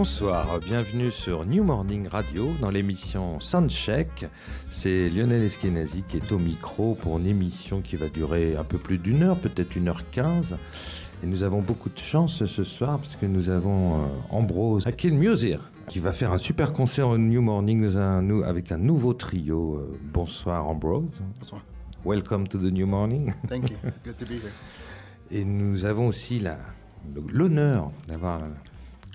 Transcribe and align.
Bonsoir, 0.00 0.60
bienvenue 0.60 1.10
sur 1.10 1.44
New 1.44 1.62
Morning 1.62 2.08
Radio 2.08 2.54
dans 2.58 2.70
l'émission 2.70 3.38
Soundcheck. 3.38 4.24
C'est 4.70 5.10
Lionel 5.10 5.42
Eskenazi 5.42 6.04
qui 6.08 6.16
est 6.16 6.32
au 6.32 6.38
micro 6.38 6.94
pour 6.94 7.18
une 7.18 7.26
émission 7.26 7.82
qui 7.82 7.96
va 7.96 8.08
durer 8.08 8.56
un 8.56 8.64
peu 8.64 8.78
plus 8.78 8.96
d'une 8.96 9.22
heure, 9.22 9.38
peut-être 9.38 9.76
une 9.76 9.88
heure 9.88 10.08
quinze. 10.10 10.56
Et 11.22 11.26
nous 11.26 11.42
avons 11.42 11.60
beaucoup 11.60 11.90
de 11.90 11.98
chance 11.98 12.46
ce 12.46 12.64
soir 12.64 12.98
parce 12.98 13.14
que 13.14 13.26
nous 13.26 13.50
avons 13.50 13.96
euh, 13.96 14.06
Ambrose 14.30 14.86
Akin 14.86 15.10
Music 15.10 15.58
qui 15.86 15.98
va 15.98 16.12
faire 16.12 16.32
un 16.32 16.38
super 16.38 16.72
concert 16.72 17.06
au 17.06 17.18
New 17.18 17.42
Morning 17.42 17.94
avec 18.46 18.72
un 18.72 18.78
nouveau 18.78 19.12
trio. 19.12 19.74
Euh, 19.74 19.98
bonsoir 20.14 20.66
Ambrose. 20.66 21.20
Bonsoir. 21.40 21.62
Welcome 22.06 22.48
to 22.48 22.56
the 22.56 22.72
New 22.72 22.86
Morning. 22.86 23.34
Thank 23.50 23.70
you. 23.70 23.76
Good 24.02 24.16
to 24.16 24.24
be 24.24 24.30
here. 24.30 24.52
Et 25.30 25.44
nous 25.44 25.84
avons 25.84 26.06
aussi 26.06 26.42
l'honneur 27.28 27.90
d'avoir 28.08 28.40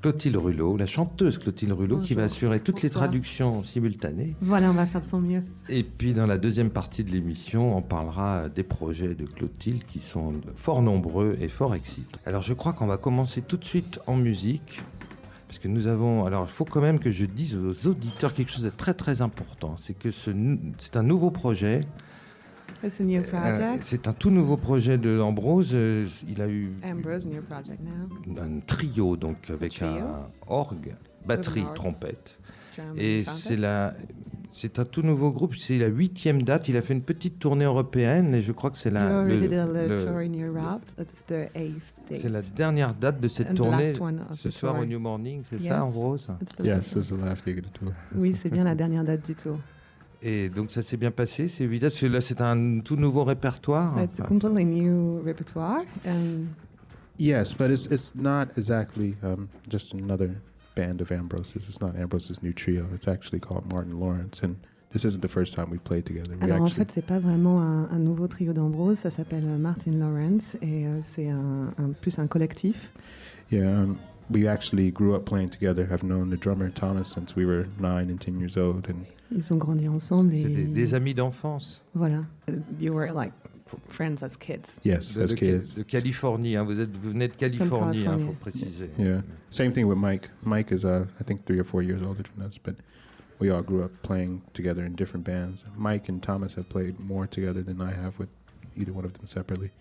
Clotilde 0.06 0.36
Rulot, 0.36 0.78
la 0.78 0.86
chanteuse 0.86 1.40
Clotilde 1.40 1.72
Rulot, 1.72 1.98
qui 1.98 2.14
va 2.14 2.26
assurer 2.26 2.60
toutes 2.60 2.84
les 2.84 2.92
traductions 2.92 3.64
simultanées. 3.64 4.36
Voilà, 4.40 4.70
on 4.70 4.74
va 4.76 4.86
faire 4.86 5.02
de 5.02 5.06
son 5.08 5.20
mieux. 5.20 5.42
Et 5.68 5.82
puis 5.82 6.14
dans 6.14 6.28
la 6.28 6.38
deuxième 6.38 6.70
partie 6.70 7.04
de 7.04 7.10
l'émission, 7.10 7.76
on 7.76 7.82
parlera 7.82 8.48
des 8.48 8.62
projets 8.62 9.16
de 9.16 9.26
Clotilde 9.26 9.84
qui 9.84 9.98
sont 9.98 10.34
fort 10.54 10.84
nombreux 10.84 11.36
et 11.42 11.48
fort 11.48 11.74
excitants. 11.74 12.20
Alors 12.28 12.44
je 12.44 12.54
crois 12.54 12.74
qu'on 12.74 12.86
va 12.86 12.98
commencer 12.98 13.42
tout 13.42 13.58
de 13.58 13.66
suite 13.66 13.98
en 14.06 14.16
musique. 14.16 14.84
Parce 15.48 15.58
que 15.58 15.68
nous 15.68 15.88
avons. 15.88 16.26
Alors, 16.26 16.46
il 16.48 16.52
faut 16.52 16.66
quand 16.66 16.82
même 16.82 17.00
que 17.00 17.10
je 17.10 17.26
dise 17.26 17.56
aux 17.56 17.88
auditeurs 17.88 18.34
quelque 18.34 18.52
chose 18.52 18.64
de 18.64 18.70
très 18.70 18.94
très 18.94 19.22
important. 19.22 19.76
C'est 19.80 19.94
que 19.94 20.10
c'est 20.12 20.98
un 20.98 21.04
nouveau 21.04 21.32
projet 21.32 21.82
c'est 23.82 24.08
un 24.08 24.14
tout 24.14 24.32
nouveau 24.32 24.58
projet 24.58 24.98
de 24.98 25.20
Ambrose. 25.20 25.72
Euh, 25.74 26.08
il 26.28 26.42
a 26.42 26.48
eu 26.48 26.74
Ambrose, 26.84 27.28
new 27.28 27.42
project 27.42 27.80
now. 27.82 28.42
un 28.42 28.60
trio 28.60 29.18
donc 29.18 29.50
avec 29.50 29.82
un 29.82 30.28
orgue, 30.48 30.96
batterie, 31.26 31.66
trompette. 31.74 32.38
Et 32.98 33.24
c'est 33.24 33.56
la, 33.56 33.94
c'est 34.50 34.80
un 34.80 34.86
tout 34.86 35.02
nouveau 35.02 35.32
groupe. 35.32 35.56
C'est 35.56 35.78
la 35.78 35.88
huitième 35.88 36.44
date. 36.44 36.70
Il 36.70 36.78
a 36.78 36.82
fait 36.82 36.94
une 36.94 37.02
petite 37.02 37.40
tournée 37.40 37.66
européenne 37.66 38.34
et 38.34 38.42
je 38.42 38.52
crois 38.52 38.72
que 38.72 38.78
c'est 38.78 38.90
la. 38.92 39.26
C'est 42.12 42.30
la 42.30 42.42
dernière 42.42 42.94
date 42.94 43.20
de 43.20 43.28
cette 43.28 43.54
tournée. 43.54 43.94
Ce 44.34 44.50
soir 44.50 44.80
au 44.80 44.86
New 44.86 45.00
Morning, 45.00 45.42
c'est 45.50 45.60
ça, 45.60 45.84
Ambrose? 45.84 46.28
Yes, 46.64 46.94
it's 46.94 47.10
the 47.10 47.20
last 47.20 47.46
gig 47.46 47.60
of 47.60 47.66
the 47.66 47.74
tour. 47.74 47.92
Oui, 48.16 48.34
c'est 48.36 48.50
bien 48.50 48.64
la 48.64 48.76
dernière 48.82 49.04
date 49.04 49.26
du 49.26 49.36
tour. 49.36 49.58
Et 50.28 50.50
donc 50.50 50.72
ça 50.72 50.82
s'est 50.82 50.98
bien 50.98 51.12
passé, 51.12 51.48
c'est 51.48 51.66
évident. 51.66 51.88
Parce 51.88 52.00
que 52.02 52.08
là, 52.08 52.20
c'est 52.20 52.42
un 52.42 52.80
tout 52.80 52.96
nouveau 52.96 53.24
répertoire. 53.24 53.94
So 53.94 54.04
it's 54.04 54.20
a 54.20 54.24
completely 54.24 54.66
new 54.66 55.22
repertoire. 55.24 55.84
And 56.04 56.48
yes, 57.20 57.54
but 57.54 57.70
it's 57.70 57.86
it's 57.92 58.14
not 58.16 58.48
exactly 58.58 59.16
um, 59.22 59.48
just 59.70 59.94
another 59.94 60.32
band 60.76 61.00
of 61.00 61.12
Ambrose's. 61.12 61.68
It's 61.70 61.80
not 61.80 61.96
Ambrose's 61.96 62.42
new 62.42 62.54
trio. 62.54 62.88
It's 62.96 63.08
actually 63.08 63.40
called 63.40 63.72
Martin 63.72 64.00
Lawrence, 64.00 64.42
and 64.42 64.56
this 64.92 65.06
isn't 65.06 65.22
the 65.22 65.30
first 65.30 65.54
time 65.54 65.70
we 65.70 65.78
played 65.78 66.06
together. 66.06 66.36
We 66.36 66.44
Alors 66.44 66.64
en 66.64 66.70
fait, 66.70 66.92
c'est 66.92 67.06
pas 67.06 67.20
vraiment 67.20 67.62
un, 67.62 67.88
un 67.92 68.00
nouveau 68.00 68.28
trio 68.28 68.52
d'Ambrose. 68.52 68.98
Ça 68.98 69.12
s'appelle 69.12 69.46
Martin 69.60 69.92
Lawrence 69.92 70.58
et 70.64 70.88
euh, 70.88 71.02
c'est 71.04 71.30
un, 71.30 71.72
un, 71.78 71.92
plus 72.02 72.18
un 72.18 72.26
collectif. 72.26 72.92
Yeah. 73.52 73.84
Um, 73.84 74.00
we 74.32 74.48
actually 74.48 74.90
grew 74.90 75.14
up 75.14 75.26
playing 75.26 75.52
together. 75.52 75.88
I've 75.92 76.02
known 76.02 76.32
the 76.32 76.40
drummer 76.40 76.72
Thomas 76.72 77.10
since 77.10 77.36
we 77.36 77.46
were 77.46 77.68
nine 77.80 78.10
and 78.10 78.20
ten 78.20 78.40
years 78.40 78.58
old, 78.58 78.90
and 78.90 79.06
ils 79.36 79.54
ont 79.54 79.58
grandi 79.58 79.88
ensemble. 79.88 80.36
C'était 80.36 80.64
des 80.64 80.94
amis 80.94 81.14
d'enfance. 81.14 81.82
Voilà. 81.94 82.24
You 82.80 82.94
were 82.94 83.12
like 83.14 83.34
friends 83.90 84.24
as 84.24 84.38
kids. 84.38 84.80
Yes, 84.84 85.14
de, 85.14 85.24
as 85.24 85.30
de, 85.32 85.36
kids. 85.36 85.76
De 85.76 85.84
Californie, 85.84 86.56
hein. 86.56 86.64
vous, 86.64 86.80
êtes, 86.80 86.96
vous 86.96 87.12
venez 87.12 87.28
de 87.28 87.36
Californie, 87.36 88.02
il 88.02 88.08
hein, 88.08 88.20
faut 88.26 88.36
préciser. 88.40 88.90
Yeah. 88.98 89.22
Same 89.50 89.72
thing 89.72 89.86
with 89.86 89.98
Mike. 89.98 90.30
Mike 90.44 90.72
is, 90.72 90.86
uh, 90.86 91.06
I 91.20 91.24
think, 91.24 91.46
three 91.46 91.60
or 91.60 91.66
four 91.66 91.82
years 91.82 92.02
older 92.02 92.24
than 92.36 92.46
us, 92.48 92.58
but 92.58 92.76
we 93.40 93.50
all 93.52 93.62
grew 93.62 93.84
up 93.84 93.92
playing 94.02 94.42
together 94.54 94.84
in 94.84 94.96
different 94.96 95.26
bands. 95.26 95.66
Mike 95.76 96.08
and 96.10 96.22
Thomas 96.22 96.56
have 96.56 96.70
played 96.70 97.00
more 97.00 97.28
together 97.28 97.62
than 97.62 97.82
I 97.82 97.92
have 97.92 98.18
with 98.18 98.30
either 98.76 98.94
one 98.94 99.06
of 99.06 99.14
them 99.14 99.28
separately. 99.28 99.72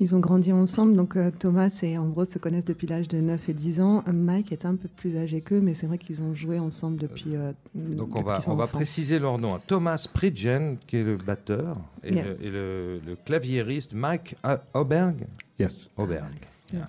Ils 0.00 0.14
ont 0.14 0.18
grandi 0.18 0.52
ensemble, 0.52 0.96
donc 0.96 1.16
euh, 1.16 1.30
Thomas 1.30 1.78
et 1.82 1.96
Ambrose 1.98 2.28
se 2.28 2.38
connaissent 2.38 2.64
depuis 2.64 2.86
l'âge 2.86 3.06
de 3.06 3.20
9 3.20 3.48
et 3.48 3.54
10 3.54 3.80
ans. 3.80 4.02
Mike 4.12 4.50
est 4.50 4.64
un 4.64 4.74
peu 4.74 4.88
plus 4.88 5.16
âgé 5.16 5.40
qu'eux, 5.40 5.60
mais 5.60 5.74
c'est 5.74 5.86
vrai 5.86 5.98
qu'ils 5.98 6.20
ont 6.22 6.34
joué 6.34 6.58
ensemble 6.58 6.98
depuis. 6.98 7.36
Euh, 7.36 7.52
donc 7.74 8.16
on 8.16 8.22
va, 8.22 8.40
on 8.48 8.56
va 8.56 8.66
préciser 8.66 9.20
leur 9.20 9.38
nom. 9.38 9.60
Thomas 9.64 10.06
Pridgen, 10.12 10.78
qui 10.86 10.96
est 10.96 11.04
le 11.04 11.16
batteur, 11.16 11.76
et, 12.02 12.10
le, 12.10 13.00
le, 13.06 13.16
claviériste 13.24 13.94
Mike 13.94 14.36
Auberg? 14.74 15.26
Yes. 15.60 15.88
Auberg. 15.96 16.32
Yeah. 16.72 16.88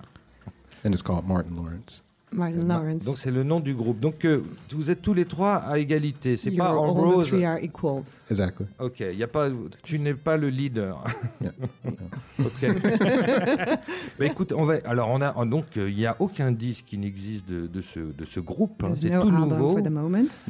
And 0.84 0.92
it's 0.92 1.02
called 1.02 1.26
Martin 1.26 1.54
Lawrence. 1.54 2.02
Martin 2.32 2.64
Lawrence. 2.66 3.04
Donc 3.04 3.18
c'est 3.18 3.30
le 3.30 3.44
nom 3.44 3.60
du 3.60 3.74
groupe. 3.74 4.00
Donc 4.00 4.24
euh, 4.24 4.42
vous 4.70 4.90
êtes 4.90 5.00
tous 5.00 5.14
les 5.14 5.24
trois 5.24 5.54
à 5.56 5.78
égalité. 5.78 6.36
C'est 6.36 6.50
pas 6.50 6.74
Ambrose. 6.74 7.18
All 7.18 7.24
the 7.24 7.28
three 7.28 7.44
are 7.44 7.58
equals. 7.62 8.24
Exactly. 8.30 8.66
Ok. 8.80 9.00
Y 9.00 9.22
a 9.22 9.28
pas. 9.28 9.48
Tu 9.84 9.98
n'es 9.98 10.14
pas 10.14 10.36
le 10.36 10.48
leader. 10.48 11.04
Yeah. 11.38 11.52
ok. 12.38 12.82
bah, 14.18 14.24
écoute, 14.24 14.52
on 14.56 14.64
va. 14.64 14.76
Alors 14.86 15.10
on 15.10 15.20
a 15.20 15.44
donc 15.44 15.64
il 15.76 15.94
n'y 15.94 16.06
a 16.06 16.16
aucun 16.18 16.50
disque 16.50 16.86
qui 16.86 16.98
n'existe 16.98 17.46
de, 17.48 17.66
de, 17.66 17.80
ce 17.82 18.00
de 18.00 18.24
ce 18.24 18.40
groupe. 18.40 18.82
Hein. 18.82 18.92
C'est 18.94 19.18
tout 19.18 19.30
nouveau. 19.30 19.78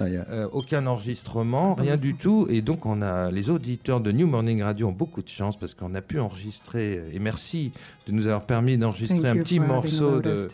Euh, 0.00 0.48
aucun 0.52 0.86
enregistrement, 0.86 1.74
rien 1.74 1.96
du 1.96 2.14
tout. 2.14 2.46
Et 2.50 2.62
donc 2.62 2.86
on 2.86 3.02
a 3.02 3.30
les 3.30 3.50
auditeurs 3.50 4.00
de 4.00 4.12
New 4.12 4.26
Morning 4.26 4.62
Radio 4.62 4.88
ont 4.88 4.92
beaucoup 4.92 5.22
de 5.22 5.28
chance 5.28 5.58
parce 5.58 5.74
qu'on 5.74 5.94
a 5.94 6.02
pu 6.02 6.20
enregistrer. 6.20 7.02
Et 7.12 7.18
merci 7.18 7.72
de 8.06 8.12
nous 8.12 8.26
avoir 8.26 8.46
permis 8.46 8.78
d'enregistrer 8.78 9.28
un 9.28 9.36
petit 9.38 9.60
morceau 9.60 10.20
de, 10.20 10.46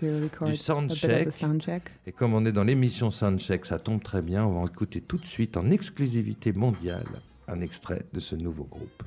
du 0.46 0.56
soundcheck 0.56 1.11
et 2.06 2.12
comme 2.12 2.34
on 2.34 2.44
est 2.44 2.52
dans 2.52 2.64
l'émission 2.64 3.10
Soundcheck, 3.10 3.66
ça 3.66 3.78
tombe 3.78 4.02
très 4.02 4.22
bien. 4.22 4.44
On 4.44 4.62
va 4.62 4.70
écouter 4.70 5.00
tout 5.00 5.18
de 5.18 5.26
suite 5.26 5.56
en 5.56 5.70
exclusivité 5.70 6.52
mondiale 6.52 7.06
un 7.48 7.60
extrait 7.60 8.02
de 8.12 8.20
ce 8.20 8.36
nouveau 8.36 8.64
groupe. 8.64 9.02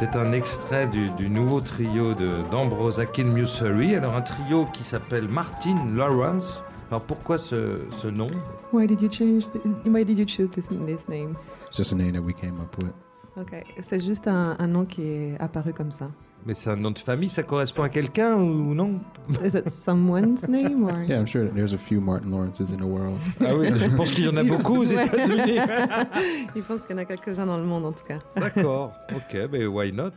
C'était 0.00 0.16
un 0.16 0.32
extrait 0.32 0.86
du, 0.86 1.10
du 1.10 1.28
nouveau 1.28 1.60
trio 1.60 2.14
d'Ambrose 2.50 2.98
Akin 2.98 3.24
Musery. 3.24 3.94
Alors, 3.94 4.16
un 4.16 4.22
trio 4.22 4.64
qui 4.72 4.82
s'appelle 4.82 5.28
Martin 5.28 5.76
Lawrence. 5.94 6.62
Alors, 6.90 7.02
pourquoi 7.02 7.36
ce, 7.36 7.80
ce 8.00 8.08
nom? 8.08 8.28
Why 8.72 8.86
did 8.86 9.02
you 9.02 9.10
change 9.12 9.44
the, 9.50 9.60
Why 9.86 10.02
did 10.02 10.16
you 10.16 10.24
choose 10.24 10.48
this, 10.52 10.68
this 10.86 11.06
name? 11.06 11.36
It's 11.68 11.76
just 11.76 11.92
a 11.92 11.96
name 11.96 12.12
that 12.12 12.22
we 12.22 12.32
came 12.32 12.58
up 12.60 12.74
with. 12.82 12.94
Ok, 13.40 13.52
c'est 13.80 14.00
juste 14.00 14.28
un, 14.28 14.56
un 14.58 14.66
nom 14.66 14.84
qui 14.84 15.02
est 15.02 15.36
apparu 15.40 15.72
comme 15.72 15.92
ça. 15.92 16.10
Mais 16.46 16.54
c'est 16.54 16.70
un 16.70 16.76
nom 16.76 16.90
de 16.90 16.98
famille, 16.98 17.28
ça 17.28 17.42
correspond 17.42 17.82
à 17.82 17.90
quelqu'un 17.90 18.34
ou 18.36 18.74
non? 18.74 18.98
Is 19.44 19.54
it 19.54 19.68
someone's 19.68 20.48
name 20.48 20.84
or? 20.84 21.02
Yeah, 21.06 21.20
I'm 21.20 21.26
sure 21.26 21.46
there's 21.50 21.74
a 21.74 21.78
few 21.78 22.00
Martin 22.00 22.30
Lawrences 22.30 22.70
in 22.70 22.78
the 22.78 22.82
world. 22.86 23.18
Ah 23.40 23.54
oui, 23.54 23.68
je 23.76 23.94
pense 23.94 24.10
qu'il 24.10 24.24
y 24.24 24.28
en 24.28 24.36
a 24.38 24.42
beaucoup 24.42 24.78
aux 24.78 24.84
États-Unis. 24.90 25.58
Il 26.56 26.62
pense 26.62 26.82
qu'il 26.82 26.96
y 26.96 26.98
en 26.98 27.02
a 27.02 27.04
quelques-uns 27.04 27.44
dans 27.44 27.58
le 27.58 27.64
monde 27.64 27.84
en 27.84 27.92
tout 27.92 28.04
cas. 28.04 28.16
D'accord, 28.36 28.92
ok, 29.14 29.48
mais 29.52 29.66
why 29.66 29.92
not? 29.92 30.12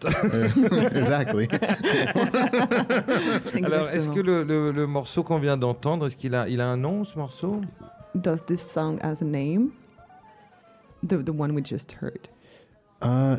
Exactly. 0.95 1.49
Alors, 3.61 3.89
est-ce 3.89 4.07
que 4.09 4.21
le, 4.21 4.43
le, 4.43 4.71
le 4.71 4.87
morceau 4.87 5.23
qu'on 5.23 5.39
vient 5.39 5.57
d'entendre, 5.57 6.07
est-ce 6.07 6.15
qu'il 6.15 6.35
a, 6.35 6.47
il 6.47 6.61
a 6.61 6.67
un 6.69 6.77
nom 6.77 7.03
ce 7.03 7.17
morceau? 7.17 7.59
Does 8.15 8.43
this 8.45 8.61
song 8.61 8.97
has 9.01 9.21
a 9.21 9.25
name? 9.25 9.71
The, 11.05 11.17
the 11.21 11.31
one 11.37 11.51
we 11.53 11.61
just 11.65 11.95
heard. 12.01 12.29
Uh, 13.03 13.37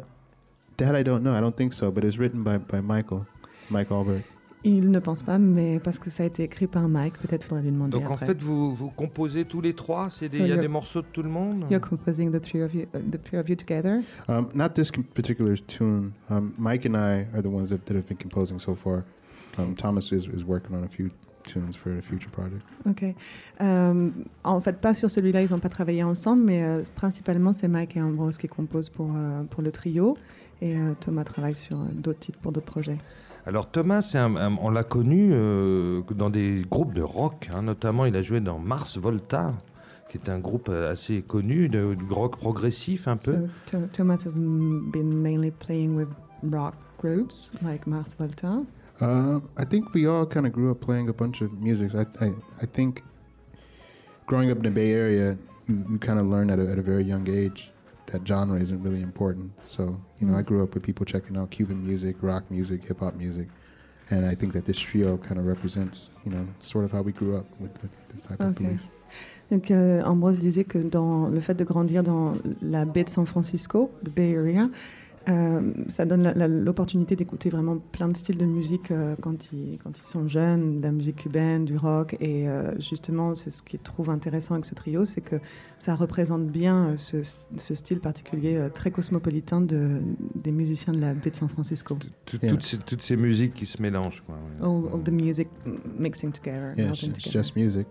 That 0.79 0.97
I 0.97 1.03
don't 1.03 1.23
know. 1.23 1.35
I 1.35 1.41
don't 1.41 1.57
think 1.57 1.73
so, 1.73 1.91
but 1.91 2.03
it 2.03 2.07
was 2.07 2.19
written 2.19 2.43
by, 2.43 2.59
by 2.59 2.81
Michael, 2.81 3.27
Mike 3.71 3.93
Albert. 3.93 4.25
Il 4.67 4.91
ne 4.91 4.99
pense 4.99 5.23
pas, 5.23 5.39
mais 5.39 5.79
parce 5.79 5.99
que 5.99 6.09
ça 6.09 6.23
a 6.23 6.27
été 6.27 6.43
écrit 6.43 6.67
par 6.67 6.89
Mike, 6.89 7.19
peut-être 7.19 7.45
faudrait 7.45 7.63
lui 7.63 7.71
demander. 7.71 7.91
Donc 7.91 8.05
après. 8.05 8.15
en 8.15 8.27
fait, 8.27 8.41
vous, 8.41 8.75
vous 8.75 8.89
composez 8.89 9.45
tous 9.45 9.61
les 9.61 9.75
trois 9.75 10.09
Il 10.23 10.31
so 10.31 10.47
y 10.47 10.53
a 10.53 10.57
des 10.57 10.69
morceaux 10.69 11.03
de 11.03 11.07
tout 11.13 11.23
le 11.23 11.29
monde 11.29 11.67
You're 11.71 11.87
composing 11.87 12.33
the 12.33 12.41
three 12.41 12.63
of 12.63 12.75
you, 12.75 12.87
uh, 12.95 12.99
the 12.99 13.19
three 13.23 13.39
of 13.39 13.49
you 13.49 13.57
together 13.57 14.03
um, 14.27 14.49
Not 14.55 14.71
this 14.71 14.91
particular 14.91 15.57
tune. 15.59 16.15
Um, 16.31 16.55
Mike 16.57 16.87
and 16.87 16.97
I 16.97 17.27
are 17.35 17.43
the 17.43 17.51
ones 17.51 17.69
that, 17.69 17.85
that 17.85 17.95
have 17.95 18.07
been 18.07 18.17
composing 18.17 18.59
so 18.59 18.75
far. 18.75 19.05
Um, 19.59 19.77
Thomas 19.77 20.13
is, 20.13 20.27
is 20.27 20.45
working 20.45 20.75
on 20.75 20.83
a 20.85 20.89
few 20.89 21.11
tunes 21.45 21.73
for 21.73 21.93
a 21.93 22.03
future 22.03 22.31
project. 22.31 22.63
Ok. 22.89 23.15
Euh, 23.61 24.11
en 24.43 24.61
fait, 24.61 24.81
pas 24.81 24.95
sur 24.95 25.11
celui-là, 25.11 25.43
ils 25.43 25.51
n'ont 25.53 25.61
pas 25.61 25.69
travaillé 25.69 26.03
ensemble, 26.03 26.43
mais 26.43 26.63
euh, 26.63 26.83
principalement, 26.95 27.53
c'est 27.53 27.69
Mike 27.69 27.97
et 27.97 28.03
Ambrose 28.03 28.39
qui 28.39 28.49
composent 28.49 28.91
pour, 28.91 29.11
euh, 29.15 29.43
pour 29.45 29.63
le 29.63 29.71
trio. 29.71 30.17
Et 30.61 30.77
euh, 30.77 30.93
Thomas 31.01 31.25
travaille 31.25 31.55
sur 31.55 31.77
d'autres 31.77 32.21
titres 32.21 32.39
pour 32.41 32.53
d'autres 32.53 32.67
projets. 32.67 32.99
Alors 33.47 33.71
Thomas, 33.71 34.17
on 34.61 34.71
l'a 34.71 34.85
connu 34.85 35.29
euh, 35.33 36.01
dans 36.15 36.31
des 36.31 36.65
groupes 36.69 36.95
de 36.95 37.03
rock, 37.03 37.51
hein, 37.55 37.63
notamment 37.63 38.07
il 38.07 38.17
a 38.17 38.23
joué 38.23 38.41
dans 38.41 38.59
Mars 38.59 38.97
Volta, 38.97 39.55
qui 40.11 40.17
est 40.17 40.31
un 40.31 40.39
groupe 40.39 40.71
assez 40.71 41.21
connu 41.21 41.69
de, 41.69 41.95
de 41.95 42.15
rock 42.15 42.39
progressif 42.39 43.07
un 43.07 43.19
peu. 43.19 43.37
So, 43.71 43.81
Thomas 43.93 44.25
has 44.25 44.35
been 44.35 45.21
mainly 45.21 45.51
playing 45.51 45.95
with 45.95 46.09
rock 46.43 46.75
groups 46.99 47.53
like 47.63 47.87
Mars 47.87 48.15
Volta. 48.19 48.63
Uh, 49.01 49.41
I 49.57 49.65
think 49.65 49.93
we 49.93 50.07
all 50.07 50.27
kind 50.27 50.47
of 50.47 50.53
grew 50.53 50.71
up 50.71 50.81
playing 50.81 51.09
a 51.09 51.13
bunch 51.13 51.41
of 51.41 51.53
music. 51.53 51.95
I, 51.95 52.07
I, 52.25 52.31
I 52.63 52.67
think 52.67 53.03
growing 54.27 54.51
up 54.51 54.59
in 54.59 54.63
the 54.65 54.71
Bay 54.71 54.93
Area, 54.93 55.37
you, 55.67 55.85
you 55.91 55.99
kind 55.99 56.19
of 56.19 56.27
learn 56.27 56.51
at 56.51 56.59
a, 56.59 56.67
at 56.71 56.79
a 56.79 56.83
very 56.83 57.05
young 57.05 57.29
age 57.29 57.71
that 58.07 58.27
genre 58.27 58.59
isn't 58.61 58.83
really 58.83 59.03
important. 59.03 59.53
So, 59.65 60.01
you 60.21 60.27
know, 60.27 60.37
I 60.37 60.43
mm. 60.43 60.47
grew 60.47 60.63
up 60.63 60.75
with 60.75 60.83
people 60.83 61.05
checking 61.07 61.37
out 61.37 61.51
Cuban 61.51 61.85
music, 61.85 62.17
rock 62.23 62.51
music, 62.51 62.85
hip 62.85 63.01
hop 63.01 63.15
music. 63.15 63.49
And 64.11 64.27
I 64.27 64.35
think 64.35 64.53
that 64.53 64.67
this 64.67 64.79
trio 64.79 65.17
kind 65.17 65.41
of 65.41 65.47
represents, 65.47 66.11
you 66.25 66.33
know, 66.33 66.47
sort 66.61 66.85
of 66.85 66.93
how 66.93 67.01
we 67.01 67.13
grew 67.13 67.37
up 67.37 67.47
with, 67.59 67.73
with 67.81 67.91
this 68.09 68.23
type 68.23 68.41
okay. 68.41 68.49
of 68.49 68.55
belief. 68.55 68.89
Donc, 69.51 69.71
euh, 69.71 70.03
Ambrose 70.03 70.39
disait 70.39 70.65
que 70.65 70.79
dans 70.79 71.29
le 71.29 71.41
fait 71.41 71.55
de 71.55 71.65
grandir 71.65 72.03
dans 72.03 72.35
la 72.63 72.85
baie 72.85 73.05
de 73.05 73.11
San 73.11 73.27
Francisco, 73.27 73.91
the 74.03 74.11
Bay 74.11 74.33
Area, 74.35 74.71
Euh, 75.29 75.73
ça 75.89 76.05
donne 76.05 76.33
l'opportunité 76.65 77.17
d'écouter 77.17 77.49
vraiment 77.49 77.79
plein 77.79 78.09
de 78.09 78.17
styles 78.17 78.37
de 78.37 78.45
musique 78.45 78.91
euh, 78.91 79.17
quand, 79.21 79.53
ils, 79.53 79.79
quand 79.83 79.99
ils 79.99 80.05
sont 80.05 80.29
jeunes, 80.29 80.81
de 80.81 80.83
la 80.83 80.93
musique 80.93 81.17
cubaine, 81.17 81.65
du 81.65 81.77
rock. 81.77 82.17
Et 82.21 82.49
euh, 82.49 82.79
justement, 82.79 83.35
c'est 83.35 83.51
ce 83.51 83.63
qui 83.63 83.79
trouve 83.79 84.11
intéressant 84.11 84.55
avec 84.55 84.67
ce 84.67 84.75
trio, 84.75 85.05
c'est 85.05 85.23
que 85.23 85.37
ça 85.79 85.95
représente 85.95 86.47
bien 86.47 86.97
ce, 86.97 87.19
ce 87.57 87.75
style 87.75 88.01
particulier 88.01 88.69
très 88.75 88.91
cosmopolitain 88.91 89.61
de, 89.61 90.01
des 90.35 90.53
musiciens 90.53 90.93
de 90.93 91.01
la 91.01 91.15
baie 91.15 91.31
de 91.31 91.37
San 91.37 91.49
Francisco. 91.49 91.97
Toutes, 92.27 92.63
ces, 92.63 92.79
toutes, 92.79 93.03
ces, 93.03 93.17
musiques 93.17 93.55
qui 93.55 93.67
se 93.67 93.81
mélangent. 93.81 94.23
Quoi. 94.27 94.37
All, 94.61 94.83
all 94.93 95.03
the 95.03 95.11
music 95.11 95.49
mixing 95.99 96.33
together. 96.33 96.75
Yeah, 96.77 96.91
it's, 96.91 97.31
just 97.31 97.57
music. 97.57 97.87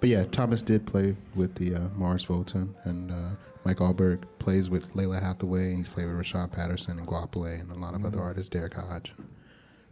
But 0.00 0.10
yeah, 0.10 0.24
Thomas 0.24 0.62
did 0.62 0.86
play 0.86 1.16
with 1.34 1.54
the 1.54 1.74
uh, 1.74 1.88
Mars 1.96 2.24
Volta 2.24 2.66
and 2.84 3.10
uh, 3.10 3.30
Mike 3.66 3.78
Allberg 3.78 4.22
plays 4.38 4.70
with 4.70 4.94
Layla 4.94 5.20
Hathaway. 5.20 5.74
He's 5.74 5.88
played 5.88 6.06
with 6.06 6.16
Rashawn 6.16 6.52
Patterson 6.52 7.00
and 7.00 7.06
Guapole 7.08 7.60
and 7.60 7.68
a 7.72 7.74
lot 7.74 7.94
of 7.94 7.96
mm-hmm. 7.96 8.06
other 8.06 8.20
artists, 8.20 8.48
Derek 8.48 8.74
Hodge. 8.74 9.10
And, 9.18 9.26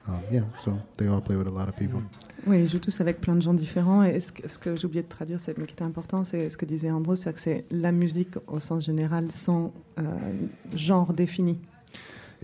um, 0.06 0.22
yeah, 0.30 0.42
so 0.58 0.80
they 0.96 1.08
all 1.08 1.20
play 1.20 1.34
with 1.34 1.48
a 1.48 1.50
lot 1.50 1.68
of 1.68 1.74
people. 1.76 2.00
Oui, 2.46 2.60
ils 2.60 2.68
jouent 2.68 2.78
tous 2.78 3.00
avec 3.00 3.20
plein 3.20 3.34
de 3.34 3.42
gens 3.42 3.52
différents. 3.52 4.04
Et 4.04 4.20
ce 4.20 4.30
que, 4.30 4.46
ce 4.46 4.60
que 4.60 4.76
j'ai 4.76 4.86
oublié 4.86 5.02
de 5.02 5.08
traduire, 5.08 5.40
c'est, 5.40 5.58
mais 5.58 5.66
qui 5.66 5.72
était 5.72 5.82
important, 5.82 6.22
c'est 6.22 6.50
ce 6.50 6.56
que 6.56 6.66
disait 6.66 6.92
Ambrose, 6.92 7.18
c'est 7.18 7.32
que 7.32 7.40
c'est 7.40 7.66
la 7.72 7.90
musique 7.90 8.36
au 8.46 8.60
sens 8.60 8.84
général 8.84 9.32
sans 9.32 9.72
euh, 9.98 10.02
genre 10.72 11.12
défini. 11.12 11.58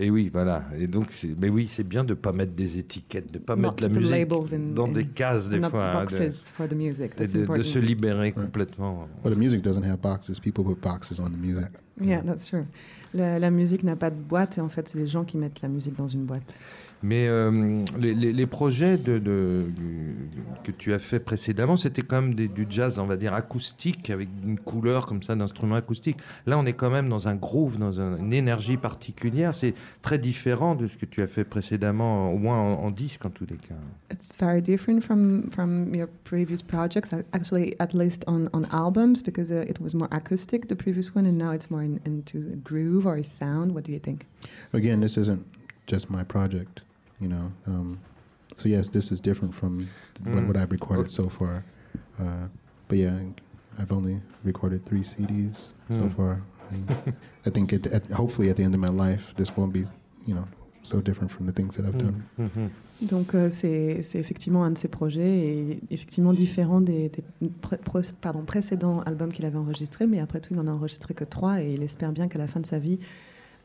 Et 0.01 0.09
oui, 0.09 0.31
voilà. 0.33 0.63
Et 0.79 0.87
donc, 0.87 1.15
mais 1.39 1.49
oui, 1.49 1.69
c'est 1.71 1.83
bien 1.83 2.03
de 2.03 2.09
ne 2.09 2.15
pas 2.15 2.31
mettre 2.31 2.53
des 2.53 2.79
étiquettes, 2.79 3.31
de 3.31 3.37
ne 3.37 3.43
pas 3.43 3.55
mettre 3.55 3.83
la 3.83 3.89
musique 3.89 4.27
dans 4.73 4.87
des 4.87 5.05
cases 5.05 5.47
des 5.47 5.61
fois. 5.61 6.01
Hein, 6.01 6.05
de, 6.05 6.31
for 6.31 6.67
the 6.67 6.73
music. 6.73 7.15
de, 7.15 7.57
de, 7.57 7.61
se 7.61 7.77
libérer 7.77 8.31
complètement. 8.31 9.07
Well, 9.23 9.35
the 9.35 9.37
music 9.37 9.61
doesn't 9.61 9.83
have 9.83 9.99
boxes. 9.99 10.39
People 10.39 10.63
put 10.63 10.81
boxes 10.81 11.19
on 11.19 11.29
the 11.29 11.37
music. 11.37 11.67
Yeah, 11.99 12.23
that's 12.23 12.47
true. 12.47 12.65
La, 13.13 13.37
la 13.37 13.51
musique 13.51 13.83
n'a 13.83 13.95
pas 13.95 14.09
de 14.09 14.15
boîte 14.15 14.57
et 14.57 14.61
en 14.61 14.69
fait, 14.69 14.89
c'est 14.89 14.97
les 14.97 15.05
gens 15.05 15.23
qui 15.23 15.37
mettent 15.37 15.61
la 15.61 15.69
musique 15.69 15.95
dans 15.95 16.07
une 16.07 16.25
boîte. 16.25 16.55
Mais 17.03 17.27
euh, 17.27 17.83
les, 17.99 18.13
les, 18.13 18.31
les, 18.31 18.45
projets 18.45 18.97
de, 18.97 19.17
de, 19.17 19.65
que 20.63 20.71
tu 20.71 20.93
as 20.93 20.99
fait 20.99 21.19
précédemment, 21.19 21.75
c'était 21.75 22.03
quand 22.03 22.21
même 22.21 22.35
des, 22.35 22.47
du 22.47 22.67
jazz, 22.69 22.99
on 22.99 23.07
va 23.07 23.17
dire, 23.17 23.33
acoustique, 23.33 24.09
avec 24.11 24.29
une 24.43 24.59
couleur 24.59 25.07
comme 25.07 25.23
ça 25.23 25.35
d'instrument 25.35 25.75
acoustique. 25.75 26.17
Là, 26.45 26.59
on 26.59 26.65
est 26.65 26.73
quand 26.73 26.91
même 26.91 27.09
dans 27.09 27.27
un 27.27 27.35
groove, 27.35 27.79
dans 27.79 27.99
un, 27.99 28.17
une 28.17 28.33
énergie 28.33 28.77
particulière. 28.77 29.55
C'est 29.55 29.73
très 30.03 30.19
différent 30.19 30.75
de 30.75 30.87
ce 30.87 30.95
que 30.95 31.05
tu 31.05 31.23
as 31.23 31.27
fait 31.27 31.43
précédemment, 31.43 32.31
au 32.31 32.37
moins 32.37 32.59
en, 32.59 32.83
en 32.83 32.91
disque 32.91 33.25
en 33.25 33.31
tous 33.31 33.47
les 33.49 33.57
cas. 33.57 33.75
It's 34.11 34.35
very 34.39 34.61
different 34.61 35.01
from, 35.01 35.49
from 35.51 35.95
your 35.95 36.07
previous 36.23 36.61
projects, 36.61 37.11
actually, 37.33 37.75
at 37.79 37.93
least 37.93 38.23
on, 38.27 38.47
on 38.53 38.65
albums, 38.71 39.23
because 39.23 39.51
uh, 39.51 39.65
it 39.67 39.79
was 39.81 39.95
more 39.95 40.09
acoustic, 40.11 40.67
the 40.67 40.75
previous 40.75 41.15
one, 41.15 41.25
and 41.25 41.37
now 41.37 41.51
it's 41.51 41.71
more 41.71 41.83
in, 41.83 41.99
into 42.05 42.51
a 42.53 42.55
groove 42.57 43.07
or 43.07 43.15
a 43.15 43.23
sound. 43.23 43.73
What 43.73 43.85
do 43.85 43.91
you 43.91 43.99
think? 43.99 44.27
Again, 44.73 45.01
this 45.01 45.17
isn't 45.17 45.47
just 45.87 46.09
my 46.09 46.23
project. 46.23 46.81
You 47.21 47.27
know. 47.27 47.51
Um, 47.67 47.99
so 48.55 48.67
yes, 48.67 48.89
this 48.89 49.11
is 49.11 49.21
different 49.21 49.55
from 49.55 49.87
mm. 50.23 50.33
what, 50.33 50.43
what, 50.47 50.57
I've 50.57 50.71
recorded 50.71 51.05
okay. 51.05 51.09
so 51.09 51.29
far. 51.29 51.63
Uh, 52.19 52.47
but 52.87 52.97
yeah, 52.97 53.17
I've 53.79 53.91
only 53.91 54.21
recorded 54.43 54.85
three 54.85 55.01
CDs 55.01 55.69
mm. 55.89 55.95
so 55.95 56.09
far. 56.15 56.41
I 57.45 57.49
think 57.49 57.73
at, 57.73 57.87
at, 57.87 58.05
hopefully 58.11 58.49
at 58.49 58.57
the 58.57 58.63
end 58.63 58.73
of 58.73 58.79
my 58.79 58.89
life, 58.89 59.33
this 59.35 59.55
won't 59.55 59.73
be, 59.73 59.83
you 60.25 60.35
know, 60.35 60.47
so 60.83 61.01
different 61.01 61.31
from 61.31 61.45
the 61.45 61.51
things 61.51 61.75
that 61.77 61.85
I've 61.85 61.97
done. 61.97 62.23
Mm 62.37 62.49
-hmm. 62.53 62.69
Donc 63.01 63.33
euh, 63.33 63.49
c'est 63.49 64.19
effectivement 64.19 64.63
un 64.63 64.71
de 64.71 64.77
ses 64.77 64.87
projets 64.87 65.39
et 65.47 65.79
effectivement 65.89 66.33
différent 66.33 66.81
des, 66.81 67.09
des 67.09 67.49
pré 67.61 67.77
pardon, 68.21 68.43
précédents 68.43 69.01
albums 69.01 69.31
qu'il 69.31 69.45
avait 69.45 69.57
enregistrés, 69.57 70.05
mais 70.05 70.19
après 70.19 70.39
tout 70.39 70.53
il 70.53 70.57
n'en 70.57 70.67
a 70.67 70.71
enregistré 70.71 71.15
que 71.15 71.23
trois 71.23 71.61
et 71.61 71.73
il 71.73 71.81
espère 71.81 72.11
bien 72.11 72.27
qu'à 72.27 72.37
la 72.37 72.47
fin 72.47 72.59
de 72.59 72.67
sa 72.67 72.77
vie, 72.77 72.99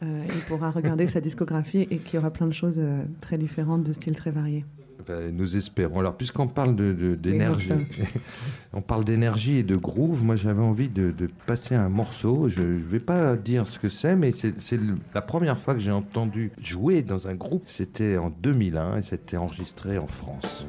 euh, 0.02 0.24
il 0.28 0.40
pourra 0.42 0.70
regarder 0.70 1.06
sa 1.06 1.20
discographie 1.20 1.86
et 1.90 1.98
qu'il 1.98 2.14
y 2.14 2.18
aura 2.18 2.30
plein 2.30 2.46
de 2.46 2.52
choses 2.52 2.78
euh, 2.78 3.02
très 3.20 3.38
différentes, 3.38 3.82
de 3.82 3.92
styles 3.92 4.16
très 4.16 4.30
variés. 4.30 4.64
Ben, 5.06 5.34
nous 5.34 5.56
espérons. 5.56 6.00
Alors, 6.00 6.16
puisqu'on 6.16 6.48
parle 6.48 6.74
d'énergie, 7.18 7.68
de, 7.68 7.76
on 8.72 8.80
parle 8.80 9.04
d'énergie 9.04 9.58
et 9.58 9.62
de 9.62 9.76
groove, 9.76 10.24
moi 10.24 10.34
j'avais 10.36 10.62
envie 10.62 10.88
de, 10.88 11.12
de, 11.12 11.28
passer 11.46 11.74
un 11.76 11.88
morceau. 11.88 12.48
Je 12.48 12.60
ne 12.60 12.76
vais 12.76 12.98
pas 12.98 13.36
dire 13.36 13.66
ce 13.66 13.78
que 13.78 13.88
c'est, 13.88 14.16
mais 14.16 14.32
c'est 14.32 14.80
la 15.14 15.22
première 15.22 15.58
fois 15.58 15.74
que 15.74 15.80
j'ai 15.80 15.92
entendu 15.92 16.50
jouer 16.58 17.02
dans 17.02 17.28
un 17.28 17.34
groupe. 17.34 17.62
C'était 17.66 18.16
en 18.16 18.30
2001 18.30 18.98
et 18.98 19.02
c'était 19.02 19.36
enregistré 19.36 19.96
en 19.98 20.08
France. 20.08 20.66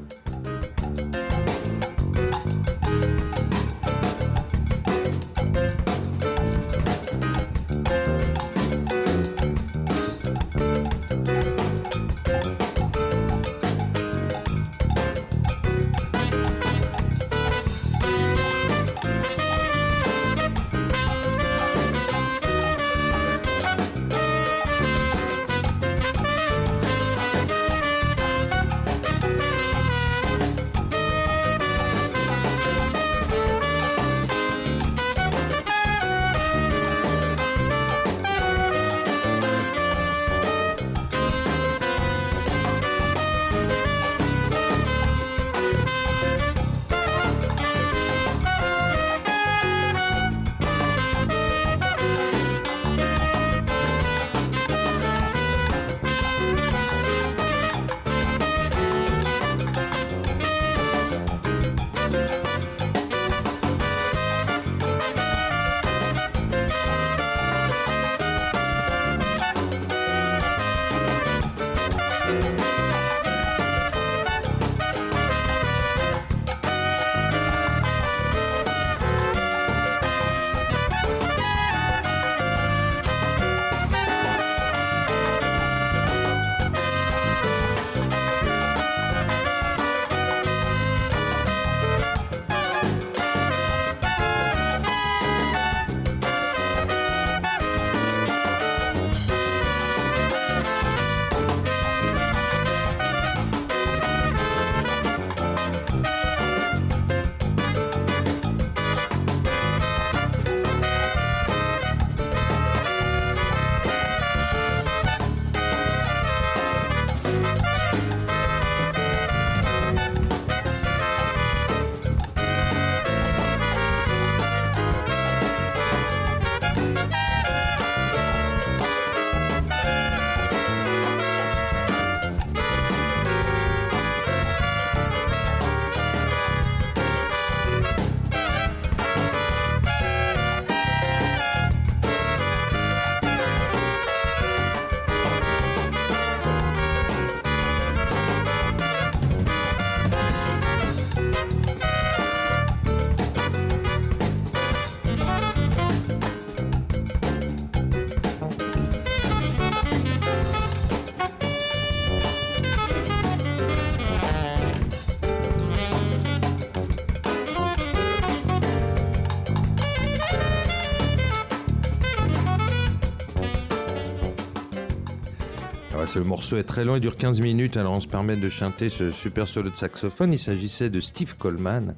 Le 176.18 176.24
morceau 176.24 176.58
est 176.58 176.64
très 176.64 176.84
long, 176.84 176.96
il 176.96 177.00
dure 177.00 177.16
15 177.16 177.42
minutes, 177.42 177.78
alors 177.78 177.94
on 177.94 178.00
se 178.00 178.08
permet 178.08 178.36
de 178.36 178.50
chanter 178.50 178.90
ce 178.90 179.12
super 179.12 179.48
solo 179.48 179.70
de 179.70 179.76
saxophone. 179.76 180.34
Il 180.34 180.40
s'agissait 180.40 180.90
de 180.90 181.00
Steve 181.00 181.36
Coleman, 181.38 181.94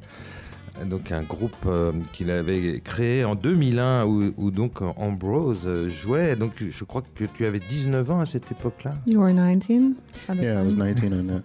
donc 0.86 1.14
un 1.14 1.24
groupe 1.24 1.56
euh, 1.66 1.94
qu'il 2.12 2.30
avait 2.30 2.82
créé 2.84 3.24
en 3.24 3.36
2001 3.36 4.04
où, 4.06 4.52
donc 4.52 4.82
Ambrose 4.82 5.70
jouait. 5.88 6.36
Donc 6.36 6.52
je 6.60 6.84
crois 6.84 7.02
que 7.16 7.24
tu 7.24 7.46
avais 7.46 7.60
19 7.60 8.12
ans 8.12 8.20
à 8.20 8.26
cette 8.26 8.52
époque-là. 8.52 8.94
You 9.08 9.22
were 9.22 9.32
19? 9.32 9.96
Yeah, 10.36 10.62
I 10.62 10.66
was 10.66 10.76
19 10.76 11.14
on 11.14 11.28
that. 11.34 11.44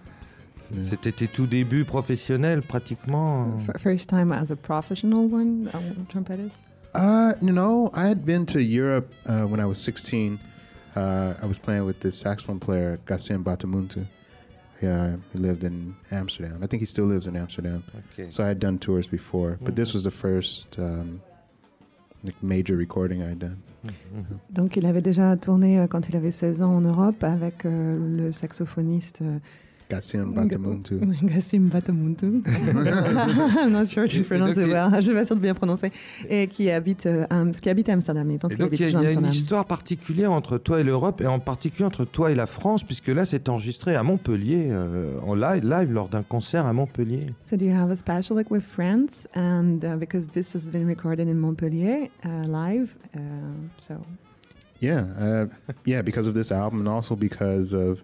C'était 0.81 1.13
tes 1.13 1.27
tout 1.27 1.45
débuts 1.45 1.85
professionnels 1.85 2.61
pratiquement. 2.61 3.47
First 3.77 4.09
time 4.09 4.33
as 4.33 4.51
a 4.51 4.55
professional 4.57 5.31
one, 5.31 5.69
trumpetist? 6.09 6.57
Uh, 6.93 7.33
you 7.41 7.53
know, 7.53 7.89
I 7.93 8.09
had 8.09 8.25
been 8.25 8.45
to 8.47 8.59
Europe 8.59 9.13
uh, 9.27 9.43
when 9.43 9.61
I 9.61 9.65
was 9.65 9.75
16. 9.75 10.39
Uh, 10.95 11.33
I 11.41 11.45
was 11.45 11.59
playing 11.59 11.85
with 11.85 11.99
this 11.99 12.17
saxophone 12.17 12.59
player, 12.59 12.99
Gassim 13.05 13.43
Batamuntu. 13.43 14.05
Yeah, 14.81 15.15
he 15.31 15.39
lived 15.39 15.63
in 15.63 15.95
Amsterdam. 16.11 16.59
I 16.61 16.67
think 16.67 16.81
he 16.81 16.85
still 16.85 17.05
lives 17.05 17.27
in 17.27 17.35
Amsterdam. 17.35 17.83
Okay. 18.13 18.29
So 18.29 18.43
I 18.43 18.47
had 18.47 18.59
done 18.59 18.77
tours 18.77 19.07
before, 19.07 19.51
but 19.51 19.59
mm-hmm. 19.59 19.75
this 19.75 19.93
was 19.93 20.03
the 20.03 20.11
first 20.11 20.77
um, 20.77 21.21
like 22.23 22.41
major 22.43 22.75
recording 22.75 23.21
I 23.21 23.29
had 23.29 23.39
done. 23.39 23.63
Mm-hmm. 23.85 24.39
Donc 24.49 24.77
il 24.77 24.85
avait 24.85 25.01
déjà 25.01 25.37
tourné 25.37 25.79
euh, 25.79 25.87
quand 25.87 26.09
il 26.09 26.15
avait 26.15 26.31
16 26.31 26.61
ans 26.61 26.75
en 26.75 26.81
Europe 26.81 27.23
avec 27.23 27.65
euh, 27.65 28.17
le 28.17 28.31
saxophoniste 28.31 29.21
euh, 29.21 29.39
Gassim 29.89 30.33
Batamuntu. 30.33 30.99
Gassim 31.23 31.69
Batamuntu. 31.69 32.43
I'm 33.57 33.71
not 33.71 33.87
sure 33.87 34.07
to 34.07 34.23
pronounce 34.23 34.57
it 34.57 34.67
well. 34.67 34.89
Je 34.95 35.01
suis 35.01 35.13
pas 35.13 35.25
sûre 35.25 35.35
de 35.35 35.41
bien 35.41 35.53
prononcer. 35.53 35.91
Et 36.29 36.47
qui 36.47 36.71
habite, 36.71 37.05
euh, 37.05 37.51
qui 37.61 37.69
habite 37.69 37.89
à 37.89 37.93
Amsterdam. 37.93 38.29
Il 38.31 38.39
pense 38.39 38.51
et 38.51 38.55
donc 38.55 38.69
il 38.73 38.81
y 38.81 38.83
a, 38.83 39.01
y 39.01 39.05
a 39.05 39.11
une 39.11 39.25
histoire 39.25 39.65
particulière 39.65 40.31
entre 40.31 40.57
toi 40.57 40.79
et 40.79 40.83
l'Europe 40.83 41.21
et 41.21 41.27
en 41.27 41.39
particulier 41.39 41.85
entre 41.85 42.05
toi 42.05 42.31
et 42.31 42.35
la 42.35 42.47
France, 42.47 42.83
puisque 42.83 43.07
là 43.07 43.25
c'est 43.25 43.47
enregistré 43.49 43.95
à 43.95 44.03
Montpellier, 44.03 44.69
euh, 44.71 45.19
en 45.21 45.35
live, 45.35 45.63
live 45.63 45.91
lors 45.91 46.09
d'un 46.09 46.23
concert 46.23 46.65
à 46.65 46.73
Montpellier. 46.73 47.27
So 47.43 47.55
do 47.55 47.65
you 47.65 47.75
have 47.75 47.91
a 47.91 47.95
special 47.95 48.35
like 48.35 48.49
with 48.49 48.63
France? 48.63 49.27
And 49.35 49.79
uh, 49.83 49.97
because 49.97 50.29
this 50.29 50.55
has 50.55 50.67
been 50.67 50.87
recorded 50.87 51.27
in 51.27 51.35
Montpellier 51.35 52.09
uh, 52.25 52.47
live, 52.47 52.95
uh, 53.15 53.19
so. 53.81 53.95
Yeah, 54.81 55.05
uh, 55.19 55.45
yeah, 55.85 56.01
because 56.01 56.27
of 56.27 56.33
this 56.33 56.51
album 56.51 56.79
and 56.79 56.89
also 56.89 57.15
because 57.15 57.73
of 57.73 58.03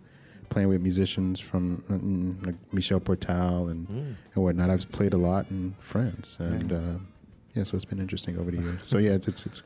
playing 0.51 0.69
with 0.69 0.81
musicians 0.81 1.39
from 1.39 1.81
uh, 1.89 2.45
like 2.45 2.55
Michel 2.71 2.99
Portal 2.99 3.69
and, 3.69 3.87
mm. 3.87 4.13
and 4.35 4.43
whatnot. 4.43 4.69
I've 4.69 4.91
played 4.91 5.13
a 5.13 5.17
lot 5.17 5.49
in 5.49 5.73
France, 5.79 6.37
and 6.39 6.71
uh, 6.71 6.99
yeah, 7.55 7.63
so 7.63 7.75
it's 7.75 7.85
been 7.85 7.99
interesting 7.99 8.37
over 8.37 8.51
the 8.51 8.61
years. 8.61 8.83
So 8.83 8.99
yeah, 8.99 9.13
it's 9.13 9.45
it's 9.47 9.63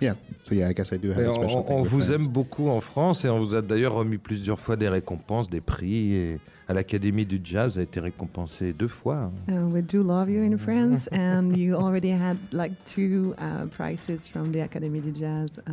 yeah. 0.00 0.14
So 0.42 0.54
yeah, 0.54 0.68
I 0.68 0.72
guess 0.72 0.92
I 0.92 0.96
do 0.98 1.08
have 1.12 1.26
a 1.26 1.32
special 1.32 1.64
on, 1.68 1.80
on 1.80 1.82
vous 1.82 2.02
France. 2.02 2.10
aime 2.10 2.32
beaucoup 2.32 2.68
en 2.68 2.80
France 2.80 3.24
et 3.24 3.28
on 3.28 3.40
vous 3.40 3.54
a 3.54 3.62
d'ailleurs 3.62 3.94
remis 3.94 4.18
plusieurs 4.18 4.60
fois 4.60 4.76
des 4.76 4.88
récompenses, 4.88 5.50
des 5.50 5.60
prix. 5.60 6.12
Et 6.14 6.40
à 6.68 6.74
l'Académie 6.74 7.24
du 7.24 7.40
Jazz 7.42 7.78
a 7.78 7.82
été 7.82 7.98
récompensé 7.98 8.72
deux 8.72 8.88
fois. 8.88 9.32
Uh, 9.48 9.64
we 9.72 9.82
do 9.82 10.02
love 10.02 10.30
you 10.30 10.42
in 10.42 10.56
France, 10.58 11.08
and 11.12 11.56
you 11.56 11.74
already 11.74 12.10
had 12.10 12.36
like 12.52 12.72
two 12.84 13.34
uh, 13.38 13.66
prizes 13.70 14.28
from 14.28 14.52
the 14.52 14.60
Académie 14.60 15.00
du 15.00 15.18
Jazz, 15.18 15.58
uh, 15.66 15.72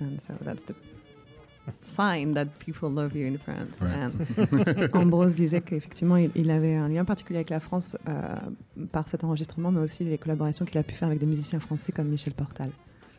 and 0.00 0.20
so 0.20 0.34
that's 0.42 0.62
the 0.64 0.74
sign 1.80 2.34
that 2.34 2.46
people 2.58 2.90
love 2.90 3.14
you 3.14 3.26
in 3.26 3.36
France. 3.38 3.84
Ambrose 4.92 5.34
disait 5.34 5.60
qu'effectivement, 5.60 6.16
il, 6.16 6.50
avait 6.50 6.74
un 6.74 6.88
lien 6.88 7.04
particulier 7.04 7.38
avec 7.38 7.50
la 7.50 7.60
France 7.60 7.96
euh, 8.08 8.34
par 8.92 9.08
cet 9.08 9.24
enregistrement, 9.24 9.70
mais 9.70 9.80
aussi 9.80 10.04
les 10.04 10.18
collaborations 10.18 10.64
qu'il 10.64 10.78
a 10.78 10.82
pu 10.82 10.94
faire 10.94 11.08
avec 11.08 11.20
des 11.20 11.26
musiciens 11.26 11.60
français 11.60 11.92
comme 11.92 12.08
Michel 12.08 12.34
Portal. 12.34 12.70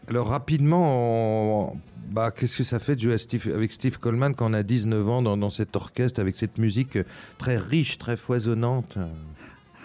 Alors 0.08 0.28
rapidement, 0.28 1.76
bah, 2.12 2.32
qu'est-ce 2.32 2.60
que 2.60 2.64
ça 2.64 2.80
fait 2.80 2.96
de 2.96 3.02
jouer 3.02 3.16
avec 3.54 3.72
Steve 3.72 3.98
Coleman 3.98 4.36
quand 4.36 4.52
on 4.52 4.54
a 4.54 4.62
19 4.62 5.10
ans 5.10 5.22
dans, 5.22 5.50
cet 5.50 5.76
orchestre, 5.76 6.20
avec 6.20 6.36
cette 6.36 6.58
musique 6.58 7.00
très 7.38 7.58
riche, 7.58 7.98
très 7.98 8.18
foisonnante? 8.18 8.98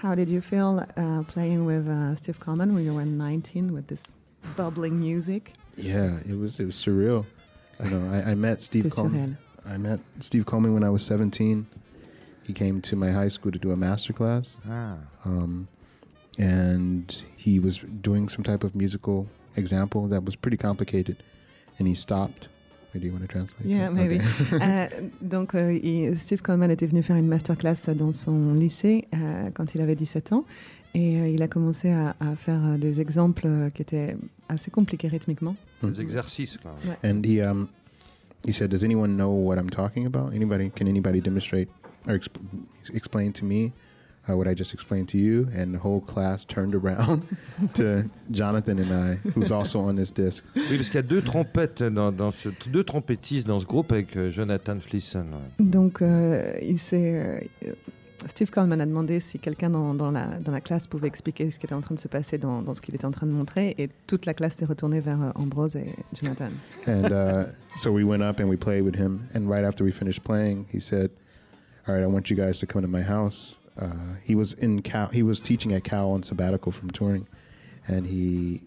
How 0.03 0.15
did 0.15 0.31
you 0.31 0.41
feel 0.41 0.87
uh, 0.97 1.23
playing 1.25 1.67
with 1.67 1.87
uh, 1.87 2.17
Steve 2.17 2.39
Coleman 2.39 2.75
when 2.75 2.85
you 2.85 2.95
were 2.95 3.05
19 3.05 3.71
with 3.71 3.87
this 3.87 4.03
bubbling 4.57 4.99
music? 4.99 5.53
Yeah, 5.77 6.21
it 6.27 6.39
was, 6.39 6.59
it 6.59 6.67
was 6.67 6.75
surreal. 6.75 7.25
You 7.85 7.91
know, 7.91 8.13
I, 8.13 8.33
I 8.33 8.35
met 8.35 8.63
Steve 8.63 8.91
Coleman. 8.91 9.39
I 9.65 9.77
met 9.77 10.01
Steve 10.21 10.47
Coleman 10.47 10.75
when 10.75 10.85
I 10.85 10.91
was 10.91 11.05
17. 11.05 11.67
He 12.43 12.53
came 12.53 12.81
to 12.83 12.97
my 12.97 13.11
high 13.11 13.29
school 13.29 13.53
to 13.53 13.59
do 13.59 13.71
a 13.71 13.77
master 13.77 14.13
class. 14.13 14.59
Ah. 14.69 14.97
Um, 15.25 15.69
and 16.39 17.23
he 17.37 17.59
was 17.59 17.79
doing 17.79 18.29
some 18.29 18.43
type 18.43 18.65
of 18.65 18.75
musical 18.75 19.27
example 19.57 20.09
that 20.09 20.25
was 20.25 20.37
pretty 20.37 20.57
complicated. 20.57 21.17
And 21.79 21.87
he 21.87 21.95
stopped. 21.95 22.49
Do 22.93 22.99
you 22.99 23.13
want 23.13 23.23
to 23.23 23.29
translate? 23.29 23.67
Yeah, 23.67 23.83
that? 23.83 23.93
maybe. 23.93 24.21
Okay. 24.53 24.57
uh, 24.61 24.89
donc, 25.23 25.55
uh, 25.55 25.71
il, 25.71 26.19
Steve 26.19 26.43
Coleman 26.43 26.73
était 26.73 26.87
venu 26.87 27.03
faire 27.03 27.17
une 27.17 27.29
masterclass 27.29 27.89
dans 27.95 28.13
son 28.13 28.55
lycée 28.55 29.07
uh, 29.13 29.53
quand 29.55 29.75
il 29.75 29.81
avait 29.81 29.95
17 29.95 30.33
ans. 30.33 30.45
Et 30.95 31.21
euh, 31.21 31.29
il 31.29 31.43
a 31.43 31.49
commencé 31.49 31.91
à, 31.91 32.17
à 32.21 32.35
faire 32.35 32.61
euh, 32.65 32.77
des 32.77 33.01
exemples 33.01 33.47
euh, 33.47 33.71
qui 33.71 33.83
étaient 33.83 34.17
assez 34.49 34.71
compliqués 34.71 35.09
rythmiquement. 35.09 35.55
Mm. 35.83 35.99
exercices. 36.01 36.59
Ouais. 36.65 36.97
And 37.03 37.25
he, 37.25 37.41
um, 37.41 37.69
he 38.45 38.53
said, 38.53 38.71
"Does 38.71 38.83
anyone 38.83 39.17
know 39.17 39.31
what 39.31 39.59
I'm 39.59 39.71
talking 39.71 40.07
about? 40.07 40.35
Anybody? 40.35 40.71
Can 40.71 40.89
anybody 40.89 41.21
demonstrate 41.21 41.69
or 42.07 42.15
exp 42.19 42.37
explain 42.93 43.33
to 43.33 43.45
me 43.45 43.73
uh, 44.29 44.37
what 44.37 44.47
I 44.47 44.55
just 44.55 44.75
explained 44.75 45.09
to 45.09 45.19
you?" 45.19 45.49
And 45.55 45.75
the 45.75 45.79
whole 45.79 46.01
class 46.01 46.45
turned 46.45 46.75
around 46.75 47.23
to 47.75 48.11
Jonathan 48.31 48.79
and 48.79 48.93
I, 48.93 49.15
who's 49.35 49.51
also 49.51 49.81
on 49.81 49.97
this 49.97 50.11
disc. 50.13 50.45
Oui, 50.55 50.77
parce 50.77 50.89
qu'il 50.89 50.97
y 50.97 50.99
a 50.99 51.03
deux 51.03 51.23
trompettes 51.23 51.83
dans, 51.83 52.13
dans 52.13 52.31
ce, 52.31 52.51
deux 52.71 52.85
trompettistes 52.85 53.47
dans 53.47 53.59
ce 53.61 53.67
groupe 53.67 53.93
avec 53.93 54.19
Jonathan 54.29 54.79
Fleeson. 54.81 55.27
Donc, 55.59 56.03
euh, 56.03 56.59
il 56.63 56.79
s'est 56.79 57.41
euh, 57.65 57.73
Steve 58.29 58.51
Coleman 58.51 58.81
a 58.81 58.87
demandé 58.87 59.21
si 59.21 59.39
quelqu'un 59.39 59.71
dans, 59.71 59.95
dans, 59.95 60.11
la, 60.11 60.27
dans, 60.39 60.53
la, 60.53 60.61
classe 60.61 60.87
pouvait 60.87 61.09
expliquer 61.09 61.51
ce 61.51 61.59
qui 61.59 61.67
était 61.67 61.75
en 61.75 61.81
train 61.81 61.95
de 61.95 62.01
se 62.01 62.09
passer 62.09 62.39
dans, 62.39 62.75
ce 62.75 62.81
qu'il 62.81 62.95
était 62.95 63.05
en 63.05 63.11
train 63.11 63.27
de 63.27 63.33
montrer, 63.33 63.75
et 63.79 63.89
toute 64.07 64.27
la 64.27 64.35
classe 64.35 64.57
s'est 64.57 64.65
retournée 64.65 65.01
vers 65.01 65.21
euh, 65.23 65.31
Ambrose 65.35 65.77
et 65.77 65.95
Jonathan. 66.21 66.51
And 66.87 67.13
uh, 67.13 67.45
so 67.79 67.91
we 67.91 68.05
went 68.05 68.23
up 68.23 68.41
and 68.41 68.49
we 68.49 68.57
played 68.57 68.85
with 68.85 68.97
him, 68.97 69.27
and 69.35 69.49
right 69.49 69.65
after 69.65 69.85
we 69.85 69.93
finished 69.93 70.23
playing, 70.23 70.67
he 70.71 70.81
said, 70.81 71.11
"All 71.87 71.95
right, 71.95 72.03
I 72.03 72.07
want 72.07 72.31
you 72.31 72.37
guys 72.37 72.59
to 72.61 72.67
come 72.67 72.83
to 72.83 72.89
my 72.89 73.03
house." 73.03 73.59
Uh, 73.81 74.17
he 74.23 74.35
was 74.35 74.53
in 74.55 74.83
Cal. 74.83 75.09
He 75.09 75.23
was 75.23 75.41
teaching 75.41 75.73
at 75.73 75.85
Cal 75.85 76.11
on 76.11 76.23
sabbatical 76.23 76.73
from 76.73 76.91
touring, 76.91 77.27
and 77.89 78.07
he 78.07 78.61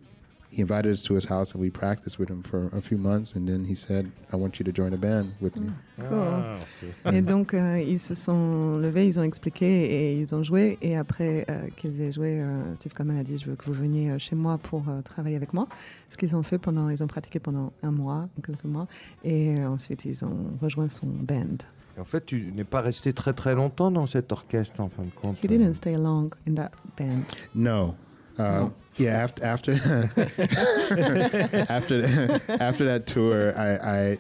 he 0.56 0.62
invited 0.62 0.92
us 0.92 1.02
to 1.04 1.16
his 1.16 1.26
house 1.30 1.54
and 1.54 1.62
we 1.62 1.70
practiced 1.70 2.20
with 2.20 2.30
him 2.30 2.44
for 2.44 2.70
a 2.78 2.82
few 2.82 2.98
months 2.98 3.36
and 3.36 3.48
then 3.48 3.66
he 3.66 3.76
said 3.76 4.06
I 4.32 4.36
want 4.36 4.60
you 4.60 4.66
to 4.66 4.72
join 4.72 4.94
a 4.94 4.98
band 4.98 5.32
with 5.42 5.58
me. 5.58 5.70
Ah, 6.00 6.56
cool. 7.04 7.14
et 7.14 7.22
donc 7.22 7.54
euh, 7.54 7.82
ils 7.82 8.00
se 8.00 8.16
sont 8.16 8.78
levés, 8.78 9.08
ils 9.08 9.20
ont 9.20 9.24
expliqué 9.24 9.66
et 9.66 10.20
ils 10.20 10.34
ont 10.36 10.44
joué 10.44 10.78
et 10.82 10.96
après 10.98 11.46
euh, 11.50 11.68
qu'ils 11.78 12.02
aient 12.02 12.12
joué, 12.12 12.42
euh, 12.42 12.76
Steve 12.76 12.94
Coleman 12.94 13.18
a 13.18 13.24
dit 13.24 13.38
je 13.38 13.46
veux 13.46 13.56
que 13.56 13.66
vous 13.66 13.74
veniez 13.74 14.12
euh, 14.12 14.20
chez 14.20 14.36
moi 14.36 14.58
pour 14.58 14.84
euh, 14.90 15.02
travailler 15.02 15.36
avec 15.36 15.54
moi. 15.54 15.68
Ce 16.10 16.18
qu'ils 16.18 16.36
ont 16.36 16.44
fait 16.44 16.60
pendant, 16.60 16.90
ils 16.90 17.02
ont 17.02 17.08
pratiqué 17.08 17.40
pendant 17.40 17.74
un 17.82 17.92
mois, 17.92 18.28
quelques 18.44 18.66
mois 18.66 18.88
et 19.24 19.58
euh, 19.58 19.68
ensuite 19.68 20.06
ils 20.06 20.24
ont 20.24 20.52
rejoint 20.62 20.88
son 20.88 21.08
band. 21.08 21.58
Et 21.96 22.00
en 22.00 22.06
fait, 22.06 22.26
tu 22.26 22.52
n'es 22.56 22.64
pas 22.64 22.82
resté 22.82 23.14
très 23.14 23.34
très 23.34 23.54
longtemps 23.54 23.92
dans 23.92 24.08
cet 24.08 24.32
orchestre 24.32 24.82
en 24.82 24.90
fin 24.90 25.04
de 25.04 25.12
compte. 25.12 25.38
You 25.44 25.48
didn't 25.48 25.76
stay 25.76 25.96
long 25.96 26.32
in 26.48 26.56
that 26.56 26.72
band. 26.98 27.26
No, 27.54 27.96
Uh, 28.38 28.70
yeah, 28.98 29.12
after 29.12 29.46
after 29.46 29.72
after 31.70 32.40
after 32.50 32.86
that 32.86 33.04
tour, 33.06 33.54
I, 33.58 33.70
I 33.76 34.18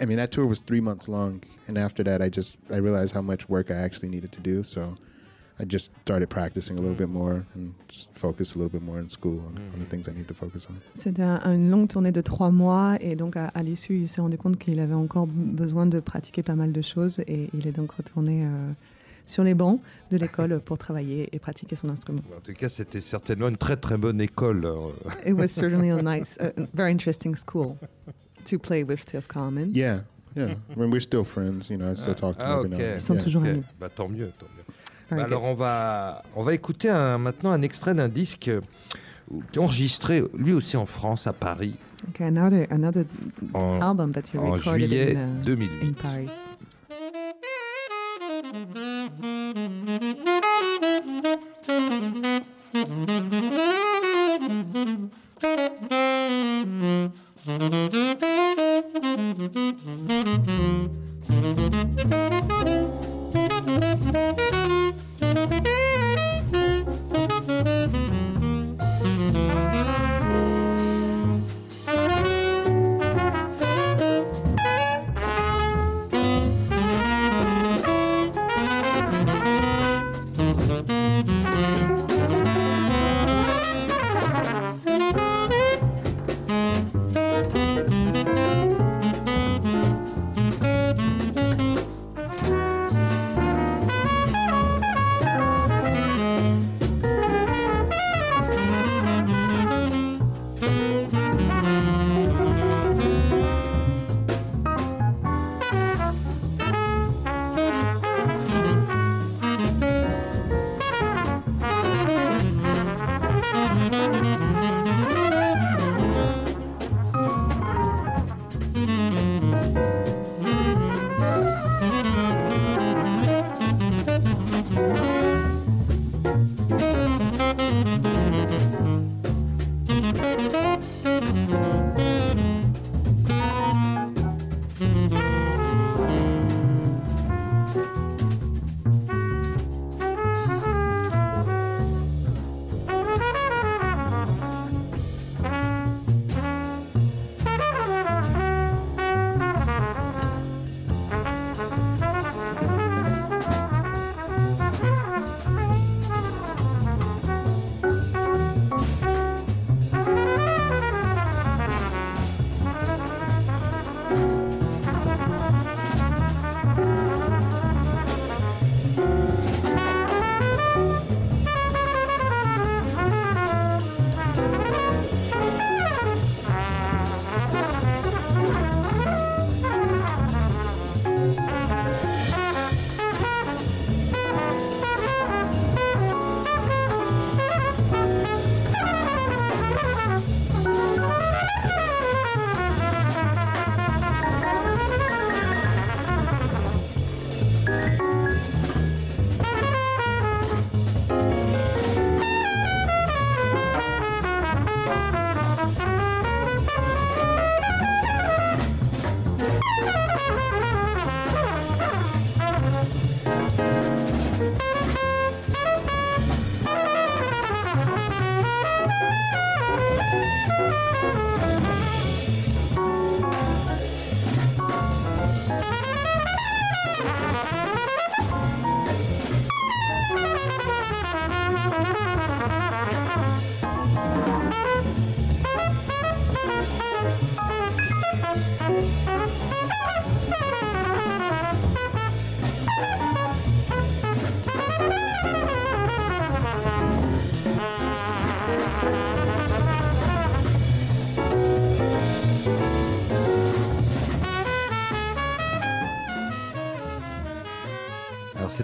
I 0.00 0.04
mean 0.04 0.18
that 0.18 0.32
tour 0.32 0.46
was 0.46 0.60
three 0.60 0.80
months 0.80 1.08
long, 1.08 1.42
and 1.66 1.78
after 1.78 2.02
that, 2.04 2.20
I 2.20 2.28
just 2.28 2.56
I 2.70 2.76
realized 2.76 3.14
how 3.14 3.22
much 3.22 3.48
work 3.48 3.70
I 3.70 3.74
actually 3.76 4.08
needed 4.08 4.32
to 4.32 4.40
do. 4.40 4.64
So 4.64 4.96
I 5.60 5.64
just 5.64 5.90
started 6.02 6.28
practicing 6.30 6.78
a 6.78 6.80
little 6.80 6.96
bit 6.96 7.08
more 7.08 7.44
and 7.54 7.74
just 7.88 8.10
focus 8.14 8.54
a 8.54 8.58
little 8.58 8.70
bit 8.70 8.82
more 8.82 8.98
in 8.98 9.08
school 9.08 9.40
on, 9.40 9.56
on 9.72 9.78
the 9.80 9.86
mm. 9.86 9.88
things 9.88 10.08
I 10.08 10.12
need 10.12 10.28
to 10.28 10.34
focus 10.34 10.66
on. 10.70 10.76
C'était 10.94 11.22
une 11.22 11.70
longue 11.70 11.88
tournée 11.88 12.12
de 12.12 12.20
trois 12.20 12.50
mois 12.50 12.96
et 13.00 13.16
donc 13.16 13.36
à, 13.36 13.46
à 13.46 13.62
l'issue, 13.62 13.96
il 13.96 14.08
s'est 14.08 14.20
rendu 14.20 14.38
compte 14.38 14.58
qu'il 14.58 14.78
avait 14.78 14.94
encore 14.94 15.26
besoin 15.26 15.86
de 15.86 16.00
pratiquer 16.00 16.42
pas 16.42 16.54
mal 16.54 16.72
de 16.72 16.80
choses 16.80 17.20
et 17.20 17.50
il 17.54 17.66
est 17.66 17.72
donc 17.72 17.92
retourné. 17.92 18.44
Euh, 18.44 18.72
sur 19.28 19.44
les 19.44 19.54
bancs 19.54 19.80
de 20.10 20.16
l'école 20.16 20.60
pour 20.60 20.78
travailler 20.78 21.28
et 21.32 21.38
pratiquer 21.38 21.76
son 21.76 21.88
instrument. 21.90 22.22
En 22.36 22.40
tout 22.40 22.54
cas, 22.54 22.68
c'était 22.68 23.00
certainement 23.00 23.48
une 23.48 23.56
très 23.56 23.76
très 23.76 23.96
bonne 23.96 24.20
école. 24.20 24.66
It 25.26 25.34
was 25.34 25.48
certainly 25.48 25.90
a 25.90 26.02
nice, 26.02 26.38
a 26.40 26.52
very 26.74 26.90
interesting 26.90 27.36
school 27.36 27.76
to 28.46 28.58
play 28.58 28.82
with 28.82 29.00
Steve 29.00 29.26
Coleman. 29.28 29.70
Yeah, 29.72 30.00
yeah. 30.34 30.54
I 30.74 30.78
mean, 30.78 30.90
we're 30.90 31.00
still 31.00 31.24
friends. 31.24 31.68
You 31.68 31.76
know, 31.76 31.92
I 31.92 31.94
still 31.94 32.14
ah, 32.16 32.20
talk 32.20 32.38
to 32.38 32.44
ah, 32.44 32.62
him 32.62 32.72
okay. 32.72 32.94
Ils 32.96 33.00
sont 33.00 33.14
yeah. 33.14 33.22
toujours 33.22 33.44
amis. 33.44 33.64
Bah, 33.78 33.88
tant 33.90 34.08
mieux, 34.08 34.32
tant 34.38 34.46
mieux. 34.56 34.64
Bah, 35.10 35.24
alors 35.24 35.44
on 35.44 35.54
va 35.54 36.22
on 36.36 36.42
va 36.42 36.54
écouter 36.54 36.90
un, 36.90 37.18
maintenant 37.18 37.50
un 37.50 37.62
extrait 37.62 37.94
d'un 37.94 38.08
disque 38.08 38.50
enregistré 39.56 40.22
lui 40.36 40.52
aussi 40.52 40.76
en 40.76 40.86
France 40.86 41.26
à 41.26 41.32
Paris. 41.32 41.76
Okay, 42.10 42.24
another 42.24 42.66
another 42.70 43.04
en, 43.54 43.80
album 43.80 44.12
that 44.12 44.22
you 44.32 44.40
recorded 44.40 44.68
en 44.68 44.78
juillet 44.78 45.16
in, 45.16 45.40
uh, 45.40 45.44
2008. 45.44 45.88
in 45.88 45.92
Paris. 45.94 46.30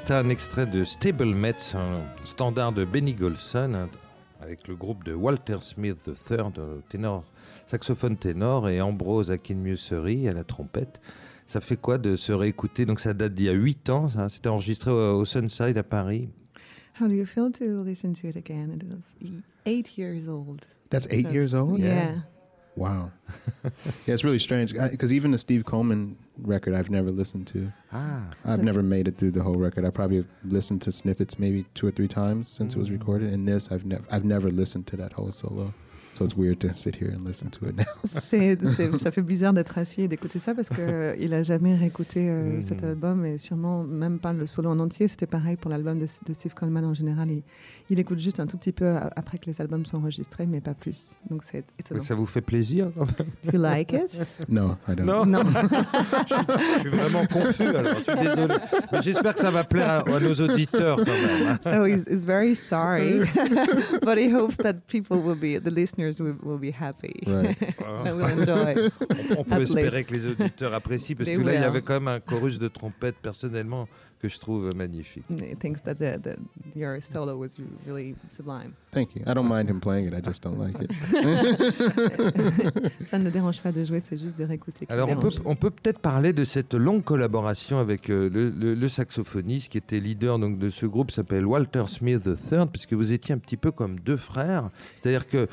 C'était 0.05 0.19
un 0.19 0.29
extrait 0.29 0.67
de 0.67 0.85
Stablemats, 0.85 1.75
un 1.75 2.03
standard 2.27 2.75
de 2.75 2.85
Benny 2.85 3.15
Golson, 3.15 3.89
avec 4.39 4.69
le 4.69 4.77
groupe 4.77 5.03
de 5.03 5.15
Walter 5.15 5.57
Smith 5.63 5.97
III, 6.07 6.41
ténor, 6.91 7.25
saxophone 7.67 8.19
ténor, 8.19 8.69
et 8.69 8.83
Ambrose 8.83 9.31
Akinmussery 9.31 10.29
à 10.29 10.33
la 10.33 10.45
trompette. 10.45 11.01
Ça 11.47 11.63
fait 11.63 11.79
quoi 11.79 11.97
de 11.97 12.17
se 12.17 12.33
réécouter? 12.33 12.85
Donc 12.85 13.01
ça 13.01 13.15
date 13.15 13.33
d'il 13.33 13.47
y 13.47 13.49
a 13.49 13.53
8 13.53 13.89
ans, 13.89 14.11
c'était 14.29 14.51
enregistré 14.51 14.91
au, 14.91 15.25
Sunside 15.25 15.79
à 15.79 15.83
Paris. 15.83 16.29
How 17.01 17.09
do 17.09 17.15
you 17.15 17.25
feel 17.25 17.51
to 17.53 17.83
listen 17.83 18.13
to 18.13 18.29
it 18.29 18.37
again? 18.37 18.79
It 18.79 18.85
was 18.87 19.31
eight 19.65 19.97
years 19.97 20.29
old. 20.29 20.67
That's 20.91 21.09
eight 21.11 21.31
years 21.33 21.55
old? 21.55 21.81
Yeah. 21.81 22.17
Wow. 22.77 23.11
yeah, 24.07 24.13
it's 24.13 24.23
really 24.23 24.39
strange 24.39 24.75
because 24.75 25.15
even 25.15 25.31
the 25.31 25.39
Steve 25.39 25.65
Coleman 25.65 26.19
record 26.39 26.75
I've 26.75 26.91
never 26.91 27.11
listened 27.11 27.47
to. 27.49 27.73
Ah. 27.93 28.25
I've 28.45 28.63
never 28.63 28.83
made 28.83 29.09
it 29.09 29.17
through 29.17 29.33
the 29.33 29.43
whole 29.43 29.57
record. 29.57 29.85
I 29.85 29.91
probably 29.91 30.25
listened 30.45 30.83
to 30.83 30.93
snippets 30.93 31.39
maybe 31.39 31.65
two 31.75 31.87
or 31.87 31.91
three 31.91 32.09
times 32.09 32.49
since 32.49 32.75
mm. 32.75 32.77
it 32.77 32.81
was 32.81 32.91
mm. 32.91 32.99
recorded. 32.99 33.33
And 33.33 33.47
this, 33.47 33.71
I've 33.71 33.85
never, 33.85 34.05
I've 34.11 34.25
never 34.25 34.51
listened 34.51 34.87
to 34.89 34.97
that 34.97 35.13
whole 35.13 35.33
solo. 35.33 35.75
So 36.15 36.25
it's 36.25 36.37
weird 36.37 36.61
to 36.61 36.73
sit 36.77 36.95
here 36.95 37.11
and 37.11 37.25
listen 37.25 37.51
to 37.51 37.67
it 37.67 37.77
now. 37.77 37.85
c'est, 38.05 38.57
ça 39.01 39.11
fait 39.11 39.21
bizarre 39.21 39.53
d'être 39.53 39.77
assis 39.79 40.03
et 40.03 40.09
d'écouter 40.09 40.39
ça 40.39 40.55
parce 40.55 40.69
qu'il 40.69 40.79
euh, 40.89 41.17
il 41.19 41.35
a 41.35 41.43
jamais 41.43 41.75
réécouté 41.75 42.31
euh, 42.31 42.61
cet 42.61 42.85
album 42.85 43.27
et 43.27 43.37
sûrement 43.37 43.83
même 43.83 44.21
pas 44.21 44.33
le 44.33 44.47
solo 44.47 44.71
en 44.71 44.79
entier. 44.79 45.09
C'était 45.09 45.27
pareil 45.27 45.57
pour 45.57 45.73
l'album 45.73 45.99
de, 45.99 46.05
de, 46.05 46.33
Steve 46.33 46.55
Coleman 46.55 46.85
en 46.85 46.95
général. 46.95 47.31
Il, 47.33 47.43
il 47.91 47.99
écoute 47.99 48.19
juste 48.19 48.41
un 48.41 48.47
tout 48.47 48.57
petit 48.57 48.73
peu 48.73 48.97
après 49.15 49.39
que 49.39 49.47
les 49.47 49.61
albums 49.61 49.85
sont 49.85 49.99
enregistrés, 49.99 50.47
mais 50.47 50.61
pas 50.61 50.73
plus. 50.73 51.17
Donc 51.29 51.45
c'est 51.45 51.65
étonnant. 51.79 52.03
ça 52.03 52.15
vous 52.15 52.25
fait 52.25 52.41
plaisir 52.41 52.91
quand 52.97 53.07
même 53.19 53.29
You 53.53 53.61
like 53.61 53.93
it? 53.93 54.23
Non, 54.49 54.79
I 54.89 54.95
don't. 54.95 55.05
Non. 55.05 55.27
non. 55.27 55.43
je, 55.45 56.81
suis 56.81 56.89
vraiment 56.89 57.27
confus 57.27 57.67
alors. 57.67 57.97
Je 57.99 58.11
suis 58.11 58.21
désolé. 58.21 58.55
Mais 58.91 59.03
j'espère 59.03 59.35
que 59.35 59.41
ça 59.41 59.51
va 59.51 59.65
plaire 59.65 60.05
à, 60.07 60.21
nos 60.21 60.35
auditeurs 60.35 60.97
quand 60.97 61.05
même. 61.05 61.49
Hein. 61.49 61.59
So 61.63 61.85
he's, 61.85 62.07
he's 62.09 62.25
very 62.25 62.55
sorry, 62.55 63.21
but 64.03 64.17
he 64.17 64.33
hopes 64.33 64.57
that 64.59 64.87
people 64.87 65.19
will 65.19 65.37
be, 65.37 65.61
the 65.63 65.71
listeners 65.71 66.19
will, 66.19 66.37
will 66.43 66.59
be 66.59 66.73
happy 66.73 67.23
right. 67.27 67.57
and 68.07 68.17
will 68.17 68.41
enjoy. 68.41 68.91
On, 69.37 69.41
on 69.41 69.45
peut 69.45 69.63
espérer 69.63 70.05
que 70.05 70.15
les 70.15 70.27
auditeurs 70.27 70.73
apprécient 70.73 71.17
parce 71.17 71.29
que 71.29 71.41
là 71.41 71.55
il 71.55 71.61
y 71.61 71.65
avait 71.65 71.83
quand 71.83 71.95
même 71.95 72.09
un 72.09 72.21
chorus 72.21 72.59
de 72.59 72.69
trompette 72.69 73.17
personnellement 73.17 73.89
que 74.25 74.31
je 74.31 74.39
trouve 74.39 74.71
magnifique. 74.75 75.25
He 75.29 75.55
thinks 75.55 75.83
that 75.83 75.97
the, 75.97 76.19
the, 76.19 76.37
your 76.75 76.99
solo 77.03 77.37
was 77.37 77.51
really 77.87 78.17
sublime. 78.31 78.75
Thank 78.91 79.15
you. 79.15 79.23
I 79.27 79.35
don't 79.35 79.49
mind 79.49 79.69
him 79.69 79.81
playing 79.81 80.07
it. 80.07 80.15
I 80.15 80.23
just 80.23 80.43
don't 80.43 80.59
like 80.59 80.77
it. 80.81 80.91
Ça 83.11 83.19
ne 83.19 83.29
dérange 83.29 83.61
pas 83.61 83.71
de 83.71 83.85
jouer, 83.85 84.01
c'est 84.01 84.17
juste 84.17 84.39
de 84.39 84.45
réécouter. 84.45 84.87
Alors 84.89 85.11
on 85.11 85.17
peut, 85.17 85.31
on 85.45 85.57
peut 85.57 85.71
peut-être 85.71 85.99
parler 85.99 86.33
de 86.33 86.45
cette 86.45 86.73
longue 86.73 87.05
collaboration 87.05 87.79
avec 87.79 88.09
euh, 88.09 88.31
le, 88.31 88.49
le, 88.49 88.73
le, 88.73 88.89
saxophoniste 88.89 89.71
qui 89.71 89.77
était 89.77 90.01
leader 90.01 90.39
donc 90.39 90.59
de 90.59 90.71
ce 90.71 90.87
groupe, 90.87 91.11
s'appelle 91.11 91.45
Walter 91.45 91.85
Smith 91.89 92.23
III, 92.27 92.65
puisque 92.73 92.95
vous 92.95 93.13
étiez 93.13 93.35
un 93.35 93.39
petit 93.39 93.59
peu 93.59 93.73
comme 93.73 94.01
deux 94.01 94.17
frères. 94.17 94.71
C'est-à-dire 94.97 95.27
que 95.27 95.49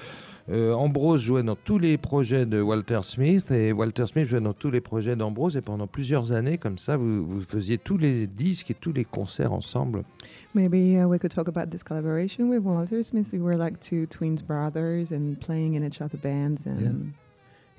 euh, 0.52 0.74
Ambrose 0.74 1.22
jouait 1.22 1.44
dans 1.44 1.56
tous 1.56 1.80
les 1.80 1.98
projets 1.98 2.46
de 2.46 2.62
Walter 2.62 3.00
Smith 3.04 3.52
et 3.52 3.72
Walter 3.72 4.06
Smith 4.06 4.26
jouait 4.26 4.42
dans 4.42 4.54
tous 4.54 4.70
les 4.70 4.82
projets 4.82 5.16
d'Ambrose 5.16 5.56
et 5.56 5.62
pendant 5.62 5.88
plusieurs 5.88 6.34
années 6.34 6.58
comme 6.58 6.78
ça 6.78 6.98
vous, 6.98 7.26
vous, 7.26 7.42
faisiez 7.42 7.78
tous 7.78 7.98
les 7.98 8.28
disques 8.28 8.72
et 8.72 8.74
tous 8.74 8.92
les 8.92 9.06
concerts 9.06 9.54
ensemble. 9.54 10.04
Maybe 10.54 10.98
uh, 10.98 11.06
we 11.08 11.18
could 11.18 11.32
talk 11.34 11.48
about 11.48 11.72
this 11.72 11.84
collaboration 11.84 12.50
with 12.50 12.64
Walter 12.64 13.02
Smith. 13.04 13.32
We 13.32 13.40
were 13.40 13.56
like 13.56 13.80
two 13.80 14.06
twin 14.08 14.36
brothers 14.36 15.14
and 15.14 15.38
playing 15.40 15.76
in 15.76 15.86
each 15.86 16.02
other 16.02 16.18
bands 16.18 16.66
and 16.66 16.82
yeah. 16.82 16.92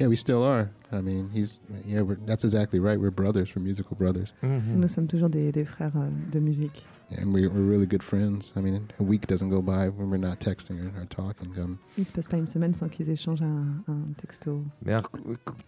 Yeah, 0.03 0.09
we 0.09 0.17
still 0.17 0.43
are. 0.43 0.69
I 0.91 1.01
mean, 1.01 1.31
he's 1.33 1.61
yeah, 1.87 2.01
we're, 2.01 2.17
that's 2.27 2.43
exactly 2.43 2.81
right. 2.81 2.99
We're 2.99 3.13
brothers, 3.13 3.55
we're 3.55 3.63
musical 3.63 3.97
brothers. 3.97 4.33
Mm 4.43 4.61
-hmm. 4.61 4.81
Nous 4.81 4.89
sommes 4.89 5.07
toujours 5.07 5.31
des, 5.31 5.53
des 5.53 5.65
frères 5.65 5.97
euh, 5.97 6.11
de 6.33 6.41
musique. 6.41 6.85
And 7.19 7.33
we, 7.33 7.47
we're 7.47 7.71
really 7.71 7.87
good 7.87 8.03
friends. 8.03 8.53
I 8.57 8.61
mean, 8.61 8.89
a 8.99 9.05
week 9.05 9.29
doesn't 9.29 9.51
go 9.51 9.63
by 9.63 9.89
when 9.97 10.11
we're 10.11 10.27
not 10.29 10.41
texting 10.41 10.81
or, 10.81 10.91
or 10.99 11.07
talking. 11.07 11.57
Um, 11.57 11.79
Il 11.97 12.05
se 12.05 12.13
passe 12.13 12.27
pas 12.27 12.37
une 12.37 12.47
semaine 12.47 12.75
sans 12.75 12.89
qu'ils 12.89 13.11
échangent 13.11 13.45
un, 13.45 13.85
un 13.87 14.13
texto. 14.17 14.65
Mais 14.85 14.93
alors, 14.93 15.11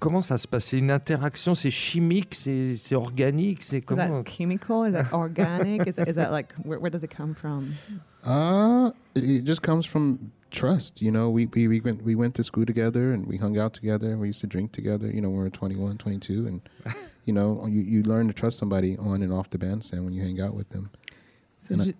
comment 0.00 0.22
ça 0.22 0.36
se 0.36 0.48
passe? 0.48 0.64
C'est 0.64 0.78
une 0.78 0.90
interaction, 0.90 1.54
c'est 1.54 1.70
chimique, 1.70 2.34
c'est 2.34 2.96
organique, 2.96 3.62
c'est 3.62 3.82
comment 3.82 4.20
Is 4.20 4.24
that 4.24 4.30
chemical? 4.36 4.84
Is 4.88 4.92
that 4.92 5.12
organic? 5.24 5.86
is, 5.86 5.94
that, 5.94 6.08
is 6.08 6.14
that 6.14 6.32
like 6.32 6.52
where, 6.64 6.80
where 6.80 6.90
does 6.90 7.04
it 7.04 7.14
come 7.16 7.34
from? 7.34 7.74
Uh, 8.26 8.90
it 9.14 9.44
just 9.44 9.60
comes 9.62 9.86
from 9.86 10.18
trust. 10.54 11.02
You 11.02 11.10
know, 11.10 11.28
we, 11.28 11.46
we, 11.46 11.68
we, 11.68 11.80
went, 11.80 12.02
we 12.02 12.14
went 12.14 12.34
to 12.36 12.44
school 12.44 12.64
together 12.64 13.12
and 13.12 13.26
we 13.26 13.36
hung 13.36 13.58
out 13.58 13.74
together 13.74 14.10
and 14.10 14.20
we 14.20 14.28
used 14.28 14.40
to 14.40 14.46
drink 14.46 14.72
together, 14.72 15.10
you 15.10 15.20
know, 15.20 15.28
when 15.28 15.38
we 15.38 15.44
were 15.44 15.50
21, 15.50 15.98
22. 15.98 16.46
And, 16.46 16.60
you 17.24 17.32
know, 17.32 17.66
you, 17.66 17.82
you 17.82 18.02
learn 18.02 18.28
to 18.28 18.32
trust 18.32 18.58
somebody 18.58 18.96
on 18.98 19.22
and 19.22 19.32
off 19.32 19.50
the 19.50 19.58
bandstand 19.58 20.04
when 20.04 20.14
you 20.14 20.22
hang 20.22 20.40
out 20.40 20.54
with 20.54 20.70
them. 20.70 20.90
C'est 21.66 21.76
ju- 21.82 21.94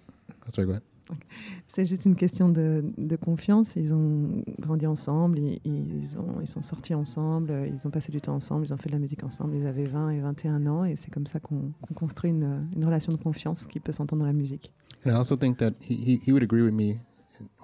juste 1.87 2.05
une 2.05 2.17
question 2.17 2.49
de, 2.51 2.85
de, 2.99 3.17
confiance. 3.17 3.77
Ils 3.77 3.95
ont 3.95 4.43
grandi 4.59 4.87
ensemble, 4.87 5.39
ils, 5.39 5.61
ils, 5.65 6.19
ont, 6.19 6.41
ils 6.41 6.47
sont 6.47 6.63
sortis 6.63 6.95
ensemble, 6.95 7.67
ils 7.67 7.87
ont 7.87 7.91
passé 7.91 8.13
du 8.13 8.21
temps 8.21 8.35
ensemble, 8.35 8.67
ils 8.67 8.75
ont 8.75 8.77
fait 8.77 8.89
de 8.89 8.95
la 8.95 8.99
musique 8.99 9.25
ensemble. 9.25 9.57
Ils 9.57 9.67
avaient 9.67 9.87
20 9.87 10.11
et 10.11 10.21
21 10.21 10.67
ans 10.67 10.85
et 10.85 10.97
c'est 10.97 11.11
comme 11.11 11.27
ça 11.27 11.41
qu'on 11.41 11.73
qu 11.87 11.95
construit 11.95 12.31
une, 12.31 12.69
une, 12.77 12.85
relation 12.85 13.13
de 13.13 13.17
confiance 13.17 13.67
qui 13.67 13.81
peut 13.81 13.93
s'entendre 13.93 14.21
dans 14.21 14.27
la 14.27 14.35
musique. 14.35 14.71
And 15.07 15.11
I 15.11 15.15
also 15.15 15.37
think 15.37 15.59
that 15.59 15.73
he, 15.81 16.21
he 16.23 16.33
would 16.33 16.43
agree 16.43 16.63
with 16.63 16.75
me 16.75 17.01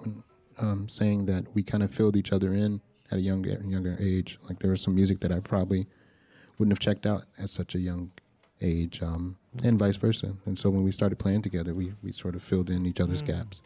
when, 0.03 0.23
um, 0.61 0.87
saying 0.87 1.25
that 1.25 1.45
we 1.53 1.63
kind 1.63 1.83
of 1.83 1.91
filled 1.91 2.15
each 2.15 2.31
other 2.31 2.53
in 2.53 2.81
at 3.11 3.17
a 3.17 3.21
younger 3.21 3.59
younger 3.63 3.97
age. 3.99 4.39
Like 4.47 4.59
there 4.59 4.71
was 4.71 4.81
some 4.81 4.95
music 4.95 5.19
that 5.21 5.31
I 5.31 5.39
probably 5.39 5.87
wouldn't 6.57 6.71
have 6.71 6.79
checked 6.79 7.05
out 7.05 7.23
at 7.41 7.49
such 7.49 7.75
a 7.75 7.79
young 7.79 8.11
age, 8.61 9.01
um, 9.01 9.37
and 9.63 9.77
vice 9.79 9.97
versa. 9.97 10.35
And 10.45 10.57
so 10.57 10.69
when 10.69 10.83
we 10.83 10.91
started 10.91 11.17
playing 11.17 11.41
together, 11.41 11.73
we 11.73 11.93
we 12.03 12.11
sort 12.11 12.35
of 12.35 12.43
filled 12.43 12.69
in 12.69 12.85
each 12.85 13.01
other's 13.01 13.23
mm. 13.23 13.27
gaps. 13.27 13.61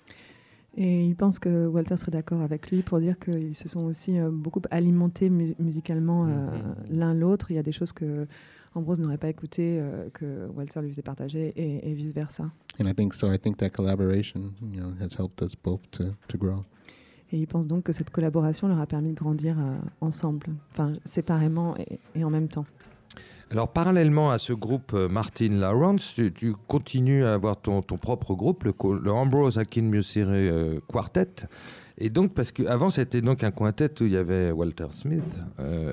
Et 0.78 1.06
il 1.06 1.16
pense 1.16 1.40
que 1.40 1.68
Walter 1.68 1.96
serait 1.96 2.12
d'accord 2.12 2.42
avec 2.42 2.70
lui 2.70 2.82
pour 2.82 3.00
dire 3.00 3.18
qu'ils 3.18 3.56
se 3.56 3.70
sont 3.70 3.86
aussi 3.86 4.20
euh, 4.20 4.30
beaucoup 4.30 4.62
alimentés 4.72 5.30
mu 5.30 5.56
musicalement 5.58 6.26
euh, 6.26 6.30
mm-hmm. 6.30 6.98
l'un 6.98 7.14
l'autre. 7.14 7.50
Il 7.50 7.56
y 7.56 7.60
a 7.60 7.64
des 7.64 7.72
choses 7.72 7.94
que 7.94 8.28
Ambrose 8.74 9.00
n'aurait 9.00 9.18
pas 9.18 9.30
écoutées 9.30 9.80
euh, 9.80 10.10
que 10.10 10.48
Walter 10.54 10.82
lui 10.82 10.90
faisait 10.90 11.02
partager 11.02 11.54
et, 11.56 11.90
et 11.90 11.94
vice 11.94 12.12
versa. 12.12 12.52
And 12.78 12.88
I 12.88 12.94
think 12.94 13.14
so. 13.14 13.32
I 13.32 13.38
think 13.38 13.56
that 13.58 13.70
collaboration, 13.70 14.54
you 14.62 14.82
know, 14.82 14.94
has 15.00 15.16
helped 15.18 15.42
us 15.42 15.56
both 15.56 15.80
to 15.92 16.16
to 16.28 16.38
grow. 16.38 16.66
Et 17.32 17.38
il 17.38 17.48
pense 17.48 17.68
donc 17.68 17.84
que 17.84 17.92
cette 17.92 18.12
collaboration 18.12 18.68
leur 18.68 18.80
a 18.80 18.86
permis 18.86 19.10
de 19.10 19.16
grandir 19.16 19.58
euh, 19.60 19.78
ensemble, 20.02 20.48
enfin 20.72 20.94
séparément 21.06 21.76
et, 22.16 22.24
en 22.24 22.30
même 22.30 22.48
temps. 22.48 22.66
Alors 23.52 23.72
parallèlement 23.72 24.32
à 24.32 24.38
ce 24.38 24.54
groupe 24.54 24.92
euh, 24.94 25.08
Martin 25.08 25.50
Lawrence, 25.50 26.20
tu, 26.36 26.54
continues 26.68 27.24
à 27.24 27.34
avoir 27.34 27.58
ton, 27.58 27.82
ton 27.82 27.98
propre 27.98 28.36
groupe, 28.36 28.64
le, 28.64 29.12
Ambrose 29.12 29.58
Akin 29.58 29.84
Music 29.84 30.24
euh, 30.26 30.80
Quartet. 30.88 31.48
Et 31.98 32.10
donc, 32.10 32.34
parce 32.34 32.52
qu'avant, 32.52 32.90
c'était 32.90 33.22
donc 33.22 33.46
un 33.46 33.52
quintet 33.52 33.90
où 34.02 34.06
il 34.06 34.12
y 34.12 34.18
avait 34.18 34.52
Walter 34.52 34.88
Smith. 34.92 35.38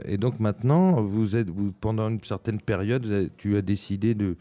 Et 0.05 0.19
donc 0.19 0.41
maintenant, 0.41 1.01
vous 1.01 1.37
êtes, 1.37 1.49
vous, 1.49 1.71
pendant 1.71 2.09
une 2.09 2.21
certaine 2.25 2.61
période, 2.61 3.31
tu 3.37 3.57
as 3.57 3.63
décidé 3.63 4.17
de, 4.17 4.37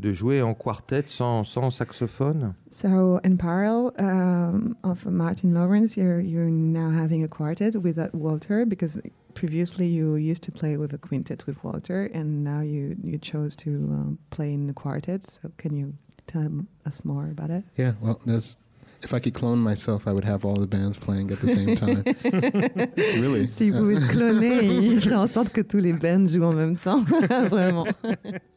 de 0.00 0.12
jouer 0.12 0.42
en 0.42 0.54
quartet 0.54 1.04
sans, 1.08 1.44
sans 1.44 1.70
saxophone? 1.70 2.54
So 2.70 3.20
in 3.24 3.36
parallel 3.36 3.92
um, 3.98 4.76
of 4.82 5.06
Martin 5.06 5.54
Lawrence, 5.54 5.96
you're, 5.96 6.20
you're 6.20 6.50
now 6.50 6.90
having 6.90 7.22
a 7.22 7.28
quartet 7.28 7.76
with 7.76 7.98
Walter 8.12 8.64
because 8.66 9.00
previously 9.34 9.86
you 9.86 10.16
used 10.16 10.42
to 10.44 10.52
play 10.52 10.76
with 10.76 10.92
a 10.92 10.98
quintet 10.98 11.46
with 11.46 11.62
Walter 11.62 12.10
and 12.14 12.42
now 12.42 12.60
you, 12.60 12.96
you 13.02 13.18
chose 13.18 13.54
to 13.56 13.70
um, 13.70 14.18
play 14.30 14.52
in 14.52 14.68
a 14.70 14.74
quartet. 14.74 15.24
So 15.24 15.50
can 15.58 15.76
you 15.76 15.94
tell 16.26 16.66
us 16.86 17.04
more 17.04 17.28
about 17.30 17.50
it? 17.50 17.64
Yeah, 17.76 17.92
well, 18.00 18.20
there's 18.24 18.56
if 19.02 19.14
I 19.14 19.18
could 19.18 19.34
clone 19.34 19.58
myself, 19.58 20.06
I 20.06 20.12
would 20.12 20.24
have 20.24 20.44
all 20.44 20.56
the 20.56 20.66
bands 20.66 20.96
playing 20.96 21.30
at 21.30 21.40
the 21.40 21.48
same 21.48 21.74
time. 21.74 22.04
really? 23.20 23.50
Si 23.50 23.70
vous 23.70 23.78
pouvez 23.78 24.00
se 24.00 24.06
cloner, 24.08 24.64
il 24.64 25.00
ferait 25.00 25.16
en 25.16 25.26
sorte 25.26 25.50
que 25.50 25.62
tous 25.62 25.78
les 25.78 25.92
bands 25.92 26.28
jouent 26.28 26.44
en 26.44 26.52
même 26.52 26.76
temps. 26.76 27.02
Vraiment. 27.48 27.86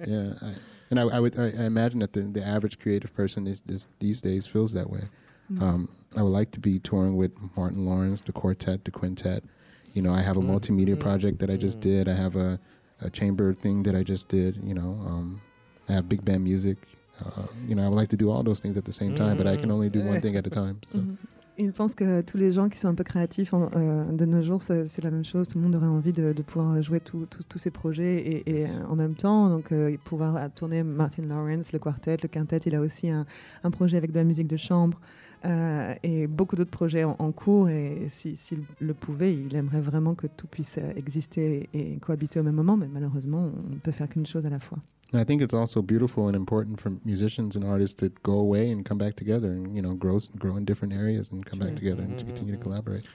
Yeah. 0.06 0.34
I, 0.42 0.54
and 0.98 1.12
I, 1.12 1.18
I 1.18 1.20
would 1.20 1.40
I, 1.40 1.46
I, 1.46 1.66
imagine 1.66 2.00
that 2.00 2.14
the, 2.14 2.22
the 2.22 2.46
average 2.46 2.80
creative 2.80 3.14
person 3.16 3.48
is, 3.48 3.64
is 3.68 3.90
these 4.00 4.22
days 4.22 4.46
feels 4.46 4.74
that 4.74 4.90
way. 4.90 5.10
Mm-hmm. 5.52 5.64
Um, 5.64 5.90
I 6.16 6.22
would 6.22 6.30
like 6.30 6.52
to 6.52 6.60
be 6.60 6.78
touring 6.80 7.18
with 7.18 7.32
Martin 7.58 7.86
Lawrence, 7.86 8.22
the 8.22 8.32
quartet, 8.32 8.86
the 8.86 8.92
quintet. 8.92 9.44
You 9.94 10.04
know, 10.04 10.14
I 10.14 10.22
have 10.22 10.38
a 10.38 10.40
mm-hmm. 10.40 10.52
multimedia 10.52 11.00
project 11.00 11.40
that 11.40 11.50
I 11.50 11.58
just 11.58 11.80
mm-hmm. 11.80 11.90
did. 11.90 12.08
I 12.08 12.14
have 12.14 12.36
a, 12.36 12.60
a 13.02 13.10
chamber 13.10 13.54
thing 13.54 13.84
that 13.84 13.96
I 13.96 14.04
just 14.04 14.28
did. 14.28 14.58
You 14.64 14.76
know, 14.76 15.00
um, 15.06 15.42
I 15.90 15.94
have 15.94 16.08
big 16.08 16.24
band 16.24 16.44
music. 16.44 16.78
Uh, 17.24 17.48
you 17.68 17.74
know, 17.76 17.86
I 17.86 17.90
would 17.90 17.98
like 17.98 18.10
to 18.10 18.18
do 18.18 18.30
all 18.30 18.44
those 18.44 18.60
things 18.60 18.78
at 18.78 18.86
the 18.86 18.94
same 18.94 19.16
time, 19.16 19.38
but 19.38 19.48
I 19.48 19.56
can 19.56 19.72
only 19.72 19.90
do 19.90 20.02
one 20.02 20.22
thing 20.22 20.36
at 20.36 20.46
a 20.46 20.50
time. 20.50 20.82
So. 20.86 21.04
Il 21.60 21.72
pense 21.72 21.94
que 21.94 22.22
tous 22.22 22.38
les 22.38 22.52
gens 22.52 22.68
qui 22.68 22.80
sont 22.80 22.88
un 22.88 22.96
peu 22.96 23.04
créatifs 23.04 23.54
en, 23.54 23.70
euh, 23.76 24.12
de 24.12 24.26
nos 24.26 24.42
jours, 24.42 24.62
c'est 24.64 25.04
la 25.04 25.12
même 25.12 25.24
chose. 25.24 25.48
Tout 25.48 25.60
le 25.60 25.64
monde 25.64 25.76
aurait 25.76 25.86
envie 25.86 26.12
de, 26.12 26.34
de 26.34 26.42
pouvoir 26.42 26.82
jouer 26.82 27.00
tous 27.00 27.28
ces 27.58 27.70
projets 27.70 28.16
et, 28.18 28.62
et, 28.62 28.68
en 28.90 28.96
même 28.96 29.14
temps, 29.14 29.50
donc 29.50 29.72
euh, 29.72 29.96
pouvoir 30.04 30.52
tourner 30.56 30.82
Martin 30.82 31.24
Lawrence, 31.24 31.72
le 31.72 31.78
quartet, 31.78 32.18
le 32.24 32.28
quintet. 32.28 32.58
Il 32.66 32.74
a 32.74 32.82
aussi 32.82 33.10
un, 33.10 33.28
un 33.64 33.70
projet 33.70 33.98
avec 33.98 34.12
de 34.12 34.16
la 34.16 34.24
musique 34.24 34.48
de 34.48 34.58
chambre 34.58 35.00
euh, 35.46 35.94
et 36.02 36.26
beaucoup 36.26 36.56
d'autres 36.56 36.72
projets 36.72 37.04
en, 37.04 37.16
en, 37.20 37.32
cours. 37.32 37.70
Et 37.70 38.08
s'il 38.10 38.36
si, 38.36 38.58
le 38.80 38.94
pouvait, 38.96 39.36
il 39.36 39.56
aimerait 39.56 39.82
vraiment 39.82 40.16
que 40.16 40.26
tout 40.26 40.48
puisse 40.48 40.80
exister 40.96 41.70
et, 41.74 41.94
et 41.94 41.98
cohabiter 41.98 42.40
au 42.40 42.44
même 42.44 42.56
moment. 42.56 42.78
Mais 42.78 42.88
malheureusement, 42.92 43.52
on 43.70 43.74
ne 43.76 43.80
peut 43.80 43.92
faire 43.92 44.10
qu'une 44.10 44.26
chose 44.26 44.46
à 44.48 44.50
la 44.50 44.60
fois. 44.60 44.80
And 45.14 45.22
I 45.22 45.26
think 45.26 45.44
it's 45.44 45.54
also 45.54 45.84
beautiful 45.84 46.28
and 46.28 46.36
important 46.36 46.82
for 46.82 46.90
musicians 47.06 47.56
and 47.56 47.64
artists 47.64 47.96
to 48.02 48.10
go 48.24 48.34
away 48.34 48.72
and 48.72 48.84
come 48.84 48.98
back 48.98 49.16
together 49.16 49.52
and 49.52 49.76
you 49.76 49.82
know 49.82 49.94
grow 49.94 50.20
grow 50.38 50.58
in 50.58 50.66
different 50.66 50.94
areas 50.94 51.32
and 51.32 51.46
come 51.46 51.60
back 51.60 51.76
together 51.76 52.02
and 52.02 52.18
to 52.18 52.26
continue 52.26 52.54
to 52.54 52.58
mm-hmm. 52.58 52.64
collaborate. 52.64 53.06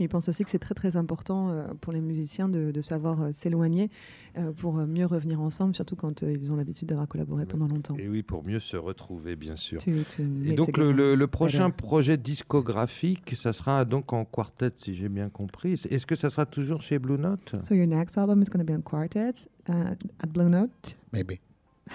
il 0.00 0.08
pense 0.08 0.28
aussi 0.28 0.44
que 0.44 0.50
c'est 0.50 0.58
très 0.58 0.74
très 0.74 0.96
important 0.96 1.50
euh, 1.50 1.66
pour 1.80 1.92
les 1.92 2.00
musiciens 2.00 2.48
de, 2.48 2.70
de 2.70 2.80
savoir 2.80 3.20
euh, 3.20 3.32
s'éloigner 3.32 3.90
euh, 4.36 4.52
pour 4.52 4.74
mieux 4.74 5.06
revenir 5.06 5.40
ensemble, 5.40 5.74
surtout 5.74 5.96
quand 5.96 6.22
ils 6.22 6.52
ont 6.52 6.56
l'habitude 6.56 6.88
d'avoir 6.88 7.08
collaboré 7.08 7.46
pendant 7.46 7.66
longtemps. 7.66 7.96
Et 7.96 8.08
oui, 8.08 8.22
pour 8.22 8.44
mieux 8.44 8.60
se 8.60 8.76
retrouver, 8.76 9.36
bien 9.36 9.56
sûr. 9.56 9.80
et 9.86 10.52
donc 10.52 10.76
le, 10.76 11.14
le, 11.14 11.26
prochain 11.26 11.70
projet 11.70 12.16
discographique, 12.16 13.34
ça 13.36 13.52
sera 13.52 13.84
donc 13.84 14.12
en 14.12 14.24
quartet, 14.24 14.70
si 14.76 14.94
j'ai 14.94 15.08
bien 15.08 15.28
compris. 15.28 15.72
Est-ce 15.72 16.06
que 16.06 16.14
ça 16.14 16.30
sera 16.30 16.46
toujours 16.46 16.80
chez 16.80 16.98
Blue 16.98 17.18
Note? 17.18 17.56
So 17.62 17.74
your 17.74 17.86
next 17.86 18.16
album 18.16 18.42
is 18.42 18.46
going 18.46 18.64
to 18.64 18.72
be 18.72 18.76
on 18.76 18.82
quartet 18.82 19.48
uh, 19.68 19.94
at 20.20 20.26
Blue 20.28 20.48
Note? 20.48 20.96
Maybe. 21.12 21.40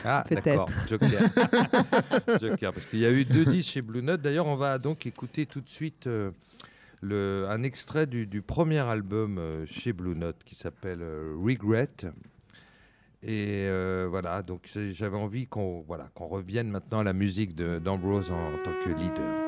Ah, 0.04 0.24
d'accord, 0.32 0.70
Joker. 0.88 1.10
Joker, 2.40 2.74
parce 2.74 2.86
qu'il 2.86 3.00
y 3.00 3.06
a 3.06 3.12
eu 3.12 3.26
deux 3.26 3.46
disques 3.46 3.72
chez 3.72 3.82
Blue 3.82 4.02
Note. 4.04 4.22
D'ailleurs, 4.22 4.48
on 4.48 4.56
va 4.56 4.78
donc 4.78 5.06
écouter 5.06 5.46
tout 5.46 5.62
de 5.62 5.70
suite 5.70 6.08
un 7.12 7.64
extrait 7.64 8.08
du, 8.08 8.42
premier 8.42 8.80
album 8.80 9.38
euh, 9.38 9.66
chez 9.66 9.94
Blue 9.94 10.16
Note 10.16 10.38
qui 10.46 10.56
s'appelle 10.56 11.02
euh, 11.02 11.36
Regret. 11.38 11.88
Et 13.22 13.68
euh, 13.68 14.08
voilà, 14.10 14.42
donc 14.42 14.70
j'avais 14.92 15.18
envie 15.18 15.48
qu'on 15.48 15.82
voilà, 15.88 16.10
qu'on 16.14 16.28
revienne 16.28 16.70
maintenant 16.70 17.00
à 17.00 17.04
la 17.04 17.14
musique 17.14 17.56
d'Ambrose 17.56 18.32
en 18.32 18.58
tant 18.64 18.74
que 18.84 18.90
leader. 18.90 19.43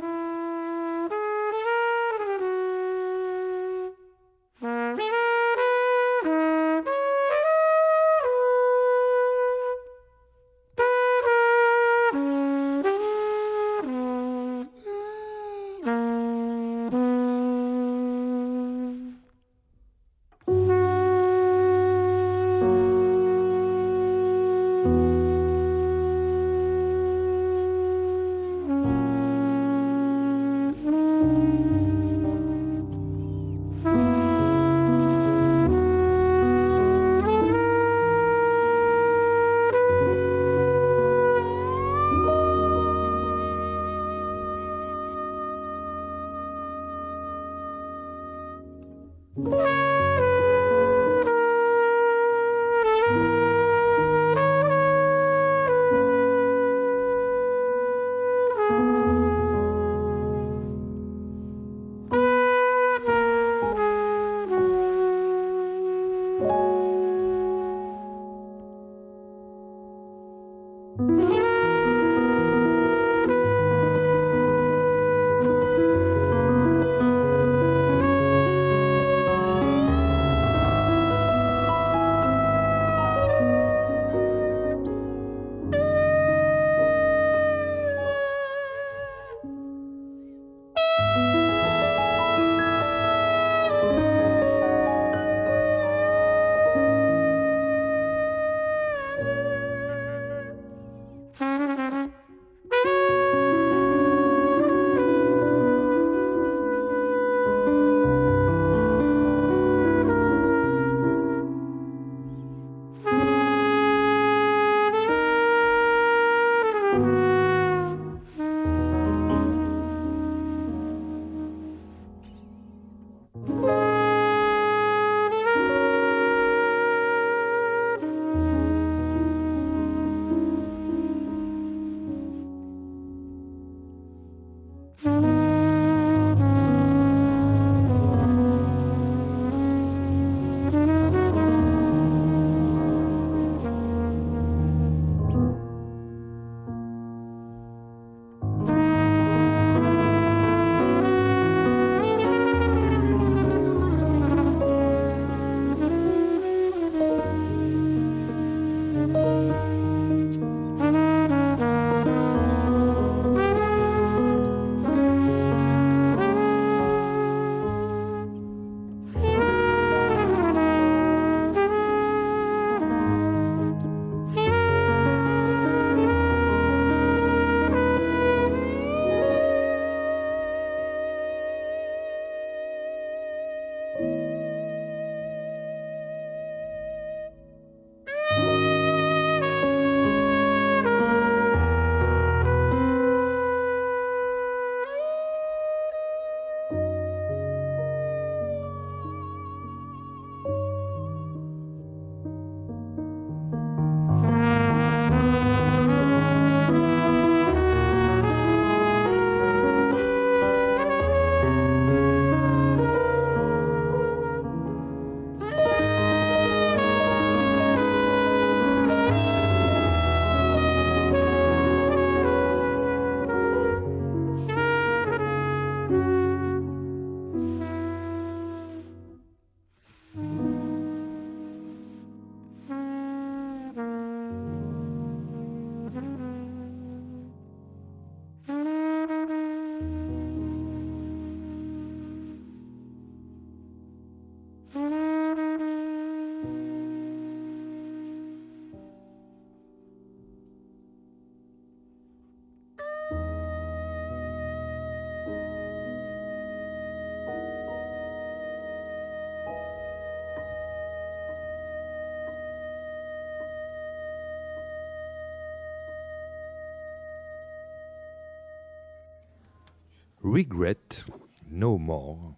Regret 270.25 271.03
No 271.51 271.77
More. 271.77 272.35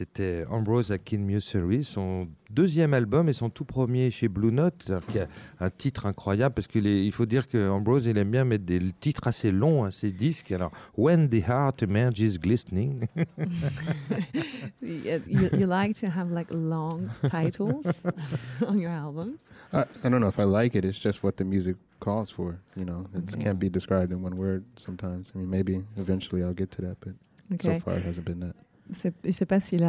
C'était 0.00 0.46
Ambrose 0.48 0.92
Akin 0.92 1.18
Musery, 1.18 1.84
son 1.84 2.26
deuxième 2.48 2.94
album 2.94 3.28
et 3.28 3.34
son 3.34 3.50
tout 3.50 3.66
premier 3.66 4.10
chez 4.10 4.28
Blue 4.28 4.50
Note, 4.50 4.90
qui 5.08 5.18
a 5.18 5.28
un 5.60 5.68
titre 5.68 6.06
incroyable 6.06 6.54
parce 6.54 6.68
qu'il 6.68 7.12
faut 7.12 7.26
dire 7.26 7.46
que 7.46 7.68
Ambrose 7.68 8.06
il 8.06 8.16
aime 8.16 8.30
bien 8.30 8.46
mettre 8.46 8.64
des 8.64 8.80
titres 8.98 9.26
assez 9.26 9.52
longs 9.52 9.84
à 9.84 9.90
ses 9.90 10.10
disques. 10.10 10.52
Alors, 10.52 10.72
When 10.96 11.28
the 11.28 11.46
Heart 11.46 11.82
Emerges 11.82 12.38
Glistening. 12.38 13.08
you, 14.80 15.20
you, 15.28 15.66
like 15.66 15.94
to 16.00 16.06
have 16.06 16.30
like 16.32 16.48
long 16.50 17.10
titles 17.30 17.84
on 18.66 18.78
your 18.78 18.92
albums? 18.92 19.36
I, 19.74 19.84
I 20.02 20.08
don't 20.08 20.22
know 20.22 20.30
if 20.30 20.38
I 20.38 20.44
like 20.44 20.74
it. 20.74 20.86
It's 20.86 20.98
just 20.98 21.22
what 21.22 21.36
the 21.36 21.44
music 21.44 21.76
calls 21.98 22.30
for. 22.30 22.58
You 22.74 22.86
know, 22.86 23.04
it 23.12 23.34
okay. 23.34 23.44
can't 23.44 23.58
be 23.58 23.68
described 23.68 24.12
in 24.12 24.22
one 24.22 24.38
word. 24.38 24.64
Sometimes, 24.78 25.30
I 25.34 25.40
mean, 25.40 25.50
maybe 25.50 25.84
eventually 25.98 26.42
I'll 26.42 26.54
get 26.54 26.70
to 26.70 26.82
that, 26.86 26.96
but 27.00 27.12
okay. 27.52 27.78
so 27.78 27.80
far 27.84 27.98
it 27.98 28.04
hasn't 28.06 28.24
been 28.24 28.40
that. 28.40 28.56
Il 29.04 29.28
ne 29.28 29.32
sait 29.32 29.46
pas 29.46 29.60
s'il 29.60 29.80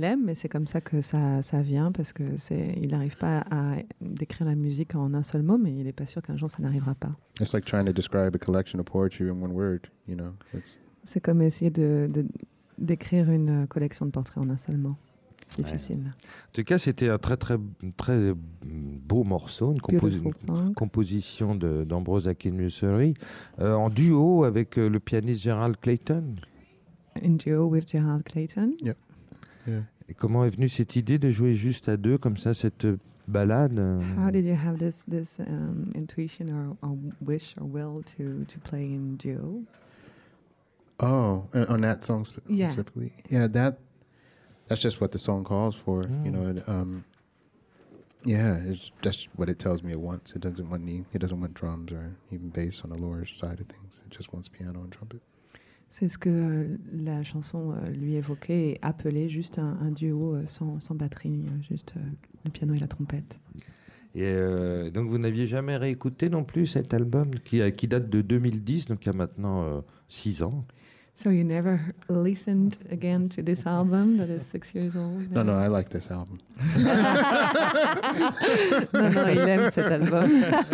l'aime, 0.00 0.24
mais 0.24 0.34
c'est 0.34 0.48
comme 0.48 0.66
ça 0.66 0.80
que 0.80 1.00
ça, 1.00 1.42
ça 1.42 1.60
vient, 1.60 1.92
parce 1.92 2.12
qu'il 2.12 2.90
n'arrive 2.90 3.16
pas 3.16 3.44
à 3.50 3.76
décrire 4.00 4.46
la 4.46 4.54
musique 4.54 4.94
en 4.94 5.14
un 5.14 5.22
seul 5.22 5.42
mot, 5.42 5.58
mais 5.58 5.72
il 5.72 5.84
n'est 5.84 5.92
pas 5.92 6.06
sûr 6.06 6.22
qu'un 6.22 6.36
jour 6.36 6.50
ça 6.50 6.62
n'arrivera 6.62 6.94
pas. 6.94 7.12
C'est 11.04 11.20
comme 11.20 11.42
essayer 11.42 11.70
de, 11.70 12.10
d'écrire 12.78 13.30
une 13.30 13.66
collection 13.66 14.06
de 14.06 14.10
portraits 14.10 14.38
en 14.38 14.50
un 14.50 14.58
seul 14.58 14.76
mot. 14.76 14.96
C'est 15.48 15.62
difficile. 15.62 16.00
En 16.06 16.52
tout 16.52 16.64
cas, 16.64 16.78
c'était 16.78 17.08
un 17.08 17.18
très, 17.18 17.36
très, 17.36 17.56
très 17.96 18.34
beau 18.64 19.24
morceau, 19.24 19.72
une, 19.72 19.80
composition 20.74 21.54
d'Ambrose 21.54 22.28
Akinmussery, 22.28 23.14
euh, 23.58 23.72
en 23.74 23.88
duo 23.88 24.44
avec 24.44 24.78
euh, 24.78 24.88
le 24.88 25.00
pianiste 25.00 25.42
Gerald 25.42 25.76
Clayton. 25.80 26.34
In 27.20 27.36
duo 27.36 27.66
with 27.66 27.86
Gerald 27.86 28.24
Clayton. 28.24 28.76
Yeah. 28.80 28.94
yeah. 29.66 29.82
Et 30.08 30.14
comment 30.14 30.44
est 30.44 30.50
venue 30.50 30.68
cette 30.68 30.96
idée 30.96 31.18
de 31.18 31.28
jouer 31.30 31.52
juste 31.52 31.88
à 31.88 31.96
deux 31.96 32.16
comme 32.16 32.38
ça 32.38 32.54
cette 32.54 32.86
balade 33.26 33.78
euh? 33.78 34.00
How 34.16 34.30
did 34.30 34.44
you 34.46 34.54
have 34.54 34.78
this 34.78 35.04
this 35.06 35.38
um, 35.38 35.92
intuition 35.94 36.48
or, 36.48 36.76
or, 36.82 36.96
wish 37.20 37.54
or 37.60 37.66
will 37.66 38.02
to 38.16 38.44
to 38.46 38.58
play 38.60 38.84
in 38.84 39.16
duo? 39.16 39.62
Oh, 41.00 41.44
on 41.68 41.82
that 41.82 42.02
song 42.02 42.24
spe 42.24 42.40
yeah. 42.48 42.68
specifically, 42.68 43.12
yeah. 43.30 43.46
That 43.46 43.78
that's 44.66 44.80
just 44.80 45.00
what 45.00 45.12
the 45.12 45.18
song 45.18 45.44
calls 45.44 45.76
for. 45.76 46.02
Mm. 46.04 46.24
You 46.24 46.30
know, 46.32 46.50
it, 46.50 46.68
um, 46.68 47.04
yeah, 48.24 48.58
it's 48.64 48.90
just 49.02 49.28
what 49.36 49.48
it 49.48 49.58
tells 49.58 49.82
me 49.82 49.92
it 49.92 50.00
wants. 50.00 50.32
It 50.32 50.40
doesn't 50.40 50.68
want 50.68 50.82
any. 50.82 51.04
It 51.12 51.20
doesn't 51.20 51.40
want 51.40 51.54
drums 51.54 51.92
or 51.92 52.16
even 52.32 52.48
bass 52.48 52.82
on 52.82 52.90
the 52.90 52.98
lower 52.98 53.24
side 53.26 53.60
of 53.60 53.66
things. 53.66 54.00
It 54.04 54.10
just 54.10 54.32
wants 54.32 54.48
piano 54.48 54.80
and 54.80 54.90
trumpet. 54.90 55.20
C'est 55.90 56.08
ce 56.08 56.18
que 56.18 56.28
euh, 56.28 56.76
la 56.92 57.22
chanson 57.22 57.72
euh, 57.72 57.90
lui 57.90 58.14
évoquait 58.14 58.70
et 58.70 58.78
appelait 58.82 59.28
juste 59.28 59.58
un, 59.58 59.90
duo 59.90 60.34
euh, 60.34 60.42
sans, 60.46 60.80
sans, 60.80 60.94
batterie, 60.94 61.44
juste 61.68 61.94
le 62.44 62.50
piano 62.50 62.74
et 62.74 62.78
la 62.78 62.88
trompette. 62.88 63.38
Et 64.14 64.34
donc 64.90 65.08
vous 65.08 65.18
n'aviez 65.18 65.46
jamais 65.46 65.76
réécouté 65.76 66.28
non 66.28 66.42
plus 66.42 66.66
cet 66.66 66.92
album 66.92 67.30
qui, 67.44 67.60
qui 67.72 67.86
date 67.86 68.08
de 68.08 68.20
2010, 68.20 68.86
donc 68.86 69.04
il 69.04 69.06
y 69.06 69.10
a 69.10 69.12
maintenant 69.12 69.84
6 70.08 70.42
ans? 70.42 70.64
So 71.20 71.30
you 71.30 71.42
never 71.42 71.80
listened 72.08 72.78
again 72.92 73.28
to 73.30 73.42
this 73.42 73.66
album 73.66 74.18
that 74.18 74.30
is 74.30 74.46
six 74.46 74.72
years 74.72 74.94
old? 74.94 75.32
No, 75.32 75.42
no, 75.42 75.58
I 75.58 75.66
like 75.66 75.88
this 75.88 76.12
album. 76.12 76.38
no, 78.92 79.08
no, 79.08 79.26
il 79.26 79.48
aime 79.48 79.68
cet 79.72 79.90
album. 79.90 80.40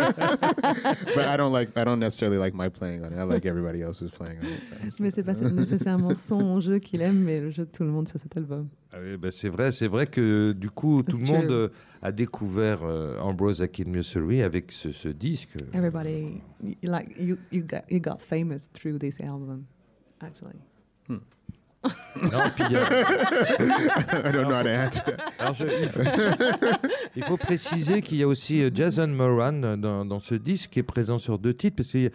but 1.15 1.25
I 1.25 1.35
don't 1.35 1.51
like, 1.51 1.75
I 1.75 1.83
don't 1.83 1.99
necessarily 1.99 2.37
like 2.37 2.53
my 2.53 2.69
playing 2.69 3.03
on 3.03 3.11
it. 3.11 3.17
I 3.17 3.23
like 3.23 3.47
everybody 3.47 3.81
else's 3.81 4.11
playing 4.11 4.37
on 4.37 4.45
it. 4.45 4.93
mais 4.99 5.09
c'est 5.09 5.23
pas 5.23 5.33
nécessairement 5.33 6.13
son 6.13 6.59
jeu 6.59 6.77
qu'il 6.77 7.01
aime, 7.01 7.23
mais 7.23 7.41
le 7.41 7.49
jeu 7.49 7.65
de 7.65 7.71
tout 7.71 7.83
le 7.83 7.89
monde 7.89 8.07
sur 8.07 8.19
cet 8.19 8.37
album. 8.37 8.67
Ah 8.93 8.97
oui, 9.01 9.17
bah 9.17 9.31
c'est 9.31 9.49
vrai, 9.49 9.71
c'est 9.71 9.87
vrai 9.87 10.05
que 10.05 10.51
du 10.51 10.69
coup 10.69 11.01
tout 11.01 11.17
le 11.17 11.25
monde 11.25 11.49
euh, 11.49 11.69
a 12.03 12.11
découvert 12.11 12.83
euh, 12.83 13.19
Ambrose 13.19 13.63
Akin 13.63 13.85
Musery 13.87 14.43
avec 14.43 14.71
ce, 14.71 14.91
ce 14.91 15.09
disque. 15.09 15.55
Everybody, 15.73 16.39
like 16.83 17.15
you, 17.19 17.39
you 17.51 17.63
got, 17.63 17.89
you 17.89 17.99
got 17.99 18.19
famous 18.19 18.69
through 18.71 18.99
this 18.99 19.19
album 19.19 19.65
actually. 20.25 20.59
Hmm. 21.07 21.19
Non, 22.31 22.39
puis, 22.55 22.63
euh... 22.71 22.83
I 24.23 24.31
don't 24.31 24.47
know 24.47 24.55
how 24.55 24.63
to 24.63 24.69
answer 24.69 25.03
Alors 25.37 25.53
je, 25.53 25.65
il, 25.65 25.89
faut, 25.89 26.01
il, 27.15 27.23
faut, 27.23 27.37
préciser 27.37 28.01
qu'il 28.01 28.17
y 28.17 28.23
a 28.23 28.27
aussi 28.27 28.61
euh, 28.61 28.69
Jason 28.73 29.07
Moran 29.07 29.53
dans, 29.77 30.05
dans, 30.05 30.19
ce 30.19 30.35
disque 30.35 30.71
qui 30.71 30.79
est 30.79 30.83
présent 30.83 31.19
sur 31.19 31.37
deux 31.37 31.53
titres 31.53 31.75
parce 31.75 31.91
que 31.91 32.09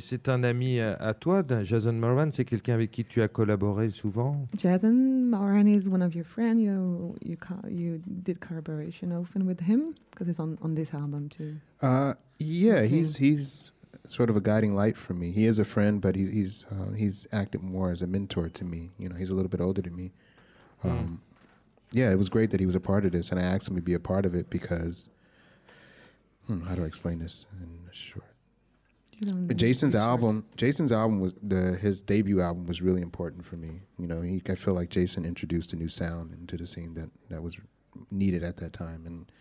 c'est 0.00 0.28
un 0.28 0.42
ami 0.42 0.80
à, 0.80 0.94
à 0.94 1.14
toi. 1.14 1.42
Jason 1.62 1.92
Moran, 1.92 2.30
c'est 2.32 2.44
quelqu'un 2.44 2.74
avec 2.74 2.90
qui 2.90 3.04
tu 3.04 3.22
as 3.22 3.28
collaboré 3.28 3.90
souvent? 3.90 4.48
Jason 4.56 4.92
Moran 4.92 5.66
is 5.66 5.88
one 5.88 6.02
of 6.02 6.14
your 6.14 6.26
friends. 6.26 6.60
You 6.60 7.14
you 7.24 7.36
you 7.68 8.00
did 8.06 8.40
collaboration 8.40 9.12
often 9.12 9.46
with 9.46 9.60
him? 9.60 9.94
Because 10.10 10.28
he's 10.28 10.40
on 10.40 10.56
on 10.62 10.74
this 10.74 10.92
album 10.92 11.28
too. 11.28 11.54
Uh, 11.80 12.14
yeah, 12.38 12.82
he's 12.84 13.16
he's 13.16 13.72
sort 14.06 14.30
of 14.30 14.36
a 14.36 14.40
guiding 14.40 14.74
light 14.74 14.96
for 14.96 15.14
me. 15.14 15.30
He 15.30 15.46
is 15.46 15.58
a 15.58 15.64
friend, 15.64 16.00
but 16.00 16.16
he, 16.16 16.26
he's 16.26 16.66
uh, 16.70 16.92
he's 16.92 17.26
acted 17.32 17.62
more 17.62 17.90
as 17.90 18.02
a 18.02 18.06
mentor 18.06 18.48
to 18.48 18.64
me. 18.64 18.90
You 18.98 19.08
know, 19.08 19.16
he's 19.16 19.30
a 19.30 19.34
little 19.34 19.48
bit 19.48 19.60
older 19.60 19.82
than 19.82 19.96
me. 19.96 20.12
Hmm. 20.80 20.88
Um, 20.88 20.98
mm. 20.98 21.18
Yeah, 21.92 22.10
it 22.10 22.18
was 22.18 22.28
great 22.28 22.50
that 22.50 22.60
he 22.60 22.66
was 22.66 22.74
a 22.74 22.80
part 22.80 23.04
of 23.04 23.12
this, 23.12 23.30
and 23.30 23.40
I 23.40 23.44
asked 23.44 23.68
him 23.68 23.76
to 23.76 23.82
be 23.82 23.94
a 23.94 24.00
part 24.00 24.26
of 24.26 24.34
it 24.34 24.50
because, 24.50 25.08
hmm, 26.46 26.62
how 26.62 26.74
do 26.74 26.82
I 26.82 26.86
explain 26.86 27.20
this 27.20 27.46
in 27.62 27.88
short? 27.92 28.24
Jason's 29.54 29.94
album, 29.94 30.44
Jason's 30.56 30.92
album 30.92 31.20
was 31.20 31.32
the 31.42 31.78
his 31.80 32.02
debut 32.02 32.40
album 32.40 32.66
was 32.66 32.82
really 32.82 33.00
important 33.00 33.46
for 33.46 33.56
me. 33.56 33.80
You 33.98 34.06
know, 34.06 34.20
he, 34.20 34.42
I 34.50 34.56
feel 34.56 34.74
like 34.74 34.90
Jason 34.90 35.24
introduced 35.24 35.72
a 35.72 35.76
new 35.76 35.88
sound 35.88 36.32
into 36.32 36.56
the 36.56 36.66
scene 36.66 36.92
that 36.94 37.08
that 37.30 37.42
was 37.42 37.56
needed 38.10 38.44
at 38.44 38.58
that 38.58 38.74
time, 38.74 39.06
and 39.06 39.32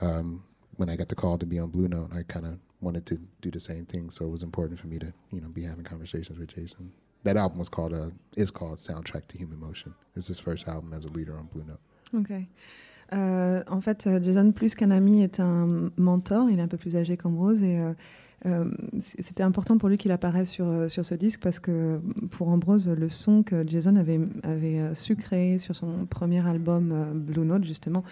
um, 0.00 0.44
when 0.76 0.88
I 0.88 0.96
got 0.96 1.08
the 1.08 1.14
call 1.14 1.36
to 1.38 1.46
be 1.46 1.58
on 1.58 1.70
Blue 1.70 1.88
Note, 1.88 2.10
I 2.14 2.22
kind 2.22 2.46
of 2.46 2.58
wanted 2.84 3.04
to 3.06 3.16
do 3.40 3.50
the 3.50 3.60
same 3.60 3.84
thing, 3.86 4.10
so 4.10 4.24
it 4.26 4.30
was 4.30 4.42
important 4.42 4.78
for 4.78 4.88
me 4.88 4.98
to 4.98 5.12
you 5.30 5.40
know 5.40 5.48
be 5.48 5.62
having 5.62 5.84
conversations 5.84 6.38
with 6.38 6.50
Jason. 6.54 6.92
That 7.24 7.36
album 7.36 7.58
was 7.58 7.70
called 7.70 7.94
uh, 7.94 8.10
is 8.36 8.50
called 8.50 8.78
Soundtrack 8.78 9.28
to 9.28 9.38
Human 9.38 9.58
Motion. 9.58 9.94
It's 10.16 10.28
his 10.28 10.40
first 10.40 10.68
album 10.68 10.92
as 10.92 11.04
a 11.04 11.08
leader 11.08 11.34
on 11.36 11.46
Blue 11.52 11.64
Note. 11.64 11.80
Ok. 12.12 12.46
Euh, 13.12 13.62
en 13.68 13.80
fait, 13.80 14.06
euh, 14.06 14.20
Jason, 14.22 14.52
plus 14.52 14.74
qu'un 14.74 14.90
ami, 14.90 15.22
est 15.22 15.40
un 15.40 15.90
mentor. 15.96 16.50
Il 16.50 16.58
est 16.58 16.62
un 16.62 16.68
peu 16.68 16.76
plus 16.76 16.96
âgé 16.96 17.16
qu'Ambrose 17.16 17.62
et 17.62 17.78
euh, 17.78 17.92
euh, 18.46 18.70
c'était 19.20 19.42
important 19.42 19.78
pour 19.78 19.88
lui 19.88 19.96
qu'il 19.96 20.10
apparaisse 20.10 20.50
sur, 20.50 20.90
sur 20.90 21.04
ce 21.04 21.14
disque 21.14 21.40
parce 21.42 21.60
que 21.60 22.00
pour 22.30 22.48
Ambrose, 22.48 22.88
le 22.88 23.08
son 23.08 23.42
que 23.42 23.66
Jason 23.66 23.96
avait, 23.96 24.20
avait 24.42 24.94
su 24.94 25.16
créer 25.16 25.58
sur 25.58 25.74
son 25.74 26.06
premier 26.06 26.46
album 26.46 27.12
Blue 27.14 27.44
Note, 27.44 27.64
justement, 27.64 28.04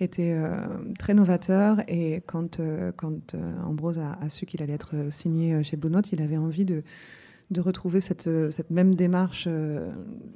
était 0.00 0.32
euh, 0.34 0.66
très 0.98 1.14
novateur 1.14 1.78
et 1.88 2.22
quand, 2.26 2.60
euh, 2.60 2.92
quand 2.96 3.34
euh, 3.34 3.62
Ambrose 3.64 3.98
a, 3.98 4.28
su 4.28 4.46
qu'il 4.46 4.62
allait 4.62 4.72
être 4.72 4.94
signé 5.10 5.62
chez 5.62 5.76
Blue 5.76 5.90
Note, 5.90 6.12
il 6.12 6.22
avait 6.22 6.36
envie 6.36 6.64
de, 6.64 6.82
de 7.50 7.60
retrouver 7.60 8.00
cette, 8.00 8.28
cette 8.50 8.70
même 8.70 8.94
démarche 8.94 9.48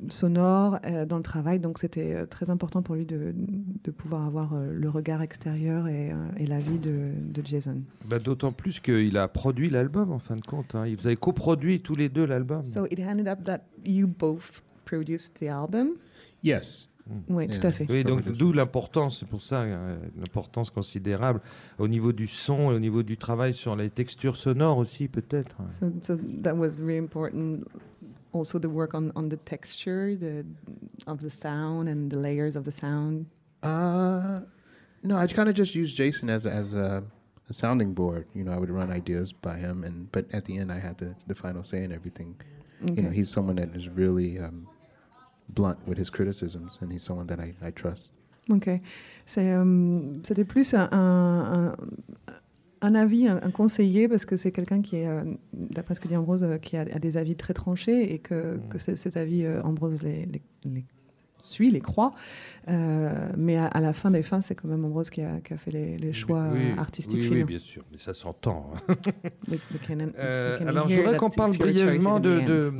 sonore 0.08 0.78
dans 1.08 1.16
le 1.16 1.22
travail. 1.22 1.60
Donc 1.60 1.78
c'était 1.78 2.26
très 2.26 2.50
important 2.50 2.82
pour 2.82 2.94
lui 2.94 3.06
de, 3.06 3.34
de 3.84 3.90
pouvoir 3.90 4.26
avoir 4.26 4.54
le 4.56 4.90
regard 4.90 5.22
extérieur 5.22 5.86
et, 5.88 6.12
et 6.36 6.46
l'avis 6.46 6.78
de, 6.78 7.10
de 7.32 7.46
Jason. 7.46 7.82
Bah, 8.08 8.18
D'autant 8.18 8.52
plus 8.52 8.80
qu'il 8.80 9.16
a 9.16 9.28
produit 9.28 9.70
l'album 9.70 10.12
en 10.12 10.18
fin 10.18 10.36
de 10.36 10.44
compte. 10.44 10.74
Hein. 10.74 10.92
Vous 10.98 11.06
avez 11.06 11.16
coproduit 11.16 11.80
tous 11.80 11.94
les 11.94 12.08
deux 12.08 12.26
l'album. 12.26 12.62
So 12.62 12.86
it 12.90 12.98
ended 12.98 13.28
up 13.28 13.44
that 13.44 13.60
you 13.84 14.06
both 14.08 14.62
produced 14.84 15.38
the 15.38 15.44
album? 15.48 15.96
Yes. 16.42 16.90
Oui, 17.28 17.48
tout 17.48 17.66
à 17.66 17.70
fait. 17.70 17.86
Oui, 17.90 18.02
donc 18.02 18.24
d'où 18.32 18.52
l'importance, 18.52 19.18
c'est 19.20 19.28
pour 19.28 19.42
ça 19.42 19.62
euh, 19.62 19.96
l'importance 20.16 20.70
considérable 20.70 21.40
au 21.78 21.86
niveau 21.86 22.12
du 22.12 22.26
son 22.26 22.72
et 22.72 22.74
au 22.74 22.78
niveau 22.78 23.02
du 23.02 23.18
travail 23.18 23.52
sur 23.52 23.76
les 23.76 23.90
textures 23.90 24.36
sonores 24.36 24.78
aussi 24.78 25.09
peut-être. 25.09 25.57
So, 25.68 25.92
so, 26.00 26.16
that 26.42 26.55
was 26.55 26.78
really 26.80 26.98
important. 26.98 27.64
Also 28.32 28.59
the 28.59 28.66
work 28.66 28.94
on, 28.94 29.11
on 29.14 29.28
the 29.28 29.38
texture 29.44 30.16
the, 30.16 30.44
of 31.07 31.18
the 31.20 31.30
sound 31.30 31.88
and 31.88 32.09
the 32.09 32.16
layers 32.16 32.57
of 32.57 32.64
the 32.64 32.72
sound. 32.72 33.26
Uh, 33.62 34.40
no, 35.02 35.18
I 35.18 35.26
kind 35.26 35.48
of 35.48 35.55
just 35.55 35.74
used 35.74 35.96
Jason 35.96 36.30
as 36.30 36.46
a, 36.46 36.50
as 36.50 36.72
a, 36.72 37.02
a, 37.50 37.52
sounding 37.52 37.92
board. 37.92 38.26
You 38.34 38.44
know, 38.44 38.52
I 38.52 38.59
would 38.59 38.70
run 38.70 38.90
ideas 38.90 39.32
by 39.32 39.57
him, 39.59 39.84
and 39.84 40.11
but 40.11 40.24
at 40.34 40.44
the 40.44 40.59
end, 40.59 40.72
I 40.72 40.78
had 40.78 40.98
the 40.98 41.14
the 41.26 41.34
final 41.34 41.64
say 41.64 41.84
in 41.84 41.92
everything. 41.92 42.36
Okay. 42.82 42.94
You 42.94 43.02
know, 43.02 43.11
he's 43.11 43.30
someone 43.30 43.57
that 43.57 43.74
is 43.74 43.88
really 43.88 44.38
um, 44.38 44.66
blunt 45.49 45.78
with 45.86 45.99
his 45.99 46.11
criticisms, 46.11 46.78
and 46.80 46.92
he's 46.92 47.03
someone 47.03 47.26
that 47.26 47.38
I, 47.38 47.55
I 47.66 47.72
trust. 47.72 48.12
Ok. 48.51 48.68
Euh, 49.38 50.01
c'était 50.22 50.45
plus 50.45 50.74
un, 50.74 50.88
un, 50.92 51.76
un 52.82 52.95
avis, 52.95 53.26
un, 53.26 53.51
conseiller, 53.51 54.07
parce 54.09 54.24
que 54.26 54.36
c'est 54.36 54.53
quelqu'un 54.53 54.82
qui 54.82 54.97
est, 54.97 55.09
euh, 55.09 55.22
d'après 55.55 55.95
ce 55.95 56.01
que 56.01 56.09
dit 56.09 56.16
Ambrose, 56.16 56.42
euh, 56.42 56.59
qui 56.59 56.76
a, 56.76 56.82
a, 56.82 56.99
des 56.99 57.16
avis 57.16 57.36
très 57.36 57.55
tranchés 57.55 58.12
et 58.12 58.18
que, 58.18 58.57
mm. 58.57 58.68
que 58.68 58.78
ces, 58.78 59.16
avis, 59.16 59.47
Ambrose 59.64 60.03
les, 60.03 60.26
les, 60.26 60.84
suit 61.45 61.70
les 61.70 61.80
croix. 61.80 62.12
Euh, 62.70 63.28
mais 63.36 63.59
à, 63.59 63.80
la 63.80 63.92
fin 63.92 64.11
des 64.11 64.22
fins, 64.22 64.40
c'est 64.40 64.55
quand 64.55 64.68
même 64.68 64.84
Ambrose 64.84 65.11
qui 65.11 65.20
a, 65.20 65.40
qui 65.40 65.53
a 65.53 65.59
fait 65.59 65.70
les, 65.70 65.99
les 65.99 66.12
choix 66.14 66.47
artistiques 66.78 67.20
oui. 67.22 67.30
Oui, 67.30 67.45
bien 67.45 67.59
sûr, 67.59 67.82
mais 67.92 67.99
ça 67.99 68.14
s'entend. 68.14 68.72
Hein. 68.88 68.95
euh, 70.18 70.59
alors, 70.66 70.88
je 70.88 70.97
voudrais 70.97 71.16
qu'on 71.18 71.30
parle 71.30 71.57
brièvement 71.59 72.20
de, 72.20 72.40
de 72.40 72.72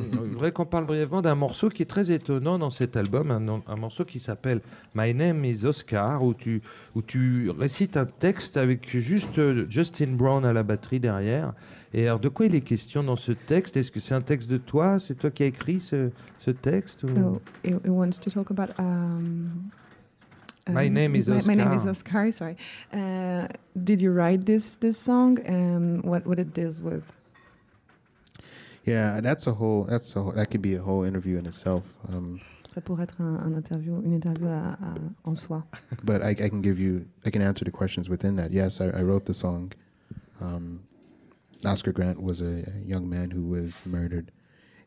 je 0.43 0.49
qu'on 0.51 0.65
parle 0.65 0.87
brièvement 0.87 1.21
d'un 1.21 1.35
morceau 1.35 1.69
qui 1.69 1.83
est 1.83 1.87
très 1.87 2.11
étonnant 2.11 2.59
dans 2.59 2.71
cet 2.71 2.97
album, 2.97 3.31
un, 3.31 3.63
un 3.71 3.77
morceau 3.77 4.05
qui 4.05 4.21
s'appelle 4.21 4.61
My 4.95 5.13
Name 5.13 5.45
is 5.45 5.67
Oscar, 5.67 6.23
où 6.23 6.33
tu, 6.33 6.63
où 6.95 7.03
tu 7.03 7.51
récites 7.51 7.97
un 7.97 8.07
texte 8.07 8.57
avec 8.57 8.97
juste 8.97 9.39
euh, 9.39 9.67
Justin 9.69 10.13
Brown 10.13 10.45
à 10.45 10.53
la 10.53 10.63
batterie 10.63 11.01
derrière. 11.01 11.53
Et 11.97 12.09
alors, 12.09 12.19
de 12.19 12.29
quoi 12.29 12.47
il 12.47 12.57
est 12.57 12.61
question 12.61 13.05
dans 13.05 13.15
ce 13.15 13.31
texte? 13.31 13.77
Est-ce 13.77 13.93
que 13.93 14.01
c'est 14.01 14.17
un 14.17 14.21
texte 14.21 14.51
de 14.51 14.59
toi? 14.59 14.99
C'est 14.99 15.15
toi 15.15 15.31
qui 15.31 15.45
as 15.45 15.47
écrit 15.47 15.79
ce, 15.79 16.11
ce 16.41 16.51
texte 16.51 17.05
ou... 17.05 17.09
So, 17.09 17.41
it, 17.63 17.75
it 17.85 17.89
wants 17.89 18.19
to 18.21 18.31
talk 18.31 18.51
about... 18.51 18.71
Um, 18.81 19.71
my 20.69 20.89
um, 20.89 20.93
name 20.93 21.15
is 21.15 21.31
Oscar. 21.31 21.53
My, 21.53 21.57
my 21.57 21.65
name 21.65 21.79
is 21.79 21.87
Oscar, 21.87 22.33
sorry. 22.33 22.57
Uh, 22.93 23.47
did 23.77 24.03
you 24.03 24.11
write 24.11 24.45
this, 24.45 24.75
this 24.81 24.99
song? 24.99 25.39
And 25.47 26.03
what, 26.03 26.27
what 26.27 26.41
it 26.41 26.53
deals 26.53 26.83
with? 26.83 27.05
Yeah, 28.85 29.21
that's 29.21 29.47
a 29.47 29.53
whole, 29.53 29.85
that's 29.85 30.17
a 30.17 30.21
whole, 30.21 30.33
that 30.33 30.51
could 30.51 30.63
be 30.63 30.75
a 30.75 30.83
whole 30.83 31.05
interview 31.05 31.39
in 31.39 31.47
itself. 31.47 31.85
Um, 32.09 32.41
Ça 32.75 32.81
pourrait 32.81 33.05
être 33.05 33.21
un, 33.21 33.37
un 33.37 33.55
interview, 33.55 34.03
une 34.05 34.15
interview 34.15 34.49
à, 34.49 34.73
à, 34.83 34.95
en 35.25 35.37
soi. 35.37 35.65
But 36.03 36.23
I, 36.23 36.31
I, 36.31 36.49
can 36.49 36.61
give 36.61 36.81
you, 36.81 37.07
I 37.25 37.31
can 37.31 37.41
answer 37.41 37.65
the 37.65 37.71
questions 37.71 38.11
within 38.11 38.35
that. 38.35 38.51
Yes, 38.51 38.81
I, 38.81 38.87
I 38.87 39.03
wrote 39.03 39.27
the 39.27 39.33
song. 39.33 39.73
Um, 40.41 40.81
Oscar 41.67 41.93
Grant 41.93 42.23
was 42.23 42.41
a, 42.41 42.65
young 42.85 43.09
man 43.09 43.31
who 43.31 43.43
was 43.47 43.85
murdered 43.87 44.31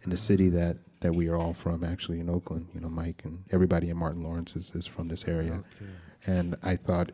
in 0.04 0.10
the 0.10 0.18
city 0.18 0.50
that, 0.50 0.78
that 1.00 1.14
we 1.14 1.28
are 1.28 1.36
all 1.36 1.54
from, 1.54 1.84
actually 1.84 2.20
in 2.20 2.30
Oakland. 2.30 2.68
You 2.74 2.82
know, 2.82 2.90
Mike 2.90 3.22
and 3.24 3.44
everybody 3.52 3.90
in 3.90 3.98
Martin 3.98 4.22
Lawrence 4.22 4.56
is, 4.56 4.74
is 4.76 4.86
from 4.86 5.08
this 5.08 5.28
area. 5.28 5.54
Okay. 5.54 5.92
And 6.26 6.56
I 6.64 6.76
thought, 6.76 7.12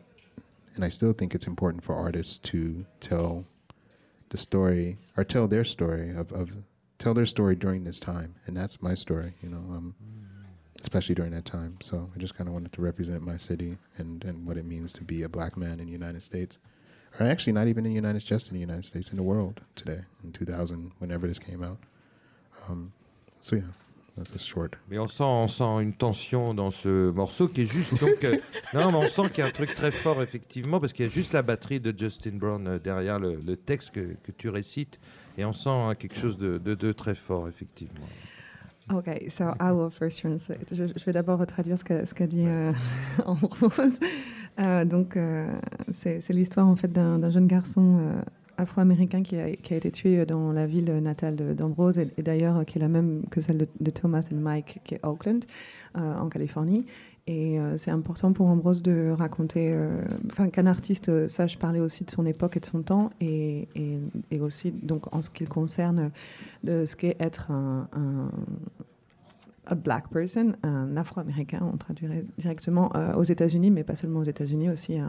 and 0.74 0.84
I 0.84 0.88
still 0.88 1.12
think 1.12 1.34
it's 1.34 1.46
important 1.46 1.84
for 1.84 1.94
artists 1.94 2.38
to 2.38 2.84
tell 3.00 3.46
the 4.30 4.36
story 4.36 4.98
or 5.16 5.24
tell 5.24 5.46
their 5.46 5.64
story 5.64 6.10
of, 6.10 6.32
of 6.32 6.50
tell 6.98 7.14
their 7.14 7.26
story 7.26 7.54
during 7.54 7.84
this 7.84 8.00
time, 8.00 8.34
and 8.46 8.56
that's 8.56 8.82
my 8.82 8.94
story. 8.94 9.34
You 9.42 9.50
know, 9.50 9.58
um, 9.58 9.94
mm. 10.02 10.80
especially 10.80 11.14
during 11.14 11.32
that 11.32 11.44
time. 11.44 11.78
So 11.80 12.10
I 12.14 12.18
just 12.18 12.34
kind 12.34 12.48
of 12.48 12.54
wanted 12.54 12.72
to 12.72 12.82
represent 12.82 13.22
my 13.22 13.36
city 13.36 13.78
and 13.98 14.24
and 14.24 14.46
what 14.46 14.56
it 14.56 14.64
means 14.64 14.92
to 14.94 15.04
be 15.04 15.22
a 15.22 15.28
black 15.28 15.56
man 15.56 15.78
in 15.78 15.86
the 15.86 15.92
United 15.92 16.22
States 16.22 16.58
or 17.18 17.26
actually 17.26 17.52
not 17.52 17.68
even 17.68 17.86
in 17.86 17.90
the 17.90 17.96
United 17.96 18.22
States, 18.22 18.48
in 18.48 18.54
the 18.54 18.60
United 18.60 18.84
States, 18.84 19.10
in 19.10 19.16
the 19.16 19.22
world 19.22 19.60
today, 19.76 20.00
in 20.22 20.32
2000, 20.32 20.92
whenever 20.98 21.26
this 21.26 21.38
came 21.38 21.62
out. 21.62 21.78
Um, 22.68 22.92
so 23.40 23.56
yeah. 23.56 23.62
That's 24.16 24.32
a 24.32 24.38
short. 24.38 24.76
Mais 24.88 24.98
on 24.98 25.08
sent, 25.08 25.24
on 25.24 25.48
sent 25.48 25.82
une 25.82 25.92
tension 25.92 26.54
dans 26.54 26.70
ce 26.70 27.10
morceau 27.10 27.48
qui 27.48 27.62
est 27.62 27.66
juste 27.66 27.98
donc 28.00 28.22
euh, 28.22 28.36
non, 28.74 28.92
mais 28.92 28.98
on 28.98 29.08
sent 29.08 29.28
qu'il 29.30 29.38
y 29.38 29.42
a 29.42 29.46
un 29.46 29.50
truc 29.50 29.74
très 29.74 29.90
fort 29.90 30.22
effectivement 30.22 30.78
parce 30.78 30.92
qu'il 30.92 31.04
y 31.04 31.08
a 31.08 31.10
juste 31.10 31.32
la 31.32 31.42
batterie 31.42 31.80
de 31.80 31.92
Justin 31.96 32.36
Brown 32.36 32.64
euh, 32.68 32.78
derrière 32.78 33.18
le, 33.18 33.34
le 33.44 33.56
texte 33.56 33.90
que, 33.90 34.14
que, 34.22 34.30
tu 34.30 34.50
récites 34.50 35.00
et 35.36 35.44
on 35.44 35.52
sent 35.52 35.68
hein, 35.68 35.96
quelque 35.96 36.16
chose 36.16 36.38
de, 36.38 36.58
de, 36.58 36.76
de, 36.76 36.92
très 36.92 37.16
fort 37.16 37.48
effectivement. 37.48 38.06
Ok, 38.92 39.08
so 39.30 39.46
I 39.60 39.72
will 39.72 39.90
first 39.90 40.20
translate. 40.20 40.72
Je, 40.72 40.84
je 40.86 41.04
vais 41.04 41.12
d'abord 41.12 41.44
traduire 41.46 41.78
ce 41.78 41.84
qu'a 41.84 42.06
ce 42.06 42.14
qu 42.14 42.26
dit 42.28 42.46
euh, 42.46 42.72
en 43.24 43.34
rose. 43.34 43.98
Euh, 44.60 44.84
donc, 44.84 45.16
euh, 45.16 45.46
c'est 45.92 46.30
l'histoire 46.30 46.68
en 46.68 46.76
fait 46.76 46.92
d'un 46.92 47.30
jeune 47.30 47.46
garçon 47.46 47.98
euh, 47.98 48.22
afro-américain 48.56 49.22
qui 49.22 49.36
a, 49.36 49.48
été 49.48 49.90
tué 49.90 50.24
dans 50.26 50.52
la 50.52 50.66
ville 50.66 50.92
natale 50.98 51.56
d'Ambrose 51.56 51.98
et, 51.98 52.08
d'ailleurs 52.18 52.64
qui 52.64 52.78
est 52.78 52.80
la 52.80 52.88
même 52.88 53.24
que 53.30 53.40
celle 53.40 53.66
de, 53.80 53.90
Thomas 53.90 54.26
et 54.30 54.34
Mike, 54.34 54.80
qui 54.84 54.94
est 54.94 55.04
Oakland, 55.04 55.44
en 55.96 56.28
Californie. 56.28 56.86
Et 57.26 57.58
c'est 57.78 57.90
important 57.90 58.32
pour 58.32 58.46
Ambrose 58.46 58.82
de 58.82 59.10
raconter, 59.10 59.74
enfin 60.30 60.50
qu'un 60.50 60.66
artiste 60.66 61.26
sache 61.26 61.58
parler 61.58 61.80
aussi 61.80 62.04
de 62.04 62.10
son 62.10 62.26
époque 62.26 62.58
et 62.58 62.60
de 62.60 62.66
son 62.66 62.82
temps, 62.82 63.10
et, 63.20 63.66
et, 64.30 64.40
aussi 64.40 64.70
donc 64.70 65.12
en 65.14 65.22
ce 65.22 65.30
qui 65.30 65.44
concerne 65.46 66.10
de 66.62 66.84
ce 66.84 66.96
qu'est 66.96 67.16
être 67.18 67.50
un, 67.50 67.88
a 69.66 69.74
black 69.74 70.08
person, 70.10 70.54
un 70.62 70.96
afro-américain, 70.96 71.60
on 71.72 71.76
traduirait 71.76 72.24
directement 72.38 72.94
euh, 72.96 73.14
aux 73.14 73.22
États-Unis, 73.22 73.70
mais 73.70 73.84
pas 73.84 73.96
seulement 73.96 74.20
aux 74.20 74.24
États-Unis, 74.24 74.70
aussi 74.70 75.00
euh, 75.00 75.04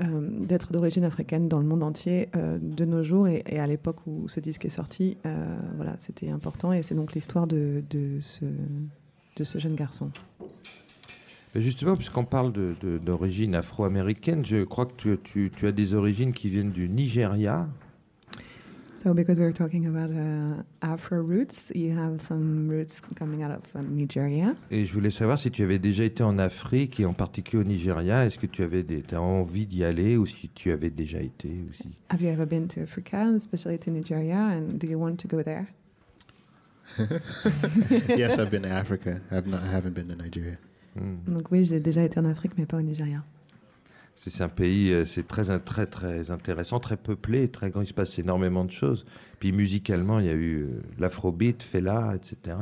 euh, 0.00 0.28
d'être 0.44 0.72
d'origine 0.72 1.04
africaine 1.04 1.48
dans 1.48 1.58
le 1.58 1.66
monde 1.66 1.82
entier 1.82 2.28
de 2.34 2.84
nos 2.84 3.02
jours. 3.02 3.28
Et, 3.28 3.58
à 3.58 3.66
l'époque 3.66 4.06
où 4.06 4.28
ce 4.28 4.40
disque 4.40 4.64
est 4.64 4.70
sorti, 4.70 5.16
voilà, 5.76 5.94
c'était 5.98 6.30
important. 6.30 6.72
Et 6.72 6.82
c'est 6.82 6.94
donc 6.94 7.14
l'histoire 7.14 7.46
de, 7.46 7.82
ce, 8.20 9.58
jeune 9.58 9.74
garçon. 9.74 10.10
Justement, 11.54 11.96
puisqu'on 11.96 12.24
parle 12.24 12.52
d'origine 13.02 13.54
afro-américaine, 13.54 14.44
je 14.44 14.64
crois 14.64 14.86
que 14.86 15.14
tu, 15.14 15.50
as 15.62 15.72
des 15.72 15.94
origines 15.94 16.32
qui 16.32 16.48
viennent 16.48 16.72
du 16.72 16.88
Nigeria. 16.88 17.68
So, 18.96 19.12
because 19.12 19.38
we're 19.38 19.52
talking 19.52 19.84
about 19.84 20.10
uh, 20.10 20.62
Afro 20.80 21.20
roots, 21.20 21.70
you 21.74 21.94
have 21.94 22.22
some 22.26 22.66
roots 22.66 23.02
coming 23.14 23.42
out 23.42 23.50
of 23.50 23.62
uh, 23.74 23.82
Nigeria. 23.82 24.54
Et 24.70 24.86
je 24.86 24.92
voulais 24.94 25.10
savoir 25.10 25.36
si 25.36 25.50
tu 25.50 25.62
avais 25.62 25.78
déjà 25.78 26.04
été 26.04 26.22
en 26.22 26.38
Afrique 26.38 26.98
et 26.98 27.04
en 27.04 27.12
particulier 27.12 27.62
au 27.62 27.66
Nigeria. 27.66 28.24
Est-ce 28.24 28.38
que 28.38 28.46
tu 28.46 28.62
avais 28.62 28.82
des, 28.82 29.04
as 29.12 29.20
envie 29.20 29.66
d'y 29.66 29.84
aller 29.84 30.16
ou 30.16 30.24
si 30.24 30.48
tu 30.48 30.70
avais 30.70 30.88
déjà 30.88 31.20
été 31.20 31.50
aussi? 31.68 31.90
Have 32.08 32.22
you 32.22 32.30
ever 32.30 32.46
been 32.46 32.68
to 32.68 32.80
Africa, 32.80 33.30
especially 33.36 33.78
to 33.78 33.90
Nigeria, 33.90 34.38
and 34.38 34.78
do 34.78 34.86
you 34.86 34.98
want 34.98 35.16
to 35.16 35.28
go 35.28 35.42
there? 35.42 35.66
yes, 38.16 38.38
I've 38.38 38.50
been 38.50 38.62
to 38.62 38.70
Africa. 38.70 39.20
I've 39.30 39.46
not, 39.46 39.60
I 39.62 39.76
haven't 39.76 39.92
been 39.92 40.08
to 40.08 40.16
Nigeria. 40.16 40.56
Hmm. 40.94 41.16
Donc 41.26 41.50
oui, 41.50 41.64
j'ai 41.64 41.80
déjà 41.80 42.02
été 42.02 42.18
en 42.18 42.24
Afrique, 42.24 42.52
mais 42.56 42.64
pas 42.64 42.78
au 42.78 42.82
Nigeria. 42.82 43.22
C'est 44.18 44.42
un 44.42 44.48
pays, 44.48 44.92
euh, 44.92 45.04
c'est 45.04 45.28
très, 45.28 45.44
très, 45.60 45.86
très 45.86 46.30
intéressant, 46.30 46.80
très 46.80 46.96
peuplé, 46.96 47.48
très 47.48 47.70
grand. 47.70 47.82
Il 47.82 47.86
se 47.86 47.92
passe 47.92 48.18
énormément 48.18 48.64
de 48.64 48.70
choses. 48.70 49.04
Puis 49.38 49.52
musicalement, 49.52 50.20
il 50.20 50.26
y 50.26 50.30
a 50.30 50.32
eu 50.32 50.62
euh, 50.62 50.82
l'afrobeat, 50.98 51.62
Fela, 51.62 52.14
etc. 52.16 52.56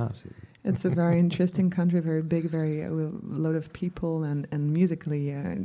It's 0.67 0.85
a 0.87 0.89
very 0.89 1.21
interesting 1.21 1.69
country, 1.69 2.01
very 2.01 2.23
big, 2.23 2.49
very 2.49 2.81
a 2.81 2.91
lot 2.91 3.55
of 3.55 3.71
people, 3.75 4.25
and 4.25 4.47
and 4.51 4.73
musically, 4.73 5.31
uh, 5.31 5.57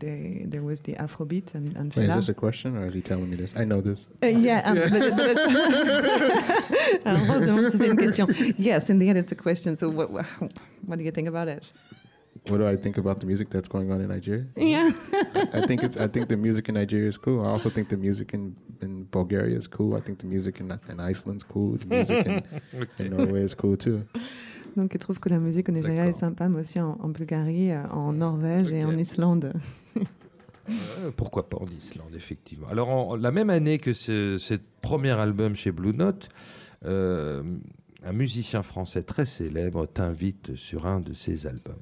they, 0.00 0.46
there 0.46 0.62
was 0.62 0.80
the 0.80 0.96
Afrobeat 0.96 1.54
and, 1.54 1.76
and 1.76 1.94
Wait, 1.94 2.08
is 2.08 2.16
this 2.16 2.28
a 2.28 2.34
question, 2.34 2.76
or 2.76 2.88
is 2.88 2.94
he 2.94 3.00
telling 3.00 3.30
me 3.30 3.36
this? 3.36 3.54
I 3.56 3.64
know 3.64 3.80
this. 3.80 4.08
Uh, 4.20 4.26
yeah, 4.26 4.62
um, 4.64 4.76
yeah. 4.76 4.88
But, 4.90 5.16
but 5.16 5.36
c'est 7.78 7.86
une 7.86 7.96
question. 7.96 8.26
Yes, 8.58 8.90
in 8.90 8.98
the 8.98 9.08
end, 9.08 9.18
it's 9.18 9.30
a 9.30 9.36
question. 9.36 9.76
So, 9.76 9.88
what, 9.88 10.10
what 10.10 10.98
do 10.98 11.04
you 11.04 11.12
think 11.12 11.28
about 11.28 11.46
it? 11.46 11.70
What 12.48 12.58
do 12.58 12.66
I 12.66 12.76
think 12.76 12.98
about 12.98 13.20
the 13.20 13.26
music 13.26 13.50
that's 13.50 13.68
going 13.68 13.92
on 13.92 14.00
in 14.00 14.08
Nigeria? 14.08 14.46
Yeah, 14.56 14.90
I, 15.34 15.58
I, 15.58 15.66
think 15.66 15.82
it's. 15.82 15.96
I 15.96 16.08
think 16.08 16.28
the 16.28 16.36
music 16.36 16.68
in 16.68 16.74
Nigeria 16.74 17.08
is 17.08 17.18
cool. 17.18 17.44
I 17.44 17.50
also 17.50 17.70
think 17.70 17.88
the 17.88 17.96
music 17.96 18.34
in, 18.34 18.56
in 18.80 19.04
Bulgaria 19.10 19.56
is 19.56 19.66
cool. 19.66 19.96
I 19.96 20.00
think 20.00 20.18
the 20.18 20.26
music 20.26 20.60
in, 20.60 20.70
in 20.88 21.00
Iceland's 21.00 21.44
cool. 21.44 21.76
The 21.78 21.86
music 21.86 22.26
in, 22.26 22.42
in 22.98 23.16
Norway 23.16 23.42
is 23.42 23.54
cool 23.54 23.76
too. 23.76 24.04
Donc, 24.76 24.94
il 24.94 24.98
trouve 24.98 25.18
que 25.18 25.28
la 25.28 25.38
musique 25.38 25.68
au 25.68 25.72
Nigeria 25.72 26.06
est 26.06 26.12
sympa, 26.12 26.48
mais 26.48 26.60
aussi 26.60 26.78
en, 26.80 26.96
en 27.00 27.08
Bulgarie, 27.08 27.72
euh, 27.72 27.82
en 27.88 28.12
Norvège 28.12 28.66
okay. 28.68 28.78
et 28.78 28.84
en 28.84 28.96
Islande. 28.96 29.52
Euh, 30.70 31.10
pourquoi 31.16 31.48
pas 31.48 31.56
en 31.56 31.66
Islande, 31.66 32.14
effectivement. 32.14 32.68
Alors, 32.68 32.90
en, 32.90 33.16
la 33.16 33.30
même 33.30 33.48
année 33.48 33.78
que 33.78 33.94
ce, 33.94 34.36
ce 34.36 34.52
premier 34.82 35.12
album 35.12 35.56
chez 35.56 35.72
Blue 35.72 35.94
Note, 35.94 36.28
euh, 36.84 37.42
un 38.04 38.12
musicien 38.12 38.62
français 38.62 39.02
très 39.02 39.24
célèbre 39.24 39.86
t'invite 39.86 40.56
sur 40.56 40.86
un 40.86 41.00
de 41.00 41.14
ses 41.14 41.46
albums. 41.46 41.80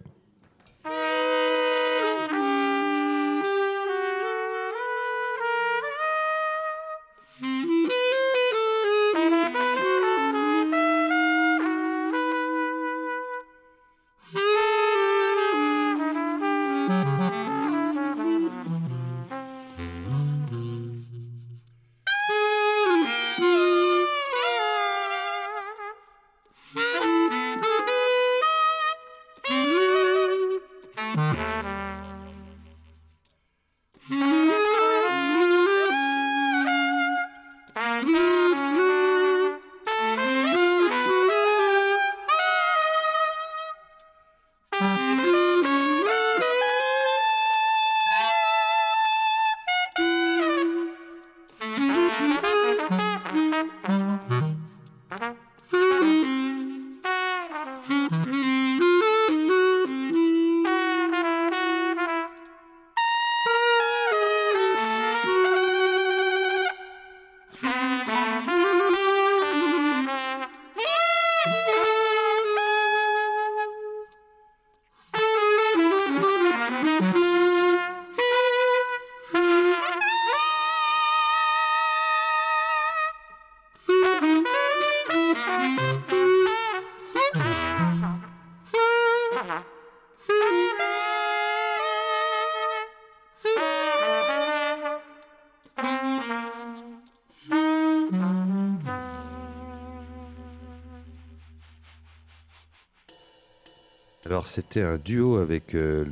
Alors 104.47 104.55
c'était 104.55 104.83
un 104.83 104.97
duo 104.97 105.39
avec 105.39 105.75
euh, 105.75 106.05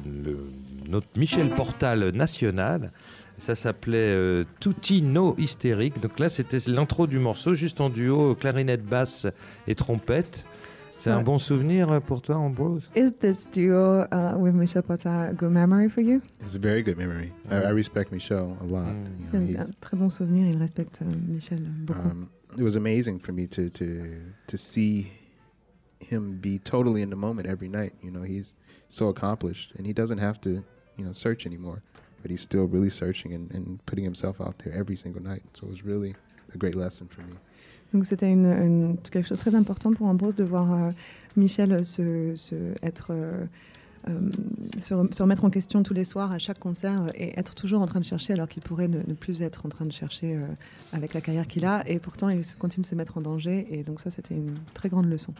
notre 0.88 1.06
Michel 1.16 1.50
Portal 1.50 2.10
national. 2.12 2.90
Ça 3.38 3.54
s'appelait 3.54 4.12
euh, 4.12 4.44
Tutti 4.58 5.02
No 5.02 5.36
Hystérique. 5.38 6.00
Donc 6.00 6.18
là 6.18 6.28
c'était 6.28 6.58
l'intro 6.66 7.06
du 7.06 7.20
morceau, 7.20 7.54
juste 7.54 7.80
en 7.80 7.90
duo, 7.90 8.34
clarinette 8.34 8.84
basse 8.84 9.28
et 9.68 9.76
trompette. 9.76 10.44
C'est 10.98 11.10
un 11.10 11.22
bon 11.22 11.38
souvenir 11.38 12.02
pour 12.02 12.22
toi, 12.22 12.36
Ambrose? 12.36 12.90
Is 12.96 13.12
this 13.20 13.48
duo 13.52 14.04
uh, 14.10 14.36
with 14.36 14.54
Michel 14.54 14.82
Portal 14.82 15.28
a 15.30 15.32
good 15.32 15.52
memory 15.52 15.88
for 15.88 16.02
you? 16.02 16.20
It's 16.40 16.56
a 16.56 16.58
very 16.58 16.82
good 16.82 16.96
memory. 16.96 17.30
I, 17.52 17.68
I 17.68 17.72
respect 17.72 18.10
Michel 18.10 18.56
a 18.60 18.66
lot. 18.66 18.90
Mm. 18.90 19.06
C'est 19.30 19.58
un, 19.58 19.66
très 19.80 19.96
bon 19.96 20.08
souvenir. 20.08 20.48
Il 20.48 20.56
respecte 20.56 21.02
uh, 21.02 21.32
Michel 21.32 21.60
beaucoup. 21.60 22.00
Um, 22.00 22.28
it 22.58 22.64
was 22.64 22.74
amazing 22.76 23.20
for 23.20 23.32
me 23.32 23.46
to 23.46 23.70
to 23.70 23.84
to 24.48 24.56
see 24.56 25.06
him 26.04 26.38
be 26.40 26.58
totally 26.58 27.02
in 27.02 27.10
the 27.10 27.16
moment 27.16 27.48
every 27.48 27.68
night. 27.68 27.92
You 28.02 28.10
know, 28.10 28.22
he's 28.22 28.54
so 28.88 29.08
accomplished, 29.08 29.72
and 29.76 29.86
he 29.86 29.92
doesn't 29.92 30.18
have 30.18 30.40
to, 30.42 30.64
you 30.96 31.04
know, 31.04 31.12
search 31.12 31.46
anymore. 31.46 31.82
But 32.22 32.30
he's 32.30 32.42
still 32.42 32.66
really 32.66 32.90
searching 32.90 33.34
and, 33.34 33.50
and 33.50 33.84
putting 33.84 34.04
himself 34.04 34.40
out 34.40 34.58
there 34.60 34.72
every 34.72 34.96
single 34.96 35.22
night. 35.22 35.42
So 35.54 35.66
it 35.66 35.70
was 35.70 35.84
really 35.84 36.14
a 36.54 36.58
great 36.58 36.74
lesson 36.74 37.08
for 37.08 37.22
me. 37.22 37.36
Donc 37.92 38.06
c'était 38.06 38.30
une, 38.32 38.46
une, 38.46 38.96
quelque 39.12 39.28
chose 39.28 39.38
de 39.38 39.42
très 39.42 39.54
important 39.54 39.92
pour 39.92 40.08
Ambrose 40.08 40.34
de 40.34 40.42
voir 40.42 40.72
euh, 40.72 40.90
Michel 41.36 41.84
se, 41.84 42.34
se 42.34 42.74
être 42.82 43.08
euh, 43.10 43.44
euh, 44.08 44.30
se, 44.80 44.94
se, 45.12 45.22
remettre 45.22 45.44
en 45.44 45.50
question 45.50 45.82
tous 45.82 45.94
les 45.94 46.04
soirs 46.04 46.30
à 46.30 46.38
chaque 46.38 46.58
concert 46.58 47.06
et 47.14 47.38
être 47.38 47.54
toujours 47.54 47.80
en 47.80 47.86
train 47.86 48.00
de 48.00 48.04
chercher 48.04 48.34
alors 48.34 48.48
qu'il 48.48 48.62
pourrait 48.62 48.88
ne, 48.88 48.98
ne, 48.98 49.14
plus 49.14 49.40
être 49.40 49.64
en 49.64 49.70
train 49.70 49.86
de 49.86 49.92
chercher 49.92 50.36
euh, 50.36 50.46
avec 50.92 51.14
la 51.14 51.20
carrière 51.22 51.46
qu'il 51.46 51.64
a 51.64 51.88
et 51.88 51.98
pourtant 51.98 52.28
il 52.28 52.42
continue 52.58 52.82
de 52.82 52.86
se 52.86 52.94
mettre 52.94 53.16
en 53.16 53.22
danger 53.22 53.66
et 53.70 53.82
donc 53.82 54.00
ça 54.00 54.10
c'était 54.10 54.34
une 54.34 54.58
très 54.74 54.90
grande 54.90 55.06
leçon. 55.06 55.32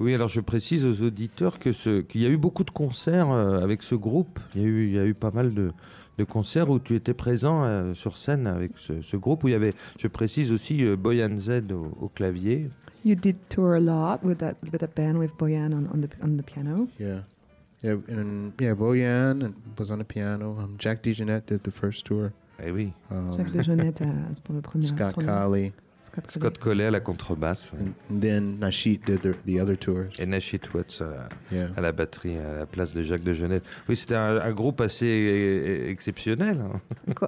Oui, 0.00 0.14
alors 0.14 0.28
je 0.28 0.40
précise 0.40 0.84
aux 0.84 1.02
auditeurs 1.02 1.58
que 1.58 1.72
ce, 1.72 2.00
qu'il 2.00 2.22
y 2.22 2.26
a 2.26 2.28
eu 2.28 2.36
beaucoup 2.36 2.64
de 2.64 2.70
concerts 2.70 3.30
euh, 3.30 3.60
avec 3.60 3.82
ce 3.82 3.94
groupe. 3.94 4.38
Il 4.54 4.62
y 4.62 4.64
a 4.64 4.68
eu, 4.68 4.86
il 4.86 4.94
y 4.94 4.98
a 4.98 5.04
eu 5.04 5.14
pas 5.14 5.30
mal 5.30 5.54
de, 5.54 5.72
de 6.18 6.24
concerts 6.24 6.70
où 6.70 6.78
tu 6.78 6.94
étais 6.94 7.14
présent 7.14 7.64
euh, 7.64 7.94
sur 7.94 8.16
scène 8.16 8.46
avec 8.46 8.72
ce, 8.76 9.02
ce, 9.02 9.16
groupe 9.16 9.44
où 9.44 9.48
il 9.48 9.52
y 9.52 9.54
avait, 9.54 9.74
je 9.98 10.08
précise 10.08 10.52
aussi, 10.52 10.84
euh, 10.84 10.96
Boyan 10.96 11.36
Z 11.38 11.72
au, 11.72 11.96
au, 12.00 12.08
clavier. 12.08 12.70
You 13.04 13.14
did 13.14 13.36
tour 13.48 13.74
a 13.74 13.80
lot 13.80 14.24
with 14.24 14.38
that 14.38 14.54
with 14.62 14.80
that 14.80 14.94
band 14.96 15.18
with 15.18 15.30
Boyan 15.38 15.72
on, 15.72 15.86
on 15.94 16.00
the 16.00 16.08
on 16.22 16.36
the 16.36 16.42
piano. 16.42 16.88
Yeah. 16.98 17.20
Yeah, 17.82 17.96
and 18.08 18.52
yeah, 18.60 18.74
Boyan 18.74 19.54
was 19.78 19.90
on 19.90 19.98
the 19.98 20.04
piano. 20.04 20.56
Um, 20.58 20.76
Jack 20.78 21.02
DeJohnette 21.02 21.46
did 21.46 21.62
the 21.62 21.70
first 21.70 22.04
tour. 22.04 22.32
Eh 22.58 22.70
oui. 22.70 22.92
Um, 23.10 23.36
Jacques 23.36 23.52
DeJohnette 23.52 24.02
pour 24.42 24.54
le 24.54 24.60
premier 24.62 24.86
Scott 24.86 25.14
Colley. 25.14 25.72
Scott, 26.06 26.30
Scott 26.30 26.58
Collet 26.58 26.86
à 26.86 26.90
la 26.90 27.00
contrebasse. 27.00 27.70
Ouais. 27.72 27.80
And, 27.80 28.14
and, 28.14 28.20
then 28.20 28.58
Nashit 28.58 29.04
did 29.04 29.20
the, 29.20 29.34
the 29.44 29.60
other 29.60 29.76
tours. 29.76 30.08
Et 30.18 30.26
Nashit 30.26 30.72
Watts 30.72 31.02
à, 31.02 31.28
yeah. 31.54 31.68
à, 31.76 31.80
la 31.80 31.92
batterie, 31.92 32.38
à 32.38 32.58
la 32.58 32.66
place 32.66 32.94
de 32.94 33.02
Jacques 33.02 33.24
de 33.24 33.32
Genette. 33.32 33.64
Oui, 33.88 33.96
c'était 33.96 34.14
un, 34.14 34.36
un, 34.40 34.52
groupe 34.52 34.80
assez 34.80 35.86
exceptionnel. 35.88 36.58
Hein. 36.60 36.80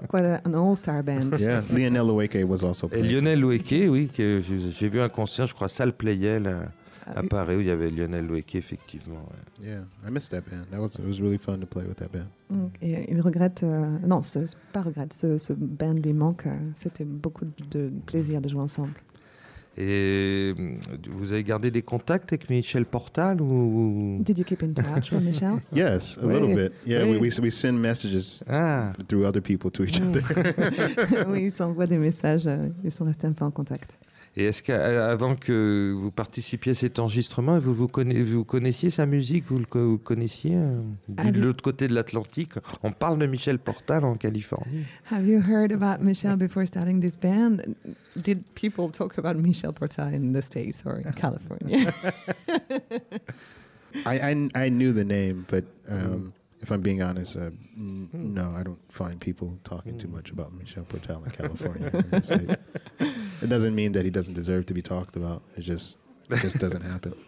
Quite 0.09 0.41
an 0.47 0.55
all-star 0.55 1.03
band. 1.03 1.31
Yeah, 1.39 1.63
Lionel 1.71 2.07
Loueke 2.07 2.45
was 2.45 2.65
also 2.65 2.89
playing. 2.89 3.05
Et 3.05 3.09
Lionel 3.09 3.41
Loueke, 3.41 3.89
oui, 3.89 4.09
que 4.09 4.41
j'ai 4.41 4.89
vu 4.89 5.01
un 5.01 5.09
concert, 5.09 5.47
je 5.47 5.55
crois, 5.55 5.69
Salle 5.69 5.93
Playel 5.93 6.69
à, 7.15 7.19
à 7.21 7.23
Paris 7.23 7.57
où 7.57 7.61
il 7.61 7.67
y 7.67 7.71
avait 7.71 7.91
Lionel 7.91 8.27
Loueke, 8.27 8.55
effectivement. 8.55 9.27
Ouais. 9.61 9.69
Yeah, 9.69 9.85
I 10.07 10.11
missed 10.11 10.31
that 10.31 10.43
band. 10.51 10.67
That 10.71 10.81
was, 10.81 10.99
it 10.99 11.07
was 11.07 11.21
really 11.21 11.39
fun 11.39 11.59
to 11.59 11.67
play 11.67 11.85
with 11.85 11.97
that 11.97 12.09
band. 12.13 12.29
Mm. 12.51 12.69
Et 12.83 13.11
il 13.11 13.21
regrette, 13.21 13.63
euh, 13.63 13.99
non, 14.07 14.23
ce, 14.23 14.41
pas 14.73 14.83
regrette, 14.83 15.13
ce, 15.13 15.39
ce 15.39 15.53
band 15.53 15.95
lui 15.95 16.13
manque. 16.13 16.47
Euh, 16.47 16.57
C'était 16.75 17.05
beaucoup 17.05 17.45
de 17.71 17.91
plaisir 18.07 18.41
de 18.41 18.49
jouer 18.49 18.61
ensemble. 18.61 18.93
Et 19.81 20.55
euh, 20.59 20.75
vous 21.09 21.31
avez 21.31 21.45
gardé 21.45 21.71
des 21.71 21.83
contacts 21.83 22.33
avec 22.33 22.51
Michel 22.51 22.85
Portal 22.85 23.41
ou 23.41 24.19
Did 24.25 24.39
you 24.39 24.45
keep 24.45 24.65
in 24.65 24.73
touch 24.73 25.13
with 25.13 25.23
Michel? 25.23 25.61
yes, 25.73 26.19
a 26.21 26.27
oui. 26.27 26.35
little 26.35 26.55
bit. 26.55 26.73
Yeah, 26.85 27.05
oui. 27.05 27.19
we, 27.19 27.31
we, 27.31 27.41
we 27.43 27.53
send 27.53 27.81
messages 27.81 28.43
ah. 28.49 28.93
through 29.07 29.25
other 29.25 29.41
people 29.41 29.71
to 29.71 29.85
each 29.85 30.01
other. 30.01 30.23
oui, 31.29 31.45
ils 31.45 31.53
s'envoient 31.53 31.87
des 31.87 31.99
messages. 31.99 32.51
Ils 32.83 32.91
sont 32.91 33.05
restés 33.05 33.29
un 33.29 33.33
peu 33.33 33.45
en 33.45 33.53
contact. 33.53 33.98
Et 34.39 34.45
est-ce 34.45 34.63
qu'avant 34.63 35.35
que 35.35 35.93
vous 35.93 36.13
participiez 36.13 36.71
à 36.71 36.75
cet 36.77 37.01
enregistrement, 37.01 37.59
vous, 37.59 37.75
vous, 37.75 37.89
connaissiez, 37.89 38.23
vous 38.23 38.45
connaissiez 38.45 38.89
sa 38.89 39.05
musique, 39.05 39.45
vous 39.49 39.59
le 39.59 39.67
vous 39.81 39.99
connaissiez 39.99 40.55
euh, 40.55 40.81
de 41.09 41.41
l'autre 41.41 41.61
côté 41.61 41.89
de 41.89 41.95
l'Atlantique? 41.95 42.53
On 42.85 42.93
parle 42.93 43.19
de 43.19 43.27
Michel 43.27 43.59
Portal 43.59 44.05
en 44.05 44.15
Californie. 44.15 44.85
Have 45.11 45.27
you 45.27 45.41
heard 45.41 45.73
about 45.73 46.05
Michel 46.05 46.37
before 46.37 46.65
starting 46.69 47.01
this 47.01 47.19
band? 47.19 47.75
Did 48.15 48.45
people 48.55 48.93
talk 48.93 49.19
about 49.19 49.35
Michel 49.35 49.73
Portal 49.73 50.15
in 50.15 50.33
the 50.33 50.41
States 50.41 50.85
or 50.87 51.01
in 51.05 51.13
California? 51.17 51.93
I, 54.07 54.21
I, 54.21 54.49
I 54.55 54.69
knew 54.69 54.93
the 54.93 55.05
name, 55.05 55.47
but 55.49 55.65
um, 55.89 56.33
if 56.61 56.71
I'm 56.71 56.83
being 56.83 57.03
honest, 57.03 57.37
uh, 57.37 57.51
n- 57.77 58.09
hmm. 58.11 58.35
no, 58.35 58.51
I 58.51 58.63
don't 58.63 58.81
find 58.93 59.21
people 59.21 59.59
talking 59.65 59.99
too 59.99 60.09
much 60.09 60.31
about 60.31 60.53
Michel 60.53 60.85
Portal 60.85 61.23
in 61.25 61.31
California. 61.41 61.91
it 63.43 63.49
doesn't 63.49 63.75
mean 63.75 63.93
that 63.93 64.05
he 64.05 64.11
doesn't 64.11 64.35
deserve 64.35 64.67
to 64.67 64.75
be 64.75 64.83
talked 64.83 65.17
about. 65.17 65.43
It 65.57 65.63
just, 65.63 65.99
it 66.31 66.41
just 66.41 66.59
doesn't 66.59 66.83
happen. 66.83 67.15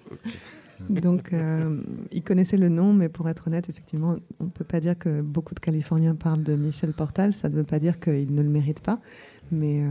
Donc, 0.89 1.35
euh, 1.35 1.83
il 2.11 2.22
connaissait 2.22 2.57
le 2.57 2.70
nom, 2.70 2.95
mais 2.95 3.11
pour 3.11 3.28
être 3.28 3.49
honnête, 3.49 3.68
effectivement, 3.68 4.16
on 4.39 4.45
ne 4.45 4.51
peut 4.51 4.64
pas 4.64 4.81
dire 4.81 4.99
que 4.99 5.20
beaucoup 5.20 5.55
de 5.55 5.61
Californiens 5.61 6.14
parlent 6.14 6.43
de 6.43 6.55
Michel 6.55 6.95
Portal. 6.95 7.35
Ça 7.35 7.51
ne 7.51 7.55
veut 7.55 7.64
pas 7.64 7.78
dire 7.78 8.01
qu'il 8.01 8.35
ne 8.35 8.43
le 8.43 8.49
mérite 8.49 8.81
pas, 8.81 8.99
mais, 9.53 9.83
euh, 9.83 9.89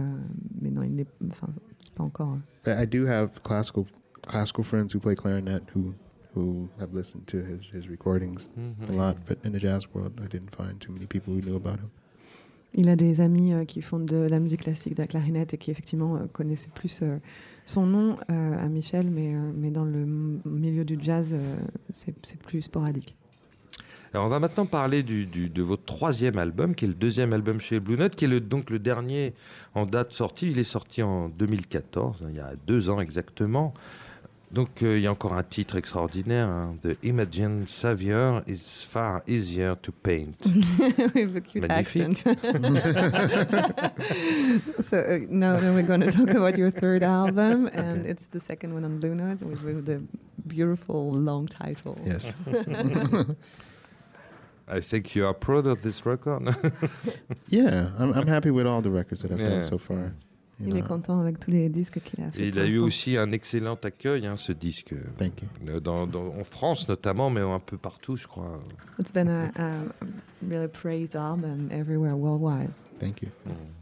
mais 0.60 0.72
non, 0.72 0.82
il 0.82 0.96
n'est 0.96 1.06
enfin, 1.30 1.50
pas 1.96 2.04
encore. 2.04 2.40
I 2.66 2.88
do 2.88 3.06
have 3.06 3.42
classical 3.44 3.86
classical 4.22 4.64
friends 4.64 4.94
who 4.94 5.00
play 5.00 5.16
clarinet 5.16 5.62
who 5.76 5.94
who 6.36 6.70
have 6.80 6.94
listened 6.94 7.26
to 7.28 7.38
his, 7.38 7.66
his 7.72 7.88
recordings 7.90 8.50
mm-hmm. 8.58 8.94
a 8.94 8.96
lot, 8.96 9.18
but 9.28 9.38
in 9.44 9.52
the 9.52 9.60
jazz 9.60 9.88
world, 9.94 10.20
I 10.24 10.28
didn't 10.28 10.56
find 10.56 10.80
too 10.80 10.92
many 10.92 11.06
people 11.06 11.34
who 11.34 11.42
knew 11.42 11.56
about 11.56 11.80
him. 11.80 11.90
Il 12.76 12.88
a 12.88 12.96
des 12.96 13.20
amis 13.20 13.52
euh, 13.54 13.66
qui 13.66 13.82
font 13.82 14.00
de 14.00 14.16
la 14.16 14.40
musique 14.40 14.62
classique, 14.62 14.96
de 14.96 15.02
la 15.02 15.08
clarinette, 15.08 15.56
et 15.56 15.58
qui 15.58 15.72
effectivement 15.72 16.18
euh, 16.18 16.28
connaissaient 16.32 16.70
plus 16.70 17.00
euh, 17.02 17.18
son 17.70 17.86
nom 17.86 18.16
euh, 18.32 18.66
à 18.66 18.68
Michel, 18.68 19.10
mais, 19.12 19.36
euh, 19.36 19.52
mais 19.56 19.70
dans 19.70 19.86
le 19.86 20.06
milieu 20.46 20.84
du 20.84 20.98
jazz, 21.00 21.32
euh, 21.34 21.56
c'est 21.92 22.38
plus 22.40 22.64
sporadique. 22.64 23.16
Alors 24.12 24.26
on 24.26 24.30
va 24.30 24.40
maintenant 24.40 24.66
parler 24.66 25.04
du, 25.04 25.28
du, 25.28 25.50
de 25.50 25.62
votre 25.62 25.86
troisième 25.86 26.40
album, 26.40 26.74
qui 26.74 26.86
est 26.86 26.88
le 26.88 26.96
deuxième 26.96 27.32
album 27.32 27.62
chez 27.62 27.80
Blue 27.80 27.96
Note, 27.96 28.16
qui 28.16 28.26
est 28.26 28.28
le, 28.28 28.40
donc 28.40 28.72
le 28.72 28.80
dernier 28.80 29.36
en 29.76 29.86
date 29.86 30.14
sortie. 30.14 30.50
Il 30.50 30.58
est 30.58 30.64
sorti 30.64 31.04
en 31.04 31.30
2014, 31.30 32.26
il 32.30 32.36
y 32.36 32.40
a 32.40 32.54
deux 32.66 32.90
ans 32.90 33.00
exactement. 33.00 33.76
Donc 34.52 34.82
euh, 34.82 34.98
il 34.98 35.04
y 35.04 35.08
a 35.08 35.12
encore 35.12 35.34
un 35.34 35.44
titre 35.44 35.76
extraordinaire, 35.76 36.48
hein, 36.48 36.76
The 36.82 36.98
Imagine 37.04 37.68
Savior 37.68 38.42
is 38.48 38.84
far 38.84 39.22
easier 39.28 39.76
to 39.80 39.92
paint. 39.92 40.44
With 40.44 41.36
a 41.36 41.42
cute 41.42 41.68
Magnifique. 41.68 42.26
accent. 42.26 42.40
so 44.84 44.98
uh, 44.98 45.20
now, 45.30 45.60
now 45.60 45.74
we're 45.74 45.84
going 45.84 46.02
to 46.02 46.12
talk 46.12 46.32
about 46.32 46.58
your 46.58 46.72
third 46.72 47.04
album, 47.04 47.68
and 47.74 48.00
okay. 48.00 48.10
it's 48.10 48.26
the 48.28 48.40
second 48.40 48.74
one 48.74 48.84
on 48.84 49.00
Blue 49.00 49.14
Note 49.14 49.44
with, 49.44 49.64
with 49.64 49.86
the 49.86 50.02
beautiful 50.48 51.12
long 51.12 51.48
title. 51.48 52.00
Yes. 52.04 52.34
I 54.68 54.80
think 54.80 55.16
you 55.16 55.28
are 55.28 55.34
proud 55.36 55.68
of 55.68 55.84
this 55.84 56.08
record. 56.08 56.56
yeah, 57.50 57.92
I'm, 58.00 58.14
I'm 58.14 58.28
happy 58.28 58.50
with 58.50 58.66
all 58.66 58.82
the 58.82 58.90
records 58.90 59.22
that 59.22 59.32
I've 59.32 59.40
yeah. 59.40 59.50
done 59.50 59.62
so 59.62 59.78
far. 59.78 60.12
Il 60.66 60.78
est 60.78 60.82
content 60.82 61.20
avec 61.20 61.40
tous 61.40 61.52
les 61.52 61.70
disques 61.70 62.02
qu'il 62.04 62.24
a 62.24 62.32
fait. 62.32 62.42
Et 62.42 62.48
il 62.50 62.60
a 62.60 62.66
eu 62.66 62.80
aussi 62.80 63.18
un 63.18 63.32
excellent 63.32 63.78
accueil, 63.82 64.26
hein, 64.28 64.36
ce 64.36 64.52
disque. 64.52 64.94
Thank 65.18 65.42
you. 65.42 65.48
Euh, 65.68 65.80
dans, 65.80 66.06
dans, 66.06 66.28
en 66.28 66.44
France 66.44 66.88
notamment, 66.88 67.30
mais 67.30 67.42
un 67.42 67.60
peu 67.60 67.78
partout, 67.78 68.16
je 68.16 68.28
crois. 68.28 68.60
It's 69.00 69.12
been 69.14 69.30
a, 69.30 69.52
a 69.56 69.72
really 70.48 70.68
praised 70.68 71.16
album 71.16 71.70
everywhere 71.72 72.16
worldwide. 72.16 72.72
Thank 73.00 73.22
you. 73.22 73.30
Mm. 73.46 73.79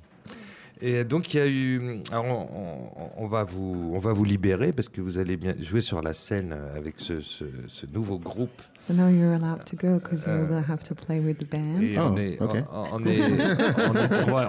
Et 0.82 1.03
donc 1.03 1.34
il 1.34 1.38
y 1.38 1.39
a 1.39 1.47
eu, 1.47 2.01
alors 2.11 2.25
on, 2.25 3.23
on, 3.23 3.28
va 3.28 3.43
vous, 3.43 3.91
on 3.93 3.99
va 3.99 4.13
vous 4.13 4.23
libérer 4.23 4.71
parce 4.71 4.89
que 4.89 5.01
vous 5.01 5.17
allez 5.17 5.36
bien 5.38 5.55
jouer 5.59 5.82
sur 5.82 6.01
la 6.01 6.13
scène 6.13 6.55
avec 6.75 6.95
ce, 6.99 7.19
ce, 7.21 7.45
ce 7.67 7.86
nouveau 7.88 8.19
groupe. 8.19 8.61
So 8.80 8.93
now 8.93 9.07
you're 9.09 9.34
allowed 9.34 9.65
to 9.65 9.75
go 9.75 9.99
because 9.99 10.25
you 10.28 10.45
will 10.49 10.63
have 10.67 10.84
to 10.84 10.93
play 10.93 11.19
with 11.19 11.39
the 11.39 11.49
band. 11.49 11.82
Et 11.82 11.97
oh, 11.97 12.09
on, 12.11 12.17
est, 12.17 12.41
okay. 12.41 12.63
on, 12.71 12.86
on, 12.93 13.05
est, 13.05 13.19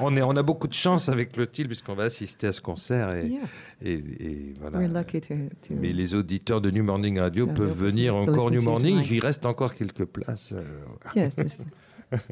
on, 0.03 0.17
est, 0.17 0.23
on, 0.23 0.29
on 0.29 0.37
a 0.37 0.43
beaucoup 0.43 0.69
de 0.69 0.75
chance 0.75 1.09
avec 1.09 1.37
le 1.37 1.47
TIL 1.47 1.67
puisqu'on 1.67 1.95
va 1.95 2.05
assister 2.05 2.49
à 2.49 2.53
ce 2.53 2.61
concert 2.61 3.15
et, 3.15 3.27
yeah. 3.29 3.41
et, 3.83 3.93
et 3.95 4.55
voilà. 4.61 4.79
We're 4.79 4.93
lucky 4.93 5.21
to, 5.23 5.35
to 5.63 5.75
Mais 5.81 5.93
les 5.93 6.15
auditeurs 6.15 6.61
de 6.61 6.71
New 6.71 6.85
Morning 6.85 7.19
Radio 7.21 7.47
peuvent 7.47 7.77
venir 7.77 8.15
encore 8.15 8.51
New 8.51 8.63
Morning. 8.63 9.03
Il 9.11 9.21
reste 9.21 9.47
encore 9.47 9.73
quelques 9.73 10.05
places. 10.05 10.53
Yes, 11.17 11.37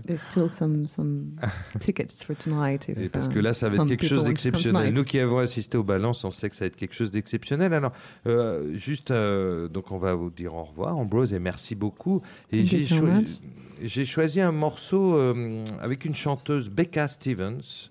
There's 0.06 0.22
still 0.22 0.48
some, 0.48 0.86
some 0.86 1.36
tickets 1.80 2.22
for 2.22 2.36
tonight. 2.36 2.88
If, 2.88 2.98
Et 2.98 3.08
parce 3.08 3.28
que 3.28 3.38
là, 3.38 3.52
ça 3.52 3.68
va 3.68 3.76
être 3.76 3.86
quelque 3.86 4.06
chose 4.06 4.24
d'exceptionnel. 4.24 4.92
Nous 4.92 5.04
qui 5.04 5.18
avons 5.18 5.38
assisté 5.38 5.76
aux 5.76 5.84
balances, 5.84 6.24
on 6.24 6.30
sait 6.30 6.48
que 6.50 6.56
ça 6.56 6.64
va 6.64 6.68
être 6.68 6.76
quelque 6.76 6.94
chose 6.94 7.10
d'exceptionnel. 7.10 7.72
Alors, 7.72 7.92
euh, 8.26 8.74
juste, 8.74 9.10
euh, 9.10 9.68
donc 9.68 9.90
on 9.90 9.98
va 9.98 10.14
vous 10.14 10.30
dire 10.30 10.54
au 10.54 10.64
revoir, 10.64 10.96
Ambrose, 10.96 11.32
et 11.32 11.38
merci 11.38 11.74
beaucoup. 11.74 12.22
Et 12.52 12.64
j'ai 12.64 12.78
cho 12.80 14.04
choisi 14.04 14.40
un 14.40 14.52
morceau 14.52 15.16
euh, 15.16 15.62
avec 15.80 16.04
une 16.04 16.14
chanteuse, 16.14 16.70
Becca 16.70 17.08
Stevens. 17.08 17.90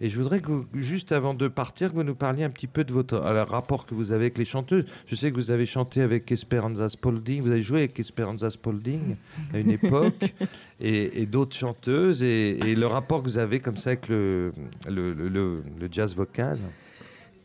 Et 0.00 0.08
je 0.08 0.18
voudrais 0.18 0.40
que, 0.40 0.64
juste 0.74 1.12
avant 1.12 1.34
de 1.34 1.46
partir, 1.48 1.90
que 1.90 1.96
vous 1.96 2.02
nous 2.02 2.14
parliez 2.14 2.44
un 2.44 2.50
petit 2.50 2.66
peu 2.66 2.84
de 2.84 2.92
votre 2.92 3.18
rapport 3.18 3.84
que 3.84 3.94
vous 3.94 4.12
avez 4.12 4.24
avec 4.24 4.38
les 4.38 4.44
chanteuses. 4.46 4.84
Je 5.06 5.14
sais 5.14 5.30
que 5.30 5.36
vous 5.36 5.50
avez 5.50 5.66
chanté 5.66 6.00
avec 6.00 6.32
Esperanza 6.32 6.88
Spalding, 6.88 7.42
vous 7.42 7.50
avez 7.50 7.62
joué 7.62 7.80
avec 7.80 8.00
Esperanza 8.00 8.50
Spalding 8.50 9.16
à 9.52 9.58
une 9.58 9.70
époque, 9.70 10.34
et, 10.80 11.26
d'autres 11.26 11.56
chanteuses, 11.56 12.22
et, 12.22 12.74
le 12.74 12.86
rapport 12.86 13.22
que 13.22 13.28
vous 13.28 13.38
avez 13.38 13.60
comme 13.60 13.76
ça 13.76 13.90
avec 13.90 14.08
le, 14.08 14.52
le, 14.88 15.12
le, 15.12 15.28
le 15.28 15.88
jazz 15.90 16.14
vocal. 16.16 16.58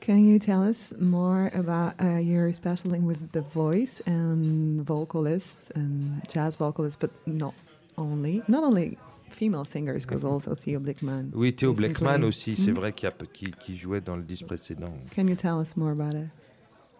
Can 0.05 0.19
you 0.19 0.37
tell 0.37 0.61
us 0.61 0.93
more 0.99 1.49
about 1.55 1.95
uh, 1.99 2.19
your 2.19 2.53
specialing 2.53 3.07
with 3.07 3.17
the 3.31 3.41
voice 3.41 4.03
and 4.05 4.85
vocalists 4.85 5.71
and 5.75 6.21
jazz 6.31 6.57
vocalists, 6.57 6.95
but 6.99 7.09
not 7.25 7.55
only, 7.97 8.43
not 8.47 8.63
only 8.63 8.99
female 9.35 9.65
singers, 9.65 10.05
because 10.05 10.23
also 10.23 10.55
Theo 10.55 10.79
Blickman. 10.79 11.31
Oui, 11.33 11.53
Theo 11.53 11.73
Blickman 11.73 12.23
aussi, 12.23 12.55
c'est 12.55 12.71
mm 12.71 12.73
-hmm. 12.73 12.79
vrai 12.79 12.93
qu'il 12.93 13.11
qui, 13.33 13.51
qui 13.51 13.75
jouait 13.75 14.01
dans 14.01 14.15
le 14.17 14.23
disque 14.23 14.47
précédent. 14.47 14.93
Can 15.15 15.27
you 15.27 15.35
tell 15.35 15.59
us 15.59 15.75
more 15.75 15.91
about 15.91 16.13
it? 16.13 16.29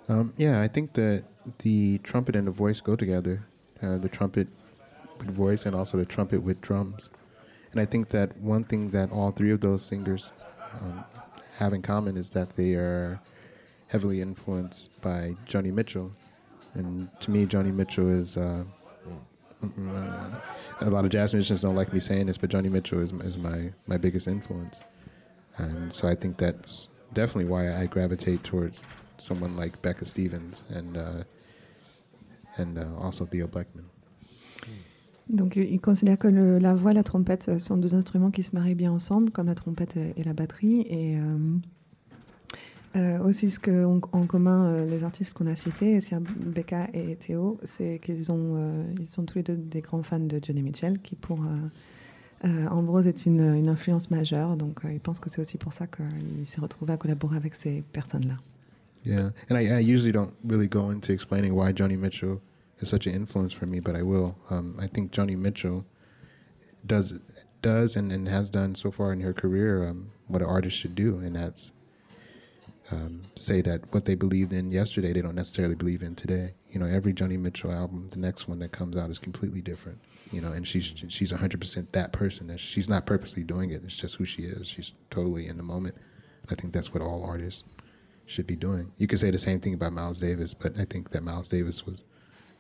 Um, 0.08 0.34
yeah, 0.38 0.64
I 0.66 0.70
think 0.70 0.94
that 0.94 1.24
the 1.64 2.00
trumpet 2.04 2.36
and 2.36 2.46
the 2.46 2.52
voice 2.52 2.82
go 2.82 2.96
together. 2.96 3.40
Uh, 3.82 3.98
the 3.98 4.10
trumpet 4.10 4.48
with 5.20 5.32
voice 5.32 5.66
and 5.66 5.76
also 5.76 5.98
the 5.98 6.06
trumpet 6.06 6.44
with 6.44 6.62
drums. 6.62 7.10
And 7.72 7.82
I 7.82 7.86
think 7.86 8.10
that 8.10 8.30
one 8.42 8.64
thing 8.64 8.92
that 8.92 9.12
all 9.12 9.32
three 9.32 9.54
of 9.54 9.60
those 9.60 9.84
singers 9.84 10.32
um, 10.82 11.04
have 11.60 11.74
in 11.76 11.82
common 11.82 12.18
is 12.18 12.30
that 12.30 12.56
they 12.56 12.76
are 12.76 13.20
heavily 13.88 14.22
influenced 14.22 14.90
by 15.02 15.36
Joni 15.48 15.72
Mitchell. 15.72 16.12
And 16.74 17.10
to 17.22 17.32
me, 17.32 17.46
Joni 17.46 17.74
Mitchell 17.74 18.10
is. 18.10 18.38
Uh, 18.38 18.64
a 20.82 20.89
lot 20.89 21.05
of 21.05 21.11
jazz 21.11 21.34
musicians 21.34 21.61
don't 21.61 21.76
like 21.76 21.93
me 21.93 21.99
saying 21.99 22.28
this, 22.28 22.38
but 22.38 22.49
Joni 22.49 22.70
Mitchell 22.70 22.99
is, 22.99 23.11
is 23.11 23.38
my, 23.38 23.72
my 23.88 23.97
biggest 23.97 24.28
influence. 24.28 24.80
And 25.57 25.91
so 25.93 26.07
I 26.07 26.16
think 26.16 26.38
that's 26.38 26.89
definitely 27.13 27.49
why 27.49 27.74
I 27.74 27.86
gravitate 27.86 28.43
towards 28.43 28.82
someone 29.18 29.55
like 29.55 29.82
Becca 29.82 30.05
Stevens 30.05 30.63
and, 30.70 30.97
uh, 30.97 31.24
and 32.57 32.78
uh, 32.78 32.99
also 32.99 33.26
Theo 33.26 33.47
Blackman. 33.47 33.86
Donc 35.28 35.55
il 35.55 35.82
considère 35.82 36.20
que 36.20 36.28
le, 36.28 36.59
la 36.59 36.76
voix 36.76 36.91
et 36.91 36.93
la 36.93 37.03
trompette 37.03 37.57
sont 37.57 37.78
deux 37.78 37.95
instruments 37.95 38.30
qui 38.30 38.43
se 38.43 38.53
marient 38.53 38.76
bien 38.76 38.91
ensemble, 38.91 39.32
comme 39.32 39.47
la 39.47 39.55
trompette 39.55 39.97
et, 39.97 40.24
la 40.24 40.34
batterie. 40.34 40.82
Et 40.82 41.18
euh, 41.18 41.57
euh, 42.96 43.20
aussi 43.20 43.52
ce 43.52 43.60
qu'ont 43.60 44.02
en 44.12 44.26
commun 44.26 44.66
euh, 44.66 44.86
les 44.86 45.04
artistes 45.04 45.34
qu'on 45.34 45.48
a 45.48 45.56
cités, 45.56 46.00
Becca 46.46 46.88
et 46.93 47.16
Théo, 47.16 47.60
c'est 47.64 48.00
qu'ils 48.04 48.32
ont, 48.32 48.86
ils 49.00 49.08
sont 49.08 49.24
tous 49.24 49.38
les 49.38 49.43
deux 49.43 49.56
des 49.56 49.82
grands 49.82 50.04
fans 50.04 50.20
de 50.20 50.39
Johnny 50.41 50.62
Mitchell, 50.62 51.00
qui 51.00 51.16
pour 51.16 51.39
Ambrose 52.43 53.08
est 53.08 53.26
une, 53.26 53.68
influence 53.68 54.12
majeure. 54.12 54.56
Donc 54.56 54.82
il 54.89 55.00
pense 55.00 55.20
que 55.20 55.30
c'est 55.30 55.41
aussi 55.41 55.58
pour 55.58 55.74
ça 55.74 55.88
qu'il 55.88 56.46
s'est 56.46 56.62
retrouvé 56.62 56.93
à 56.93 56.98
collaborer 56.98 57.38
avec 57.38 57.56
ces 57.56 57.84
personnes-là. 57.91 58.36
Yeah, 59.06 59.32
and 59.50 59.58
I, 59.58 59.68
I 59.68 59.80
usually 59.80 60.12
don't 60.12 60.34
really 60.43 60.68
go 60.68 60.89
into 60.89 61.14
explaining 61.14 61.54
why 61.54 61.72
Johnny 61.72 61.96
Mitchell 61.96 62.41
is 62.80 62.89
such 62.89 63.06
an 63.06 63.14
influence 63.14 63.54
for 63.54 63.68
me, 63.68 63.80
but 63.80 63.96
I 63.96 64.02
will. 64.02 64.36
Um, 64.50 64.76
I 64.80 64.88
think 64.88 65.12
Joni 65.12 65.38
Mitchell 65.38 65.86
does 66.86 67.22
does 67.62 67.96
and, 67.96 68.12
and 68.12 68.28
has 68.28 68.50
done 68.50 68.76
so 68.76 68.91
far 68.91 69.14
in 69.14 69.22
her 69.22 69.34
career 69.34 69.88
um, 69.88 70.12
what 70.28 70.41
an 70.41 70.48
artist 70.48 70.76
should 70.78 70.96
do, 70.96 71.18
and 71.18 71.36
that's 71.36 71.72
um, 72.92 73.22
say 73.36 73.62
that 73.62 73.82
what 73.94 74.06
they 74.06 74.16
believed 74.16 74.54
in 74.54 74.72
yesterday 74.72 75.12
they 75.12 75.22
don't 75.22 75.36
necessarily 75.36 75.76
believe 75.76 76.02
in 76.02 76.16
today. 76.16 76.54
You 76.70 76.80
know, 76.80 76.86
every 76.86 77.14
Joni 77.14 77.40
Mitchell 77.40 77.72
album, 77.72 78.10
the 78.12 78.20
next 78.20 78.48
one 78.48 78.60
that 78.60 78.72
comes 78.72 78.96
out 78.96 79.10
is 79.10 79.20
completely 79.20 79.62
different. 79.62 80.00
You 80.32 80.42
know, 80.42 80.52
and 80.52 80.68
she's 80.68 80.92
she's 81.08 81.32
100% 81.32 81.92
that 81.92 82.12
person. 82.12 82.48
That 82.48 82.60
she's 82.60 82.90
not 82.90 83.06
purposely 83.06 83.44
doing 83.44 83.72
it. 83.72 83.82
It's 83.84 83.98
just 83.98 84.16
who 84.16 84.26
she 84.26 84.44
is. 84.44 84.68
She's 84.68 84.94
totally 85.10 85.48
in 85.48 85.58
the 85.58 85.64
moment. 85.64 85.96
I 86.52 86.56
think 86.56 86.74
that's 86.74 86.94
what 86.94 87.02
all 87.02 87.24
artists 87.24 87.64
should 88.26 88.48
be 88.48 88.56
doing. 88.56 88.92
You 88.98 89.08
could 89.08 89.20
say 89.20 89.32
the 89.32 89.38
same 89.38 89.60
thing 89.60 89.74
about 89.74 89.94
Miles 89.94 90.20
Davis, 90.20 90.54
but 90.54 90.78
I 90.80 90.86
think 90.86 91.12
that 91.12 91.24
Miles 91.24 91.48
Davis 91.48 91.86
was 91.86 92.04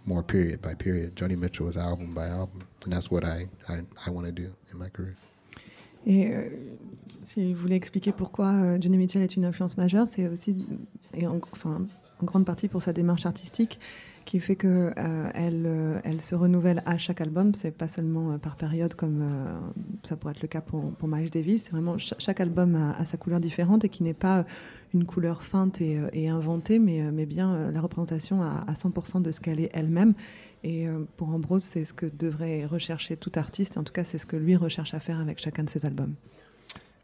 more 0.05 0.23
period 0.23 0.61
by 0.61 0.75
period. 0.75 1.15
Joni 1.15 1.37
Mitchell 1.37 1.65
was 1.65 1.77
album 1.77 2.13
by 2.13 2.27
album, 2.27 2.67
and 2.83 2.93
that's 2.93 3.09
what 3.09 3.23
I 3.23 3.47
I, 3.67 3.81
I 4.05 4.09
want 4.09 4.27
to 4.27 4.31
do 4.31 4.53
in 4.71 4.79
my 4.79 4.89
career. 4.89 5.17
Et 6.05 6.27
euh, 6.27 6.49
si 7.25 7.53
vous 7.53 7.59
voulez 7.59 7.75
expliquer 7.75 8.11
pourquoi 8.11 8.51
euh, 8.53 8.77
Johnny 8.79 8.97
Mitchell 8.97 9.21
est 9.21 9.35
une 9.35 9.45
influence 9.45 9.77
majeure, 9.77 10.07
c'est 10.07 10.27
aussi, 10.27 10.55
et 11.13 11.27
en, 11.27 11.39
grande 12.23 12.45
partie 12.45 12.67
pour 12.67 12.81
sa 12.81 12.93
démarche 12.93 13.25
artistique, 13.25 13.79
qui 14.23 14.39
fait 14.39 14.55
que 14.55 14.91
euh, 14.97 15.29
euh, 15.35 16.19
se 16.19 16.33
renouvelle 16.33 16.81
à 16.85 16.97
chaque 16.97 17.21
album. 17.21 17.53
C'est 17.53 17.71
pas 17.71 17.87
seulement 17.87 18.39
par 18.39 18.55
période 18.55 18.93
comme 18.95 19.23
ça 20.03 20.15
pourrait 20.15 20.33
être 20.33 20.41
le 20.41 20.47
cas 20.47 20.61
pour, 20.61 20.91
pour 20.93 21.07
Davis. 21.07 21.63
C'est 21.65 21.71
vraiment 21.71 21.97
chaque, 21.97 22.39
album 22.39 22.75
a, 22.75 23.05
sa 23.05 23.17
couleur 23.17 23.39
différente 23.39 23.83
et 23.85 23.89
qui 23.89 24.01
n'est 24.01 24.15
pas 24.15 24.45
une 24.93 25.05
couleur 25.05 25.43
feinte 25.43 25.79
et, 25.81 26.29
inventée, 26.29 26.79
mais, 26.79 27.25
bien 27.25 27.69
la 27.71 27.81
représentation 27.81 28.41
à 28.41 28.73
100% 28.73 29.21
de 29.21 29.31
ce 29.31 29.41
qu'elle 29.41 29.59
est 29.59 29.69
elle-même. 29.73 30.15
Et 30.67 30.87
pour 31.15 31.29
Ambrose, 31.29 31.61
c'est 31.61 31.85
ce 31.85 31.93
que 31.93 32.07
devrait 32.07 32.65
rechercher 32.65 33.17
tout 33.17 33.31
artiste. 33.35 33.77
En 33.77 33.83
tout 33.83 33.93
cas, 33.93 34.03
c'est 34.03 34.17
ce 34.17 34.25
que 34.25 34.35
lui 34.35 34.55
recherche 34.55 34.95
à 34.95 34.99
faire 34.99 35.19
avec 35.19 35.39
chacun 35.39 35.63
de 35.63 35.69
ses 35.69 35.85
albums. 35.85 36.15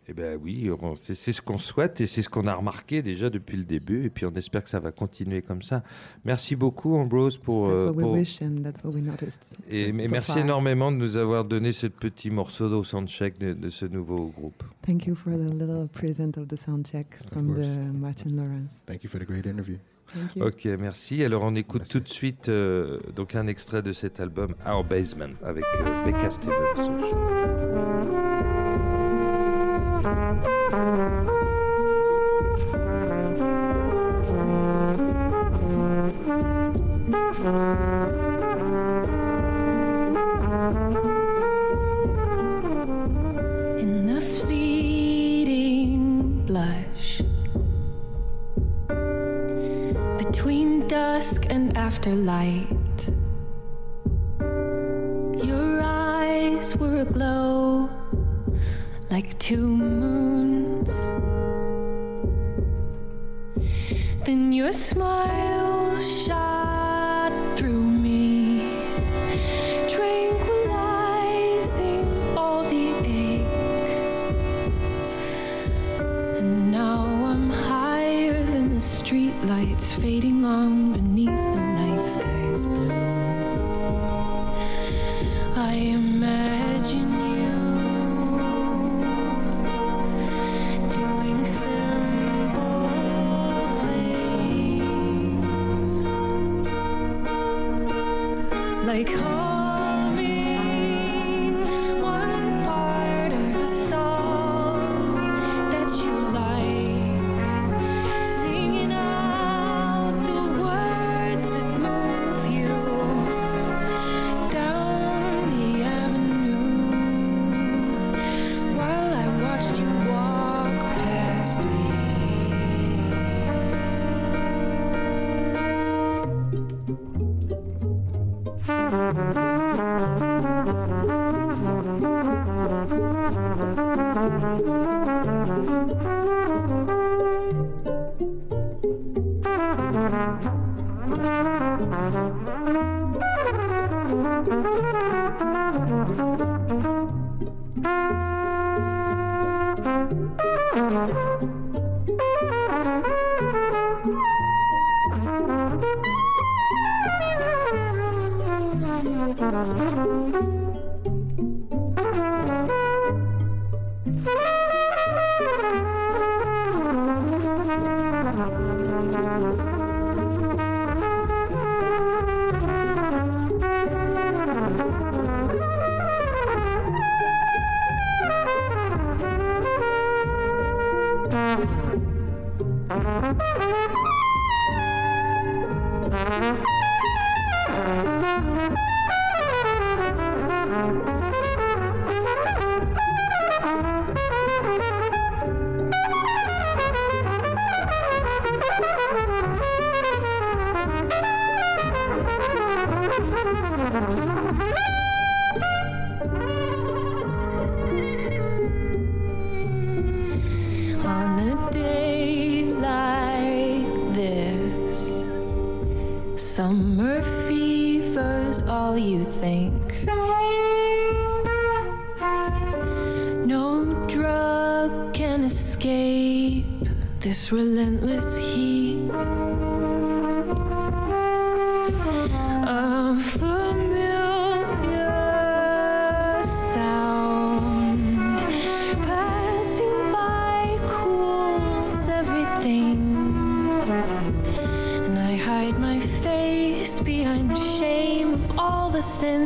Eh 0.07 0.14
bien 0.14 0.36
oui, 0.36 0.68
c'est 0.95 1.32
ce 1.32 1.41
qu'on 1.43 1.59
souhaite 1.59 2.01
et 2.01 2.07
c'est 2.07 2.24
ce 2.24 2.30
qu'on 2.30 2.47
a 2.47 2.55
remarqué 2.55 3.03
déjà 3.03 3.30
depuis 3.30 3.55
le 3.55 3.64
début 3.64 4.03
et 4.03 4.09
puis 4.09 4.26
on 4.26 4.34
espère 4.34 4.64
que 4.64 4.70
ça 4.70 4.80
va 4.80 4.91
continuer 4.91 5.43
comme 5.43 5.62
ça. 5.62 5.84
Merci 6.26 6.55
beaucoup 6.55 6.95
Ambrose 6.95 7.38
pour... 7.38 7.70
That's 7.70 7.84
what 7.84 7.91
we 7.91 8.05
wish 8.05 8.41
and 8.41 8.64
that's 8.64 8.84
what 8.84 8.91
we 8.91 9.03
noticed. 9.03 9.57
Et 9.70 9.91
merci 9.93 10.39
énormément 10.39 10.91
de 10.91 10.97
nous 10.97 11.18
avoir 11.18 11.45
donné 11.45 11.72
ce 11.72 11.86
petit 11.86 12.32
morceau 12.32 12.68
de 12.68 12.84
soundcheck 12.84 13.38
de, 13.38 13.53
de 13.53 13.70
ce 13.70 13.86
nouveau 13.86 14.34
groupe. 14.36 14.64
Thank 14.82 15.05
you 15.05 15.14
for 15.14 15.34
the 15.34 15.53
little 15.53 15.88
present 15.88 16.36
of 16.36 16.47
the 16.47 16.57
soundcheck 16.57 17.05
from 17.32 17.53
the 17.53 17.93
Martin 17.93 18.36
Lawrence. 18.36 18.82
Thank 18.88 19.03
you 19.03 19.09
for 19.09 19.20
the 19.20 19.26
great 19.26 19.45
interview. 19.45 19.78
Ok, 20.39 20.66
merci. 20.80 21.24
Alors 21.24 21.43
on 21.43 21.55
écoute 21.55 21.88
tout 21.89 21.99
de 21.99 22.09
suite 22.09 22.49
euh, 22.49 22.99
donc 23.16 23.36
un 23.36 23.47
extrait 23.47 23.82
de 23.82 23.93
cet 23.93 24.20
album 24.20 24.55
Our 24.68 24.84
Basement 24.84 25.34
avec 25.43 25.64
euh, 25.82 26.05
Becca 26.05 26.30
Stevens 26.32 26.99
dusk 51.22 51.46
and 51.52 51.76
afterlight, 51.76 53.00
your 55.46 55.80
eyes 55.84 56.76
were 56.78 57.02
aglow 57.02 57.88
like 59.12 59.38
two 59.38 59.68
moons. 59.68 60.90
Then 64.26 64.52
your 64.52 64.72
smile 64.72 66.02
shot 66.02 66.81
streetlights 79.82 80.02
fading 80.02 80.46
on 80.46 80.94
beneath 80.94 81.28
the 81.28 81.60
night 81.60 82.04
sky's 82.04 82.66
blue. 82.66 82.92
I 85.56 85.74
imagine 85.74 86.51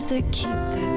that 0.04 0.22
keep 0.32 0.50
that 0.50 0.95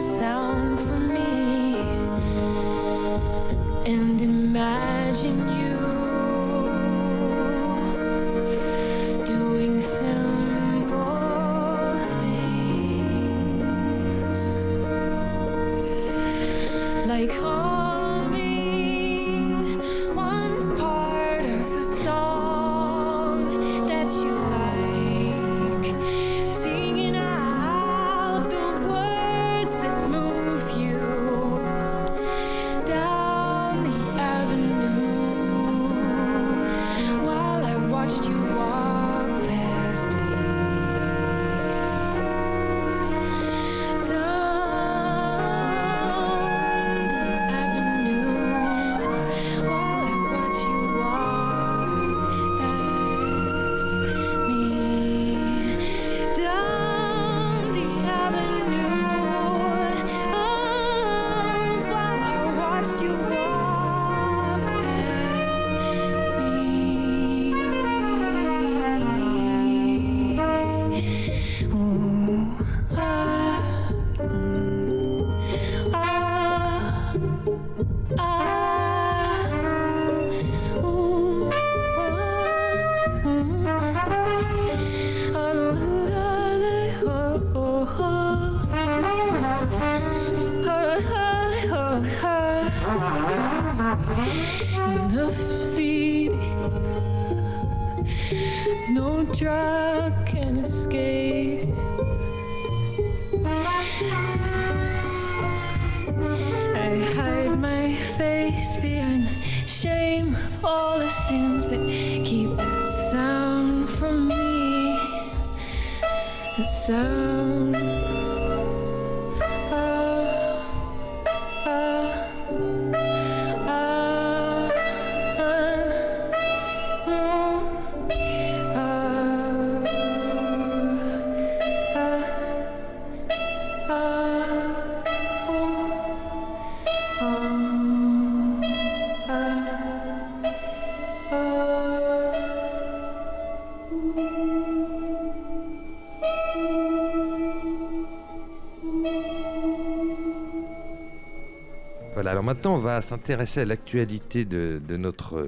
alors 152.31 152.45
maintenant, 152.45 152.74
on 152.74 152.79
va 152.79 153.01
s'intéresser 153.01 153.61
à 153.61 153.64
l'actualité 153.64 154.45
de, 154.45 154.81
notre 154.97 155.47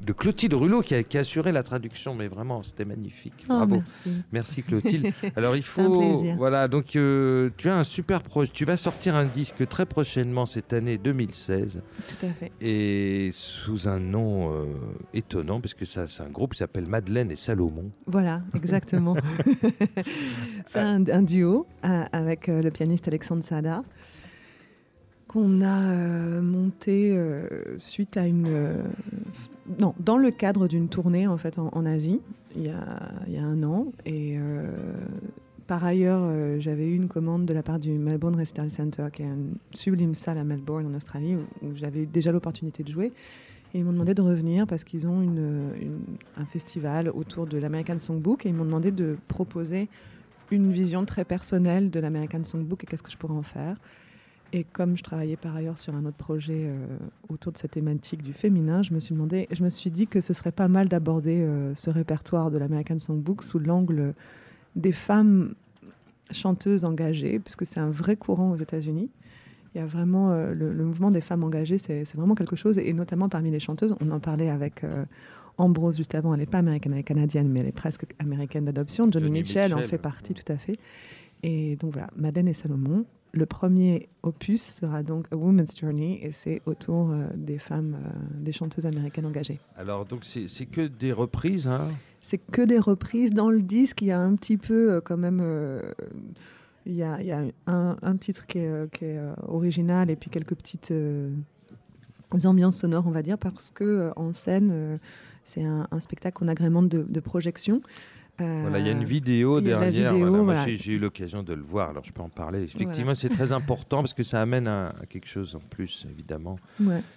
de 0.00 0.12
Clotilde 0.12 0.54
Rulot 0.54 0.82
qui 0.82 0.94
a, 0.94 1.20
assuré 1.20 1.52
la 1.52 1.62
traduction, 1.62 2.14
mais 2.14 2.28
vraiment, 2.28 2.62
c'était 2.62 2.84
magnifique. 2.84 3.34
Oh, 3.44 3.54
Bravo. 3.54 3.76
merci. 3.76 4.10
Merci 4.32 4.62
Clotilde. 4.62 5.12
Alors 5.36 5.56
il 5.56 5.62
faut, 5.62 6.24
voilà, 6.36 6.68
donc 6.68 6.96
euh, 6.96 7.50
tu 7.56 7.68
as 7.68 7.76
un 7.76 7.84
super 7.84 8.22
projet. 8.22 8.50
Tu 8.52 8.64
vas 8.64 8.76
sortir 8.76 9.16
un 9.16 9.24
disque 9.24 9.66
très 9.68 9.86
prochainement 9.86 10.46
cette 10.46 10.72
année 10.72 10.98
2016. 10.98 11.82
Tout 12.08 12.26
à 12.26 12.30
fait. 12.30 12.52
Et 12.60 13.30
sous 13.32 13.88
un 13.88 13.98
nom 13.98 14.52
euh, 14.52 14.64
étonnant, 15.14 15.60
parce 15.60 15.74
que 15.74 15.84
ça, 15.84 16.06
c'est 16.06 16.22
un 16.22 16.30
groupe 16.30 16.52
qui 16.52 16.58
s'appelle 16.58 16.86
Madeleine 16.86 17.30
et 17.30 17.36
Salomon. 17.36 17.90
Voilà, 18.06 18.42
exactement. 18.54 19.16
c'est 20.68 20.78
un, 20.78 21.22
duo 21.22 21.66
euh, 21.84 22.04
avec 22.12 22.46
le 22.46 22.70
pianiste 22.70 23.08
Alexandre 23.08 23.42
Sada 23.42 23.82
qu'on 25.28 25.60
a 25.60 25.82
euh, 25.82 26.42
monté 26.42 27.12
euh, 27.12 27.78
suite 27.78 28.16
à 28.16 28.26
une 28.26 28.46
euh, 28.48 28.82
non, 29.78 29.94
dans 30.00 30.16
le 30.16 30.30
cadre 30.30 30.66
d'une 30.66 30.88
tournée 30.88 31.26
en 31.26 31.36
fait 31.36 31.58
en, 31.58 31.86
Asie, 31.86 32.20
il 32.56 32.66
y, 32.66 32.70
a, 32.70 33.12
il 33.26 33.34
y, 33.34 33.36
a, 33.36 33.44
un 33.44 33.62
an. 33.62 33.92
Et 34.06 34.38
par 35.66 35.84
ailleurs, 35.84 36.26
j'avais 36.58 36.86
eu 36.86 36.96
une 36.96 37.08
commande 37.08 37.44
de 37.44 37.52
la 37.52 37.62
part 37.62 37.78
du 37.78 37.90
Melbourne 37.90 38.34
Recital 38.34 38.70
Center, 38.70 39.08
qui 39.12 39.22
est 39.22 39.26
une 39.26 39.56
sublime 39.72 40.14
salle 40.14 40.38
à 40.38 40.44
Melbourne 40.44 40.86
en 40.86 40.96
Australie, 40.96 41.36
où, 41.36 41.76
j'avais 41.76 42.06
déjà 42.06 42.32
l'opportunité 42.32 42.82
de 42.82 42.90
jouer. 42.90 43.12
Et 43.74 43.80
ils 43.80 43.84
m'ont 43.84 43.92
demandé 43.92 44.14
de 44.14 44.22
revenir 44.22 44.66
parce 44.66 44.84
qu'ils 44.84 45.06
ont 45.06 45.20
une, 45.20 45.70
un 46.38 46.46
festival 46.46 47.10
autour 47.10 47.46
de 47.46 47.58
l'American 47.58 47.98
Songbook 47.98 48.46
et 48.46 48.48
ils 48.48 48.54
m'ont 48.54 48.64
demandé 48.64 48.90
de 48.90 49.18
proposer 49.28 49.90
une 50.50 50.72
vision 50.72 51.04
très 51.04 51.26
personnelle 51.26 51.90
de 51.90 52.00
l'American 52.00 52.42
Songbook 52.42 52.84
et 52.84 52.86
qu'est-ce 52.86 53.02
que 53.02 53.10
je 53.10 53.18
pourrais 53.18 53.34
en 53.34 53.42
faire. 53.42 53.76
Et 54.52 54.64
comme 54.64 54.96
je 54.96 55.02
travaillais 55.02 55.36
par 55.36 55.54
ailleurs 55.54 55.76
sur 55.76 55.94
un 55.94 56.04
autre 56.06 56.16
projet 56.16 56.64
euh, 56.66 56.86
autour 57.28 57.52
de 57.52 57.58
cette 57.58 57.72
thématique 57.72 58.22
du 58.22 58.32
féminin, 58.32 58.82
je 58.82 58.94
me 58.94 59.00
suis 59.00 59.14
demandé, 59.14 59.46
je 59.50 59.62
me 59.62 59.68
suis 59.68 59.90
dit 59.90 60.06
que 60.06 60.20
ce 60.20 60.32
serait 60.32 60.52
pas 60.52 60.68
mal 60.68 60.88
d'aborder 60.88 61.42
euh, 61.42 61.74
ce 61.74 61.90
répertoire 61.90 62.50
de 62.50 62.56
l'American 62.56 62.98
Songbook 62.98 63.42
sous 63.42 63.58
l'angle 63.58 64.14
des 64.74 64.92
femmes 64.92 65.54
chanteuses 66.30 66.86
engagées, 66.86 67.38
puisque 67.40 67.66
c'est 67.66 67.80
un 67.80 67.90
vrai 67.90 68.16
courant 68.16 68.52
aux 68.52 68.56
États-Unis. 68.56 69.10
Il 69.74 69.78
y 69.78 69.80
a 69.82 69.86
vraiment 69.86 70.30
euh, 70.30 70.54
le, 70.54 70.72
mouvement 70.72 71.10
des 71.10 71.20
femmes 71.20 71.44
engagées, 71.44 71.76
c'est 71.76 72.14
vraiment 72.14 72.34
quelque 72.34 72.56
chose, 72.56 72.78
et 72.78 72.94
notamment 72.94 73.28
parmi 73.28 73.50
les 73.50 73.60
chanteuses. 73.60 73.94
On 74.00 74.10
en 74.10 74.20
parlait 74.20 74.48
avec 74.48 74.82
Ambrose 75.58 75.98
juste 75.98 76.14
avant. 76.14 76.32
Elle 76.32 76.40
n'est 76.40 76.46
pas 76.46 76.58
américaine, 76.58 76.94
elle 76.94 77.00
est 77.00 77.04
canadienne, 77.04 77.48
mais 77.48 77.60
elle 77.60 77.66
est 77.66 77.72
presque 77.72 78.06
américaine 78.18 78.64
d'adoption. 78.64 79.10
Johnny, 79.10 79.30
Mitchell, 79.30 79.74
en 79.74 79.82
fait 79.82 79.98
partie 79.98 80.32
tout 80.32 80.50
à 80.50 80.56
fait. 80.56 80.78
Et 81.42 81.76
donc 81.76 81.92
voilà, 81.92 82.08
Madeleine 82.16 82.48
et 82.48 82.54
Salomon, 82.54 83.04
le 83.32 83.46
premier 83.46 84.08
opus 84.22 84.62
sera 84.62 85.02
donc 85.02 85.26
A 85.32 85.36
Woman's 85.36 85.76
Journey 85.78 86.18
et 86.22 86.32
c'est 86.32 86.62
autour 86.66 87.10
euh, 87.10 87.26
des 87.34 87.58
femmes, 87.58 87.94
euh, 87.94 88.10
des 88.40 88.52
chanteuses 88.52 88.86
américaines 88.86 89.26
engagées. 89.26 89.60
Alors 89.76 90.04
donc 90.04 90.24
c'est 90.24 90.66
que 90.66 90.86
des 90.86 91.12
reprises 91.12 91.66
hein? 91.66 91.88
C'est 92.20 92.38
que 92.38 92.62
des 92.62 92.78
reprises. 92.78 93.32
Dans 93.32 93.50
le 93.50 93.62
disque, 93.62 94.02
il 94.02 94.08
y 94.08 94.12
a 94.12 94.20
un 94.20 94.34
petit 94.34 94.56
peu 94.56 94.92
euh, 94.92 95.00
quand 95.00 95.16
même... 95.16 95.42
il 96.84 96.94
y 96.94 97.02
a, 97.02 97.22
y 97.22 97.30
a 97.30 97.44
un, 97.66 98.16
titre 98.16 98.46
qui 98.46 98.58
est, 98.58 98.92
qui 98.92 99.04
est 99.04 99.20
original 99.46 100.10
et 100.10 100.16
puis 100.16 100.30
quelques 100.30 100.54
petites 100.54 100.92
ambiances 102.44 102.78
sonores, 102.78 103.06
on 103.06 103.12
va 103.12 103.22
dire, 103.22 103.38
parce 103.38 103.70
que 103.70 104.10
en 104.16 104.32
scène, 104.32 104.98
c'est 105.44 105.62
un, 105.64 105.86
spectacle 106.00 106.42
en 106.42 106.48
agrément 106.48 106.82
de, 106.82 107.02
de 107.08 107.20
projection. 107.20 107.82
Voilà, 108.38 108.78
il 108.78 108.86
y 108.86 108.88
a 108.88 108.92
une 108.92 109.04
vidéo 109.04 109.60
derrière. 109.60 110.14
J'ai 110.66 110.92
eu 110.92 110.98
l'occasion 110.98 111.42
de 111.42 111.54
le 111.54 111.62
voir, 111.62 111.90
alors 111.90 112.04
je 112.04 112.12
peux 112.12 112.22
en 112.22 112.28
parler. 112.28 112.62
Effectivement, 112.62 113.14
c'est 113.14 113.28
très 113.28 113.52
important 113.52 113.98
parce 113.98 114.14
que 114.14 114.22
ça 114.22 114.40
amène 114.40 114.66
à, 114.66 114.94
quelque 115.08 115.28
chose 115.28 115.56
en 115.56 115.60
plus, 115.60 116.06
évidemment. 116.10 116.58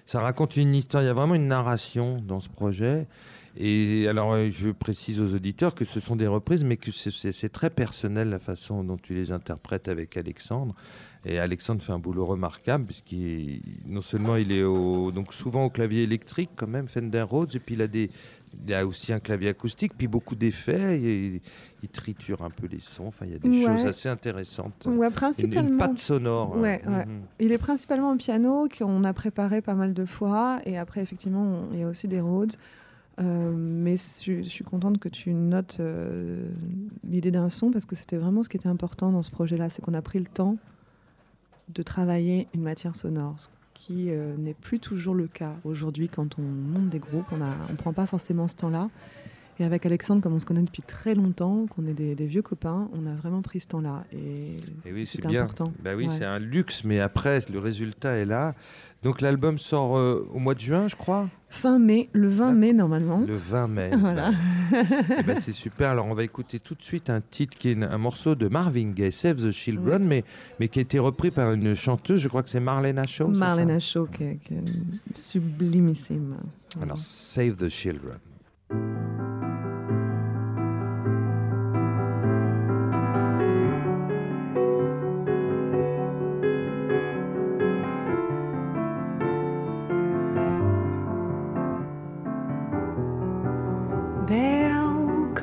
Ça 0.05 0.21
raconte 0.21 0.57
une 0.57 0.75
histoire, 0.75 1.03
il 1.03 1.07
y 1.07 1.09
a 1.09 1.13
vraiment 1.13 1.35
une 1.35 1.47
narration 1.47 2.21
dans 2.21 2.39
ce 2.39 2.49
projet. 2.49 3.07
Et 3.57 4.07
alors, 4.07 4.33
euh, 4.33 4.49
je 4.49 4.69
précise 4.69 5.19
aux 5.19 5.33
auditeurs 5.35 5.75
que 5.75 5.85
ce 5.85 5.99
sont 5.99 6.15
des 6.15 6.27
reprises, 6.27 6.63
mais 6.63 6.77
que 6.77 6.91
c'est 6.91 7.49
très 7.49 7.69
personnel 7.69 8.29
la 8.29 8.39
façon 8.39 8.83
dont 8.83 8.97
tu 8.97 9.13
les 9.13 9.31
interprètes 9.31 9.87
avec 9.87 10.15
Alexandre. 10.17 10.73
Et 11.23 11.37
Alexandre 11.37 11.83
fait 11.83 11.91
un 11.91 11.99
boulot 11.99 12.25
remarquable, 12.25 12.85
puisqu'il 12.85 13.61
non 13.85 14.01
seulement 14.01 14.37
il 14.37 14.51
est 14.51 14.63
au, 14.63 15.11
donc 15.11 15.33
souvent 15.33 15.65
au 15.65 15.69
clavier 15.69 16.01
électrique, 16.01 16.49
quand 16.55 16.67
même, 16.67 16.87
Fender 16.87 17.21
Rhodes, 17.21 17.55
et 17.55 17.59
puis 17.59 17.75
il 17.75 17.81
a, 17.83 17.87
des, 17.87 18.09
il 18.65 18.73
a 18.73 18.87
aussi 18.87 19.13
un 19.13 19.19
clavier 19.19 19.49
acoustique, 19.49 19.93
puis 19.95 20.07
beaucoup 20.07 20.35
d'effets, 20.35 20.99
il, 20.99 21.41
il, 21.83 21.89
triture 21.89 22.41
un 22.41 22.49
peu 22.49 22.65
les 22.65 22.79
sons, 22.79 23.05
enfin 23.05 23.27
il 23.27 23.33
y 23.33 23.35
a 23.35 23.37
des 23.37 23.63
choses 23.63 23.85
assez 23.85 24.09
intéressantes. 24.09 24.87
Ouais, 24.87 25.11
principalement. 25.11 25.69
Une, 25.69 25.77
patte 25.77 25.99
sonore. 25.99 26.57
Ouais, 26.57 26.81
ouais. 26.87 27.05
Mhm. 27.05 27.21
Il 27.39 27.51
est 27.51 27.59
principalement 27.59 28.13
au 28.13 28.15
piano, 28.15 28.67
qu'on 28.75 29.03
a 29.03 29.13
préparé 29.13 29.61
pas 29.61 29.75
mal 29.75 29.93
de 29.93 30.05
fois, 30.05 30.59
et 30.65 30.79
après, 30.79 31.01
effectivement, 31.01 31.67
il 31.71 31.81
y 31.81 31.83
a 31.83 31.87
aussi 31.87 32.07
des 32.07 32.19
Rhodes. 32.19 32.53
Euh, 33.19 33.51
mais 33.55 33.97
je, 33.97 34.41
suis 34.41 34.63
contente 34.63 34.97
que 34.97 35.09
tu 35.09 35.33
notes 35.33 35.77
euh, 35.79 36.47
l'idée 37.03 37.31
d'un 37.31 37.49
son 37.49 37.71
parce 37.71 37.85
que 37.85 37.95
c'était 37.95 38.17
vraiment 38.17 38.41
ce 38.41 38.49
qui 38.49 38.57
était 38.57 38.69
important 38.69 39.11
dans 39.11 39.21
ce 39.21 39.31
projet-là, 39.31 39.69
c'est 39.69 39.81
qu'on 39.81 39.93
a 39.93 40.01
pris 40.01 40.19
le 40.19 40.27
temps 40.27 40.57
de 41.69 41.81
travailler 41.83 42.47
une 42.53 42.61
matière 42.61 42.95
sonore, 42.95 43.35
ce 43.37 43.49
qui 43.73 44.09
euh, 44.09 44.35
n'est 44.37 44.53
plus 44.53 44.79
toujours 44.79 45.13
le 45.13 45.27
cas 45.27 45.55
aujourd'hui 45.63 46.09
quand 46.09 46.39
on 46.39 46.41
monte 46.41 46.89
des 46.89 46.99
groupes. 46.99 47.25
On 47.31 47.37
ne 47.37 47.77
prend 47.77 47.93
pas 47.93 48.05
forcément 48.05 48.47
ce 48.47 48.55
temps-là. 48.55 48.89
Et 49.61 49.63
avec 49.63 49.85
Alexandre, 49.85 50.23
comme 50.23 50.33
on 50.33 50.39
se 50.39 50.45
connaît 50.47 50.63
depuis 50.63 50.81
très 50.81 51.13
longtemps, 51.13 51.67
qu'on 51.67 51.85
est 51.85 51.93
des, 51.93 52.25
vieux 52.25 52.41
copains, 52.41 52.89
on 52.93 53.05
a 53.05 53.13
vraiment 53.13 53.43
pris 53.43 53.59
ce 53.59 53.67
temps-là. 53.67 54.05
Et, 54.11 54.57
oui, 54.91 55.05
c'est 55.05 55.23
important. 55.23 55.69
Bah 55.83 55.91
oui, 55.95 56.07
c'est 56.09 56.25
un 56.25 56.39
luxe, 56.39 56.83
mais 56.83 56.99
après, 56.99 57.41
le 57.53 57.59
résultat 57.59 58.13
est 58.13 58.25
là. 58.25 58.55
Donc 59.03 59.21
l'album 59.21 59.59
sort 59.59 59.99
euh, 59.99 60.27
au 60.33 60.39
mois 60.39 60.55
de 60.55 60.59
juin, 60.59 60.87
je 60.87 60.95
crois? 60.95 61.29
Fin 61.49 61.77
mai, 61.77 62.09
le 62.11 62.27
20 62.27 62.53
mai 62.53 62.73
normalement. 62.73 63.23
Le 63.27 63.35
20 63.35 63.67
mai. 63.67 63.91
voilà. 63.99 64.31
Eh 65.19 65.23
ben, 65.23 65.39
c'est 65.39 65.51
super. 65.51 65.91
Alors 65.91 66.07
on 66.07 66.15
va 66.15 66.23
écouter 66.23 66.59
tout 66.59 66.73
de 66.73 66.81
suite 66.81 67.11
un 67.11 67.21
titre 67.21 67.55
qui 67.55 67.69
est 67.69 67.83
un 67.83 67.97
morceau 67.99 68.33
de 68.33 68.47
Marvin 68.47 68.91
Gaye, 68.91 69.11
Save 69.11 69.47
the 69.47 69.51
Children, 69.51 70.07
mais, 70.07 70.23
mais 70.59 70.69
qui 70.69 70.79
a 70.79 70.81
été 70.81 70.97
repris 70.97 71.29
par 71.29 71.51
une 71.51 71.75
chanteuse, 71.75 72.19
je 72.19 72.29
crois 72.29 72.41
que 72.41 72.49
c'est 72.49 72.59
Marlena 72.59 73.05
Shaw. 73.05 73.27
Marlena 73.27 73.79
Shaw, 73.79 74.07
qui 74.07 74.23
est, 74.23 74.39
sublimissime. 75.13 76.37
Alors 76.81 76.97
Save 76.97 77.57
the 77.57 77.69
Children. 77.69 78.17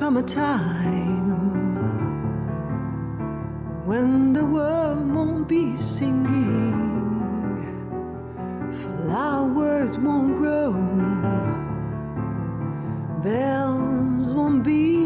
Come 0.09 0.17
a 0.17 0.23
time 0.23 1.75
when 3.85 4.33
the 4.33 4.43
world 4.43 5.13
won't 5.13 5.47
be 5.47 5.77
singing, 5.77 6.73
flowers 8.71 9.99
won't 9.99 10.37
grow, 10.37 10.71
bells 13.21 14.31
won't 14.31 14.63
be 14.63 14.98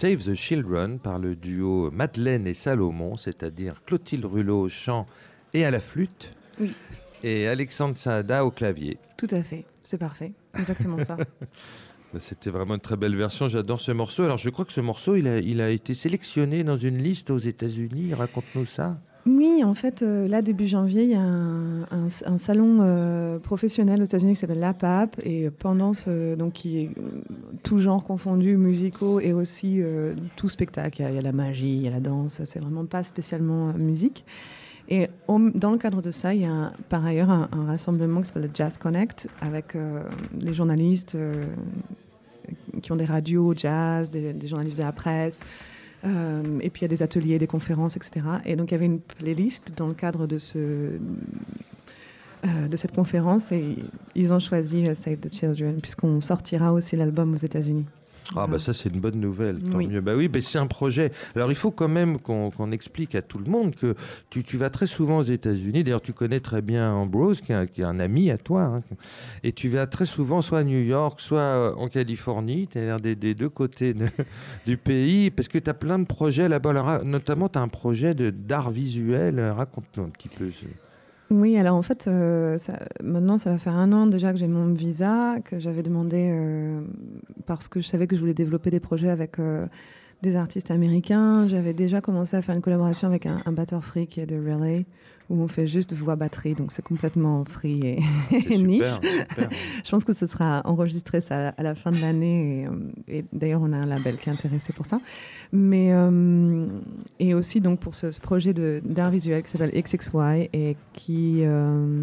Save 0.00 0.24
the 0.24 0.34
Children 0.34 0.98
par 0.98 1.18
le 1.18 1.36
duo 1.36 1.90
Madeleine 1.90 2.46
et 2.46 2.54
Salomon, 2.54 3.18
c'est-à-dire 3.18 3.82
Clotilde 3.84 4.24
Rulot 4.24 4.62
au 4.62 4.68
chant 4.70 5.06
et 5.52 5.66
à 5.66 5.70
la 5.70 5.78
flûte, 5.78 6.32
et 7.22 7.46
Alexandre 7.46 7.94
Saada 7.94 8.46
au 8.46 8.50
clavier. 8.50 8.96
Tout 9.18 9.26
à 9.30 9.42
fait, 9.42 9.66
c'est 9.82 9.98
parfait, 9.98 10.32
exactement 10.58 11.04
ça. 11.04 11.18
Bah, 12.12 12.18
c'était 12.18 12.50
vraiment 12.50 12.74
une 12.74 12.80
très 12.80 12.96
belle 12.96 13.14
version, 13.14 13.46
j'adore 13.46 13.80
ce 13.80 13.92
morceau. 13.92 14.24
Alors 14.24 14.38
je 14.38 14.50
crois 14.50 14.64
que 14.64 14.72
ce 14.72 14.80
morceau, 14.80 15.14
il 15.14 15.28
a, 15.28 15.38
il 15.38 15.60
a 15.60 15.70
été 15.70 15.94
sélectionné 15.94 16.64
dans 16.64 16.78
une 16.78 16.98
liste 16.98 17.30
aux 17.30 17.38
États-Unis, 17.38 18.14
raconte-nous 18.14 18.66
ça. 18.66 18.98
Oui, 19.26 19.62
en 19.62 19.74
fait, 19.74 20.02
euh, 20.02 20.26
là, 20.26 20.40
début 20.40 20.66
janvier, 20.66 21.04
il 21.04 21.10
y 21.10 21.14
a 21.14 21.20
un, 21.20 22.38
salon 22.38 22.78
euh, 22.80 23.38
professionnel 23.38 24.00
aux 24.00 24.04
États-Unis 24.04 24.32
qui 24.32 24.38
s'appelle 24.38 24.60
l'APAP. 24.60 25.20
Et 25.24 25.50
pendant 25.50 25.92
ce. 25.92 26.34
Donc, 26.36 26.54
qui 26.54 26.78
est 26.78 26.90
euh, 26.98 27.20
tout 27.62 27.78
genre 27.78 28.02
confondu, 28.02 28.56
musicaux 28.56 29.20
et 29.20 29.32
aussi 29.32 29.82
tout 30.36 30.48
spectacle. 30.48 31.02
Il 31.02 31.14
y, 31.14 31.18
a, 31.18 31.22
la 31.22 31.32
magie, 31.32 31.76
il 31.76 31.82
y 31.82 31.88
a 31.88 31.90
la 31.90 32.00
danse. 32.00 32.40
C'est 32.44 32.60
vraiment 32.60 32.86
pas 32.86 33.02
spécialement 33.02 33.72
musique. 33.74 34.24
Et 34.88 35.08
dans 35.28 35.70
le 35.70 35.78
cadre 35.78 36.02
de 36.02 36.10
ça, 36.10 36.34
il 36.34 36.42
y 36.42 36.46
a 36.46 36.72
par 36.88 37.04
ailleurs 37.04 37.30
un, 37.30 37.48
rassemblement 37.66 38.22
qui 38.22 38.28
s'appelle 38.28 38.44
le 38.44 38.50
Jazz 38.52 38.76
Connect 38.76 39.28
avec 39.40 39.76
les 40.40 40.52
journalistes 40.52 41.16
qui 42.82 42.90
ont 42.90 42.96
des 42.96 43.04
radios 43.04 43.54
jazz, 43.54 44.10
des 44.10 44.48
journalistes 44.48 44.78
de 44.78 44.82
la 44.82 44.90
presse. 44.90 45.44
Euh, 46.04 46.58
et 46.60 46.70
puis 46.70 46.80
il 46.80 46.82
y 46.82 46.84
a 46.86 46.88
des 46.88 47.02
ateliers, 47.02 47.38
des 47.38 47.46
conférences, 47.46 47.96
etc. 47.96 48.26
Et 48.44 48.56
donc 48.56 48.70
il 48.70 48.72
y 48.72 48.76
avait 48.76 48.86
une 48.86 49.00
playlist 49.00 49.74
dans 49.76 49.86
le 49.86 49.94
cadre 49.94 50.26
de, 50.26 50.38
ce, 50.38 50.58
euh, 50.58 50.98
de 52.68 52.76
cette 52.76 52.94
conférence 52.94 53.52
et 53.52 53.76
ils 54.14 54.32
ont 54.32 54.40
choisi 54.40 54.86
euh, 54.86 54.94
Save 54.94 55.18
the 55.18 55.32
Children 55.32 55.80
puisqu'on 55.80 56.20
sortira 56.20 56.72
aussi 56.72 56.96
l'album 56.96 57.34
aux 57.34 57.38
États-Unis. 57.38 57.86
Ah 58.36 58.46
bah 58.46 58.58
ça 58.58 58.72
c'est 58.72 58.88
une 58.88 59.00
bonne 59.00 59.18
nouvelle, 59.18 59.60
tant 59.60 59.78
mieux. 59.78 60.00
Bah 60.00 60.12
oui, 60.14 60.28
bah 60.28 60.40
c'est 60.40 60.58
un 60.58 60.66
projet. 60.66 61.10
Alors 61.34 61.50
il 61.50 61.56
faut 61.56 61.70
quand 61.70 61.88
même 61.88 62.18
qu'on 62.18 62.70
explique 62.70 63.14
à 63.14 63.22
tout 63.22 63.38
le 63.38 63.50
monde 63.50 63.74
que 63.74 63.94
tu, 64.30 64.44
tu 64.44 64.56
vas 64.56 64.70
très 64.70 64.86
souvent 64.86 65.18
aux 65.18 65.24
États-Unis. 65.24 65.82
D'ailleurs 65.82 66.02
tu 66.02 66.12
connais 66.12 66.40
très 66.40 66.62
bien 66.62 66.92
Ambrose, 66.92 67.40
qui 67.40 67.52
est 67.52 67.82
un, 67.82 67.98
ami 67.98 68.30
à 68.30 68.38
toi, 68.38 68.62
hein. 68.62 68.82
et 69.42 69.52
tu 69.52 69.68
vas 69.68 69.86
très 69.86 70.06
souvent 70.06 70.42
soit 70.42 70.60
à 70.60 70.64
New 70.64 70.80
York, 70.80 71.20
soit 71.20 71.38
euh, 71.40 71.74
en 71.74 71.88
Californie. 71.88 72.68
As 72.74 72.98
des, 72.98 73.16
des 73.16 73.34
deux 73.34 73.48
côtés 73.48 73.94
du 74.66 74.76
pays, 74.76 75.30
parce 75.30 75.48
que 75.48 75.58
tu 75.58 75.68
as 75.68 75.74
plein 75.74 75.98
de 75.98 76.06
projets 76.06 76.48
là-bas. 76.48 77.02
Notamment 77.04 77.48
tu 77.48 77.58
as 77.58 77.62
un 77.62 77.68
projet 77.68 78.14
d'art 78.14 78.70
visuel. 78.70 79.40
Raconte-nous 79.40 80.04
un 80.04 80.10
petit 80.10 80.28
peu. 80.28 80.50
Oui, 81.30 81.56
alors 81.56 81.76
en 81.76 81.82
fait, 81.82 82.08
euh, 82.08 82.58
maintenant, 83.04 83.38
ça 83.38 83.50
va 83.52 83.58
faire 83.58 83.76
un 83.76 83.92
an 83.92 84.06
déjà 84.06 84.32
que 84.32 84.38
j'ai 84.38 84.48
mon 84.48 84.72
visa, 84.74 85.36
que 85.44 85.60
j'avais 85.60 85.84
demandé 85.84 86.28
euh, 86.32 86.80
parce 87.46 87.68
que 87.68 87.80
je 87.80 87.86
savais 87.86 88.08
que 88.08 88.16
je 88.16 88.20
voulais 88.20 88.34
développer 88.34 88.70
des 88.70 88.80
projets 88.80 89.10
avec 89.10 89.38
euh, 89.38 89.66
des 90.22 90.34
artistes 90.34 90.72
américains. 90.72 91.46
J'avais 91.46 91.72
déjà 91.72 92.00
commencé 92.00 92.36
à 92.36 92.42
faire 92.42 92.56
une 92.56 92.60
collaboration 92.60 93.06
avec 93.06 93.26
un, 93.26 93.38
un 93.46 93.52
batteur 93.52 93.84
free 93.84 94.08
qui 94.08 94.20
est 94.20 94.26
de 94.26 94.36
Relay, 94.36 94.86
où 95.30 95.40
on 95.40 95.48
fait 95.48 95.66
juste 95.66 95.92
voix 95.92 96.16
batterie, 96.16 96.54
donc 96.54 96.72
c'est 96.72 96.82
complètement 96.84 97.44
free 97.44 97.80
et, 97.82 98.58
niche. 98.58 98.98
je 99.84 99.90
pense 99.90 100.04
que 100.04 100.12
ce 100.12 100.26
sera 100.26 100.60
enregistré 100.64 101.20
ça 101.20 101.50
à 101.56 101.62
la 101.62 101.74
fin 101.74 101.92
de 101.92 102.00
l'année, 102.00 102.66
et, 103.08 103.18
et 103.18 103.24
d'ailleurs 103.32 103.62
on 103.62 103.72
a 103.72 103.76
un 103.76 103.86
label 103.86 104.18
qui 104.18 104.28
est 104.28 104.32
intéressé 104.32 104.72
pour 104.72 104.86
ça. 104.86 105.00
Mais 105.52 105.92
euh, 105.92 106.66
et 107.18 107.32
aussi 107.32 107.60
donc 107.60 107.80
pour 107.80 107.94
ce, 107.94 108.10
ce 108.10 108.20
projet 108.20 108.52
d'art 108.52 109.10
visuel 109.10 109.42
qui 109.42 109.50
s'appelle 109.50 109.70
XXY 109.72 110.48
et 110.52 110.76
qui 110.92 111.44
euh, 111.44 112.02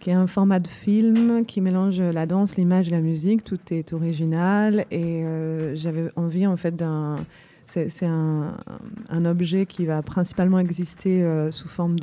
qui 0.00 0.10
est 0.10 0.14
un 0.14 0.26
format 0.26 0.60
de 0.60 0.68
film 0.68 1.46
qui 1.46 1.62
mélange 1.62 1.98
la 1.98 2.26
danse, 2.26 2.56
l'image 2.56 2.88
et 2.88 2.90
la 2.90 3.00
musique. 3.00 3.42
Tout 3.42 3.58
est 3.70 3.94
original 3.94 4.84
et 4.90 5.24
euh, 5.24 5.74
j'avais 5.74 6.10
envie 6.16 6.46
en 6.46 6.58
fait 6.58 6.76
d'un 6.76 7.16
c'est 7.66 8.06
un, 8.06 9.24
objet 9.24 9.66
qui 9.66 9.86
va 9.86 10.02
principalement 10.02 10.58
exister 10.58 11.22
euh, 11.22 11.50
sous 11.50 11.68
forme 11.68 11.96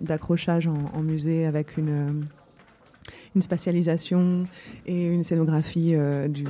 d'accrochage 0.00 0.68
en, 0.68 1.02
musée 1.02 1.46
avec 1.46 1.76
une, 1.76 2.26
une 3.34 3.42
spatialisation 3.42 4.46
et 4.86 5.06
une 5.06 5.24
scénographie 5.24 5.94
euh, 5.94 6.28
du, 6.28 6.44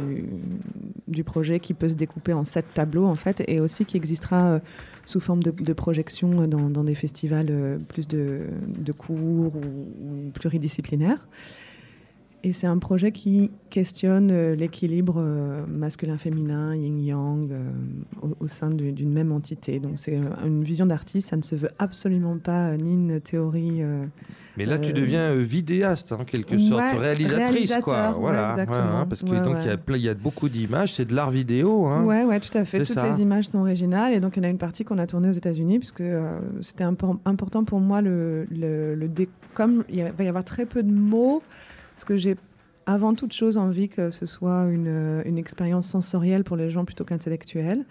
du, 1.08 1.24
projet 1.24 1.58
qui 1.60 1.74
peut 1.74 1.88
se 1.88 1.94
découper 1.94 2.32
en 2.32 2.44
sept 2.44 2.66
tableaux 2.74 3.06
en 3.06 3.14
fait 3.14 3.42
et 3.48 3.60
aussi 3.60 3.84
qui 3.84 3.96
existera 3.96 4.44
euh, 4.44 4.58
sous 5.04 5.20
forme 5.20 5.42
de, 5.42 5.72
projection 5.72 6.46
dans, 6.46 6.84
des 6.84 6.94
festivals 6.94 7.48
euh, 7.50 7.78
plus 7.78 8.06
de, 8.06 8.42
de 8.66 8.92
cours 8.92 9.54
ou, 9.56 9.86
ou, 10.02 10.30
pluridisciplinaires. 10.32 11.26
Et 12.46 12.52
c'est 12.52 12.66
un 12.66 12.76
projet 12.76 13.10
qui 13.10 13.50
questionne 13.70 14.30
euh, 14.30 14.54
l'équilibre 14.54 15.14
euh, 15.16 15.64
masculin-féminin, 15.66 16.76
yin-yang, 16.76 17.50
euh, 17.50 17.70
au, 18.38 18.46
sein 18.46 18.68
d'une 18.68 19.10
même 19.10 19.32
entité. 19.32 19.80
Donc 19.80 19.92
c'est 19.96 20.20
une 20.44 20.62
vision 20.62 20.84
d'artiste, 20.84 21.30
ça 21.30 21.36
ne 21.36 21.42
se 21.42 21.54
veut 21.54 21.70
absolument 21.78 22.36
pas 22.36 22.76
ni 22.76 22.92
une 22.92 23.18
théorie. 23.18 23.82
mais 24.58 24.66
là, 24.66 24.78
tu 24.78 24.92
deviens 24.92 25.34
vidéaste, 25.34 26.12
en 26.12 26.24
quelque 26.24 26.58
sorte, 26.58 26.98
réalisatrice, 26.98 27.76
quoi. 27.82 28.10
Voilà, 28.10 28.50
exactement. 28.50 29.06
parce 29.06 29.22
que 29.22 29.42
donc 29.42 29.56
il 29.88 29.96
y, 30.02 30.08
a 30.08 30.14
beaucoup 30.14 30.50
d'images, 30.50 30.92
c'est 30.92 31.06
de 31.06 31.14
l'art 31.14 31.30
vidéo. 31.30 31.86
Hein. 31.86 32.04
Ouais, 32.04 32.24
ouais, 32.24 32.40
tout 32.40 32.56
à 32.56 32.66
fait. 32.66 32.84
Toutes 32.84 33.02
les 33.02 33.22
images 33.22 33.48
sont 33.48 33.60
originales, 33.60 34.12
et 34.12 34.20
donc 34.20 34.36
il 34.36 34.42
y 34.42 34.46
en 34.46 34.48
a 34.48 34.50
une 34.50 34.58
partie 34.58 34.84
qu'on 34.84 34.98
a 34.98 35.06
tournée 35.06 35.30
aux 35.30 35.32
États-Unis, 35.32 35.78
puisque 35.78 36.04
c'était 36.60 36.84
important 36.84 37.64
pour 37.64 37.80
moi 37.80 38.02
le, 38.02 38.46
le, 38.50 38.94
le 38.94 39.08
comme 39.54 39.84
il 39.88 40.04
va 40.04 40.24
y 40.24 40.28
avoir 40.28 40.44
très 40.44 40.66
peu 40.66 40.82
de 40.82 40.92
mots. 40.92 41.42
Parce 41.94 42.04
que 42.04 42.16
j'ai 42.16 42.36
avant 42.86 43.14
toute 43.14 43.32
chose 43.32 43.56
envie 43.56 43.88
que 43.88 44.10
ce 44.10 44.26
soit 44.26 44.66
une, 44.66 44.88
euh, 44.88 45.22
une 45.24 45.38
expérience 45.38 45.86
sensorielle 45.86 46.44
pour 46.44 46.56
les 46.56 46.70
gens 46.70 46.84
plutôt 46.84 47.04
qu'intellectuelle. 47.04 47.84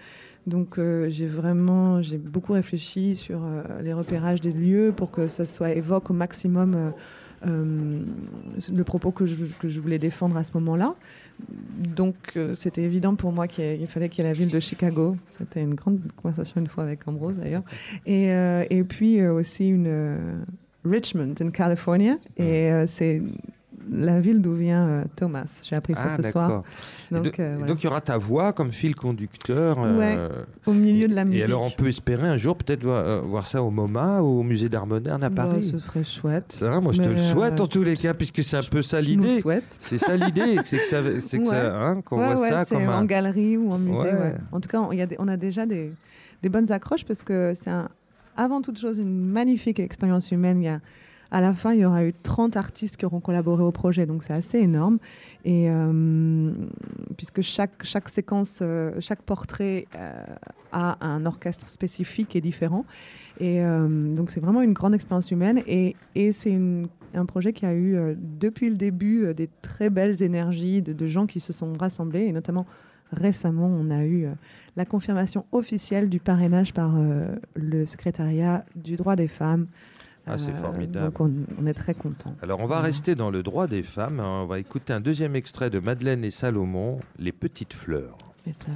Donc 0.45 0.77
euh, 0.77 1.09
j'ai 1.09 1.25
vraiment, 1.25 2.01
j'ai 2.01 2.17
beaucoup 2.17 2.53
réfléchi 2.53 3.15
sur 3.15 3.43
euh, 3.43 3.63
les 3.81 3.93
repérages 3.93 4.41
des 4.41 4.51
lieux 4.51 4.93
pour 4.95 5.09
que 5.09 5.27
ça 5.27 5.45
soit 5.45 5.71
évoque 5.71 6.09
au 6.09 6.13
maximum 6.13 6.93
le 7.45 8.83
propos 8.85 9.11
que 9.11 9.25
je, 9.25 9.35
que 9.59 9.67
je, 9.67 9.81
voulais 9.81 9.99
défendre 9.99 10.37
à 10.37 10.45
ce 10.45 10.51
moment-là. 10.53 10.95
Donc 11.93 12.39
c'était 12.53 12.83
évident 12.83 13.15
pour 13.15 13.33
moi 13.33 13.49
qu'il 13.49 13.85
fallait 13.87 14.07
qu'il 14.07 14.23
y 14.23 14.27
ait 14.27 14.29
la 14.29 14.37
ville 14.37 14.47
de 14.47 14.61
Chicago. 14.61 15.17
C'était 15.27 15.61
une 15.61 15.75
grande 15.75 15.99
conversation 16.15 16.61
une 16.61 16.67
fois 16.67 16.85
avec 16.85 17.05
Ambrose 17.05 17.35
d'ailleurs. 17.37 17.63
Et, 18.05 18.27
et 18.27 18.83
puis 18.85 19.25
aussi 19.27 19.67
une 19.67 20.41
Richmond, 20.85 21.35
en 21.41 21.49
Californie. 21.49 22.11
Et 22.37 22.71
c'est 22.87 23.21
la 23.91 24.19
ville 24.19 24.41
d'où 24.41 24.53
vient 24.53 24.87
euh, 24.87 25.03
Thomas. 25.15 25.61
J'ai 25.63 25.75
appris 25.75 25.95
ça 25.95 26.07
ah, 26.09 26.15
ce 26.15 26.29
soir. 26.29 26.63
Donc, 27.11 27.39
euh, 27.39 27.65
donc 27.65 27.81
il 27.81 27.85
y 27.85 27.87
aura 27.87 28.01
ta 28.01 28.17
voix 28.17 28.53
comme 28.53 28.71
fil 28.71 28.95
conducteur. 28.95 29.77
Euh, 29.79 30.29
au 30.65 30.73
milieu 30.73 31.07
de 31.07 31.15
la 31.15 31.25
musique. 31.25 31.41
Et 31.41 31.43
alors 31.43 31.63
on 31.63 31.69
peut 31.69 31.87
espérer 31.87 32.27
un 32.27 32.37
jour 32.37 32.55
peut-être 32.55 32.83
voir, 32.83 33.45
ça 33.45 33.61
au 33.63 33.69
MoMA 33.69 34.21
ou 34.21 34.39
au 34.39 34.43
Musée 34.43 34.69
d'Art 34.69 34.87
Moderne 34.87 35.23
à 35.23 35.29
bah, 35.29 35.43
Paris. 35.43 35.63
ce 35.63 35.77
serait 35.77 36.03
chouette. 36.03 36.51
Ça, 36.51 36.79
moi 36.79 36.91
je 36.91 37.01
te 37.01 37.09
le 37.09 37.17
souhaite 37.17 37.59
en 37.61 37.67
tous 37.67 37.83
les 37.83 37.95
cas 37.95 38.13
puisque 38.13 38.43
c'est 38.43 38.57
un 38.57 38.63
peu 38.63 38.81
ça 38.81 39.01
l'idée. 39.01 39.41
C'est 39.79 39.97
ça 39.97 40.15
l'idée, 40.15 40.57
c'est 40.65 40.77
que 40.77 40.87
ça, 40.87 41.01
c'est 41.19 41.39
que 41.39 41.45
ça, 41.45 41.77
hein, 41.79 42.01
qu'on 42.01 42.17
voit 42.17 42.37
ça 42.37 42.65
comme 42.65 42.87
en 42.87 43.05
galerie 43.05 43.57
ou 43.57 43.69
en 43.69 43.79
musée. 43.79 44.11
En 44.51 44.59
tout 44.59 44.69
cas, 44.69 44.81
on, 44.81 44.91
y 44.91 45.01
a 45.01 45.07
on 45.19 45.27
a 45.27 45.37
déjà 45.37 45.65
des, 45.65 45.91
des 46.41 46.49
bonnes 46.49 46.71
accroches 46.71 47.05
parce 47.05 47.23
que 47.23 47.53
c'est 47.53 47.71
avant 48.35 48.61
toute 48.61 48.79
chose 48.79 48.97
une 48.97 49.27
magnifique 49.27 49.79
expérience 49.79 50.31
humaine. 50.31 50.61
Il 50.61 50.65
y 50.65 50.69
a 50.69 50.79
à 51.33 51.41
la 51.41 51.55
fin, 51.55 51.73
il 51.73 51.79
y 51.79 51.85
aura 51.85 52.05
eu 52.05 52.13
30 52.13 52.57
artistes 52.57 52.95
qui 52.95 53.07
auront 53.07 53.19
collaboré 53.19 53.63
au 53.63 53.71
projet, 53.71 54.05
donc 54.05 54.21
c'est 54.21 54.33
assez 54.33 54.59
énorme. 54.59 54.99
Et 55.45 55.65
euh, 55.67 56.51
puisque 57.17 57.41
chaque, 57.41 57.83
séquence, 58.07 58.59
euh, 58.61 58.91
chaque 58.99 59.23
portrait 59.23 59.87
euh, 59.95 60.13
a 60.71 61.03
un 61.03 61.25
orchestre 61.25 61.67
spécifique 61.67 62.35
et 62.35 62.41
différent. 62.41 62.85
Et 63.39 63.63
donc 63.63 64.29
c'est 64.29 64.39
vraiment 64.39 64.61
une 64.61 64.73
grande 64.73 64.93
expérience 64.93 65.31
humaine. 65.31 65.63
Et, 65.65 65.95
c'est 66.31 66.55
un 67.15 67.25
projet 67.25 67.51
qui 67.51 67.65
a 67.65 67.73
eu 67.73 67.97
depuis 68.15 68.69
le 68.69 68.75
début 68.75 69.33
des 69.33 69.49
très 69.63 69.89
belles 69.89 70.21
énergies 70.21 70.83
de, 70.83 71.07
gens 71.07 71.25
qui 71.25 71.39
se 71.39 71.51
sont 71.51 71.73
rassemblés. 71.73 72.25
Et 72.25 72.31
notamment 72.31 72.67
récemment, 73.11 73.65
on 73.65 73.89
a 73.89 74.05
eu 74.05 74.27
la 74.75 74.85
confirmation 74.85 75.45
officielle 75.51 76.09
du 76.09 76.19
parrainage 76.19 76.73
par 76.73 76.93
le 77.55 77.87
secrétariat 77.87 78.65
du 78.75 78.97
droit 78.97 79.15
des 79.15 79.27
femmes. 79.27 79.65
Ah, 80.25 80.37
c'est 80.37 80.51
euh, 80.51 80.55
formidable. 80.55 81.11
Donc 81.11 81.19
on, 81.59 81.67
est 81.67 81.73
très 81.73 81.93
content. 81.93 82.33
Alors 82.41 82.61
on 82.61 82.65
va 82.65 82.79
rester 82.79 83.15
dans 83.15 83.29
le 83.29 83.43
droit 83.43 83.67
des 83.67 83.83
femmes. 83.83 84.19
Hein. 84.19 84.41
On 84.43 84.45
va 84.45 84.59
écouter 84.59 84.93
un 84.93 85.01
deuxième 85.01 85.35
extrait 85.35 85.69
de 85.69 85.79
Madeleine 85.79 86.23
et 86.23 86.31
Salomon, 86.31 86.99
Les 87.19 87.33
petites 87.33 87.73
fleurs. 87.73 88.17
Les 88.45 88.53
fleurs. 88.53 88.75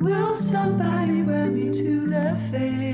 Will 0.00 0.36
somebody 0.36 1.22
wear 1.22 1.50
me 1.50 1.70
to 1.72 2.06
the 2.06 2.36
fair? 2.50 2.93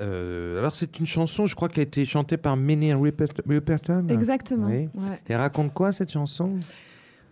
Euh, 0.00 0.58
alors 0.58 0.74
c'est 0.74 0.98
une 1.00 1.06
chanson, 1.06 1.46
je 1.46 1.54
crois, 1.56 1.68
qui 1.68 1.80
a 1.80 1.82
été 1.82 2.04
chantée 2.04 2.36
par 2.36 2.56
Minnie 2.56 2.92
Riperton. 2.94 4.06
Exactement. 4.08 4.68
Et 4.68 5.36
raconte 5.36 5.74
quoi 5.74 5.92
cette 5.92 6.12
chanson? 6.12 6.58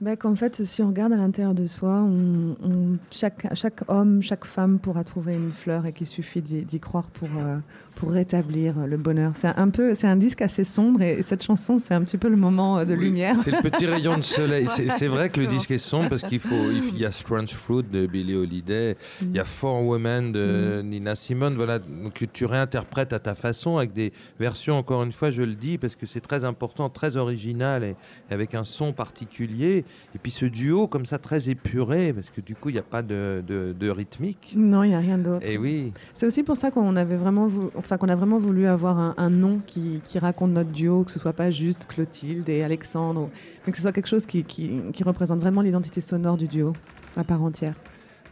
Bah, 0.01 0.17
Qu'en 0.17 0.35
fait, 0.35 0.65
si 0.65 0.83
on 0.83 0.89
regarde 0.89 1.13
à 1.13 1.17
l'intérieur 1.17 1.55
de 1.55 1.67
soi, 1.67 2.03
on, 2.03 2.99
chaque, 3.11 3.47
chaque 3.55 3.81
homme, 3.89 4.23
chaque 4.23 4.45
femme 4.45 4.79
pourra 4.79 5.05
trouver 5.05 5.35
une 5.35 5.53
fleur 5.53 5.87
et 5.87 5.93
qu'il 5.93 6.07
suffit 6.07 6.43
d'y 6.43 6.81
croire 6.81 7.07
pour, 7.07 7.29
euh, 7.39 7.57
pour 7.97 8.11
rétablir 8.11 8.87
le 8.87 8.97
bonheur. 8.97 9.33
C'est 9.35 9.49
un 9.49 9.71
peu, 9.71 9.95
c'est 9.95 10.07
un 10.07 10.17
disque 10.17 10.43
assez 10.43 10.65
sombre 10.65 11.03
et, 11.03 11.23
cette 11.23 11.43
chanson, 11.43 11.79
c'est 11.79 11.95
un 11.95 12.03
petit 12.03 12.19
peu 12.19 12.29
le 12.29 12.37
moment 12.37 12.79
euh, 12.79 12.85
de 12.85 12.95
lumière. 12.95 13.37
C'est 13.37 13.51
le 13.51 13.63
petit 13.63 13.87
rayon 13.87 14.19
de 14.19 14.23
soleil. 14.23 14.69
C'est 14.69 15.09
vrai 15.09 15.31
que 15.31 15.41
le 15.41 15.47
disque 15.47 15.71
est 15.71 15.79
sombre 15.79 16.11
parce 16.11 16.23
qu'il 16.23 16.41
faut, 16.41 16.71
il 16.71 16.99
y 16.99 17.07
a 17.07 17.11
Strange 17.11 17.55
Fruit 17.55 17.83
de 17.83 18.07
Billie 18.07 18.37
Holiday, 18.37 18.97
il 19.23 19.35
y 19.35 19.41
a 19.41 19.45
Four 19.45 19.83
Women 19.87 20.33
de 20.33 20.83
mm. 20.83 20.89
Nina 20.89 21.17
Simone, 21.17 21.55
voilà, 21.55 21.79
que 22.15 22.27
tu 22.27 22.45
réinterprètes 22.45 23.13
à 23.13 23.19
ta 23.19 23.35
façon 23.35 23.79
avec 23.79 23.93
des 23.95 24.13
versions, 24.39 24.77
encore 24.77 25.03
une 25.03 25.13
fois, 25.13 25.31
je 25.31 25.43
le 25.43 25.55
dis 25.55 25.79
parce 25.79 25.97
que 25.97 26.05
c'est 26.05 26.21
très 26.21 26.45
important, 26.45 26.91
très 26.91 27.17
original 27.17 27.83
et 27.83 27.97
avec 28.31 28.55
un 28.55 28.65
son 28.65 28.93
particulier. 28.93 29.86
Et 30.15 30.19
puis 30.19 30.31
ce 30.31 30.47
duo 30.47 30.87
comme 30.87 31.07
ça 31.07 31.19
très 31.19 31.51
épuré, 31.51 32.13
parce 32.13 32.31
que 32.31 32.41
du 32.41 32.55
coup 32.55 32.71
il 32.71 32.75
n'y 32.75 32.79
a 32.79 32.83
pas 32.83 33.03
de, 33.03 33.43
de, 33.47 33.91
rythmique. 33.91 34.55
Non, 34.57 34.83
il 34.83 34.89
n'y 34.89 34.95
a 34.95 35.01
rien 35.01 35.19
d'autre. 35.19 35.49
Et 35.49 35.59
oui. 35.59 35.93
C'est 36.15 36.27
aussi 36.27 36.43
pour 36.43 36.57
ça 36.57 36.71
qu'on 36.71 36.97
avait 36.97 37.17
vraiment, 37.17 37.49
enfin 37.77 37.97
qu'on 37.97 38.09
a 38.09 38.17
vraiment 38.17 38.39
voulu 38.39 38.67
avoir 38.67 38.99
un, 39.19 39.31
nom 39.31 39.61
qui, 39.67 40.01
qui, 40.05 40.19
raconte 40.19 40.51
notre 40.53 40.71
duo, 40.71 41.05
que 41.05 41.11
ce 41.11 41.19
soit 41.19 41.33
pas 41.33 41.51
juste 41.51 41.87
Clotilde 41.87 42.49
et 42.49 42.63
Alexandre, 42.63 43.31
mais 43.65 43.73
que 43.73 43.77
ce 43.77 43.83
soit 43.83 43.93
quelque 43.93 44.09
chose 44.09 44.27
qui, 44.27 44.45
qui, 44.45 44.81
qui 44.93 45.05
représente 45.05 45.41
vraiment 45.41 45.63
l'identité 45.63 46.01
sonore 46.01 46.37
du 46.37 46.49
duo 46.49 46.73
à 47.17 47.25
part 47.25 47.43
entière. 47.43 47.75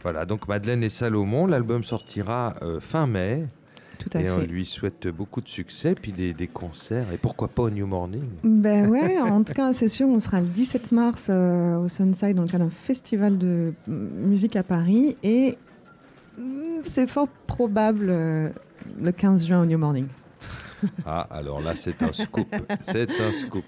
Voilà, 0.03 0.25
donc 0.25 0.47
Madeleine 0.47 0.83
et 0.83 0.89
Salomon, 0.89 1.47
l'album 1.47 1.83
sortira 1.83 2.55
euh, 2.61 2.79
fin 2.79 3.07
mai 3.07 3.47
et 4.19 4.29
on 4.29 4.39
lui 4.39 4.65
souhaite 4.65 5.07
beaucoup 5.07 5.41
de 5.41 5.47
succès, 5.47 5.95
puis 5.95 6.11
des, 6.11 6.47
concerts, 6.47 7.11
et 7.13 7.17
pourquoi 7.17 7.47
pas 7.47 7.63
au 7.63 7.69
New 7.69 7.87
Morning 7.87 8.23
Ben 8.43 8.89
ouais, 8.89 9.17
en 9.21 9.43
tout 9.43 9.53
cas, 9.53 9.73
c'est 9.73 9.87
sûr, 9.87 10.07
on 10.07 10.19
sera 10.19 10.41
le 10.41 10.47
17 10.47 10.91
mars 10.91 11.27
euh, 11.29 11.77
au 11.77 11.87
Sunside 11.87 12.35
dans 12.35 12.43
le 12.43 12.47
cadre 12.47 12.65
d'un 12.65 12.69
festival 12.69 13.37
de 13.37 13.73
musique 13.87 14.55
à 14.55 14.63
Paris, 14.63 15.17
et 15.23 15.57
mm, 16.37 16.81
c'est 16.83 17.07
fort 17.07 17.27
probable 17.47 18.07
euh, 18.09 18.49
le 19.01 19.11
15 19.11 19.47
juin 19.47 19.61
au 19.61 19.65
New 19.65 19.77
Morning. 19.77 20.07
Ah, 21.05 21.27
alors 21.31 21.61
là, 21.61 21.73
c'est 21.75 22.03
un 22.03 22.11
scoop. 22.11 22.53
C'est 22.83 23.09
un 23.19 23.31
scoop. 23.31 23.63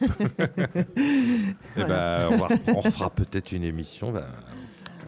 Eh 0.78 1.84
ben, 1.84 2.28
on, 2.32 2.38
va, 2.38 2.48
on 2.76 2.82
fera 2.84 3.10
peut-être 3.10 3.54
une 3.54 3.64
émission. 3.64 4.12
Ben, 4.12 4.26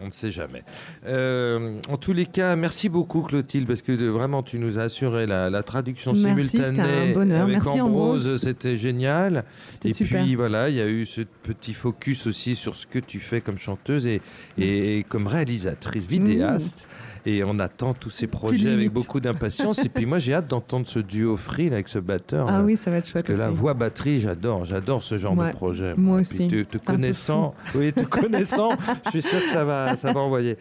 on 0.02 0.06
ne 0.06 0.10
sait 0.10 0.30
jamais. 0.30 0.62
Euh, 1.06 1.78
en 1.88 1.96
tous 1.96 2.12
les 2.12 2.26
cas, 2.26 2.56
merci 2.56 2.88
beaucoup 2.88 3.22
Clotilde, 3.22 3.66
parce 3.66 3.82
que 3.82 3.92
vraiment 3.92 4.42
tu 4.42 4.58
nous 4.58 4.78
as 4.78 4.82
assuré 4.82 5.26
la, 5.26 5.62
traduction 5.62 6.14
simultanée 6.14 6.80
un 6.80 7.12
bonheur. 7.12 7.42
avec 7.42 7.62
merci 7.62 7.80
Ambrose, 7.80 8.36
c'était 8.36 8.76
génial. 8.76 9.44
Et 9.84 9.92
puis 9.92 10.34
voilà, 10.34 10.68
il 10.68 10.76
y 10.76 10.80
a 10.80 10.86
eu 10.86 11.06
ce 11.06 11.20
petit 11.20 11.74
focus 11.74 12.26
aussi 12.26 12.56
sur 12.56 12.74
ce 12.74 12.86
que 12.86 12.98
tu 12.98 13.20
fais 13.20 13.40
comme 13.40 13.58
chanteuse 13.58 14.06
et, 14.06 14.20
et, 14.58 15.04
comme 15.08 15.26
réalisatrice, 15.26 16.04
vidéaste. 16.04 16.86
Et 17.26 17.44
on 17.44 17.58
attend 17.58 17.94
tous 17.94 18.10
ces 18.10 18.26
projets 18.26 18.70
avec 18.70 18.92
beaucoup 18.92 19.20
d'impatience. 19.20 19.84
et 19.84 19.88
puis 19.88 20.06
moi, 20.06 20.18
j'ai 20.18 20.34
hâte 20.34 20.48
d'entendre 20.48 20.86
ce 20.86 20.98
duo 20.98 21.36
free 21.36 21.66
avec 21.66 21.88
ce 21.88 21.98
batteur. 21.98 22.46
Ah 22.48 22.62
oui, 22.62 22.76
ça 22.76 22.90
va 22.90 22.98
être 22.98 23.08
chouette. 23.08 23.26
Parce 23.26 23.38
que 23.38 23.42
la 23.42 23.50
voix 23.50 23.74
batterie, 23.74 24.20
j'adore, 24.20 24.64
j'adore 24.64 25.02
ce 25.02 25.18
genre 25.18 25.36
de 25.36 25.50
projet. 25.52 25.94
Moi 25.96 26.20
aussi. 26.20 26.48
te, 26.48 26.78
connaissant, 26.78 27.54
oui, 27.74 27.92
te 27.92 28.04
connaissant, 28.04 28.72
je 29.06 29.10
suis 29.10 29.22
sûr 29.22 29.42
que 29.42 29.50
ça 29.50 29.64
va, 29.64 29.96
ça 29.96 30.12
va 30.12 30.20
envoyer. 30.20 30.56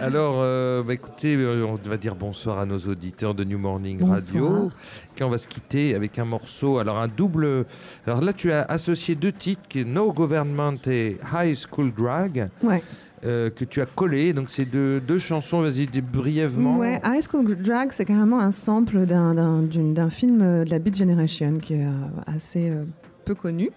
Alors, 0.00 0.36
euh, 0.38 0.82
bah, 0.82 0.94
écoutez, 0.94 1.36
euh, 1.36 1.64
on 1.66 1.74
va 1.88 1.96
dire 1.96 2.16
bonsoir 2.16 2.58
à 2.58 2.66
nos 2.66 2.78
auditeurs 2.78 3.34
de 3.34 3.44
New 3.44 3.58
Morning 3.58 4.02
Radio. 4.04 4.70
Quand 5.16 5.26
on 5.26 5.30
va 5.30 5.38
se 5.38 5.48
quitter 5.48 5.94
avec 5.94 6.18
un 6.18 6.24
morceau, 6.24 6.78
alors 6.78 6.98
un 6.98 7.08
double. 7.08 7.66
Alors 8.06 8.20
là, 8.20 8.32
tu 8.32 8.52
as 8.52 8.62
associé 8.62 9.14
deux 9.14 9.32
titres, 9.32 9.62
qui 9.68 9.80
est 9.80 9.84
No 9.84 10.12
Government 10.12 10.78
et 10.86 11.18
High 11.32 11.56
School 11.56 11.92
Drag. 11.92 12.50
Ouais. 12.62 12.82
Euh, 13.26 13.50
que 13.50 13.66
tu 13.66 13.82
as 13.82 13.86
collé. 13.86 14.32
Donc, 14.32 14.48
c'est 14.48 14.64
deux, 14.64 14.98
deux 14.98 15.18
chansons, 15.18 15.60
vas-y, 15.60 15.86
brièvement. 16.00 16.78
Ouais, 16.78 17.00
High 17.04 17.22
School 17.22 17.54
Drag, 17.54 17.90
c'est 17.92 18.06
carrément 18.06 18.40
un 18.40 18.52
sample 18.52 19.04
d'un 19.04 20.10
film 20.10 20.40
euh, 20.40 20.64
de 20.64 20.70
la 20.70 20.78
Beat 20.78 20.96
Generation 20.96 21.58
qui 21.58 21.74
est 21.74 21.84
euh, 21.84 21.90
assez 22.26 22.72
peu 23.26 23.34
connu, 23.34 23.70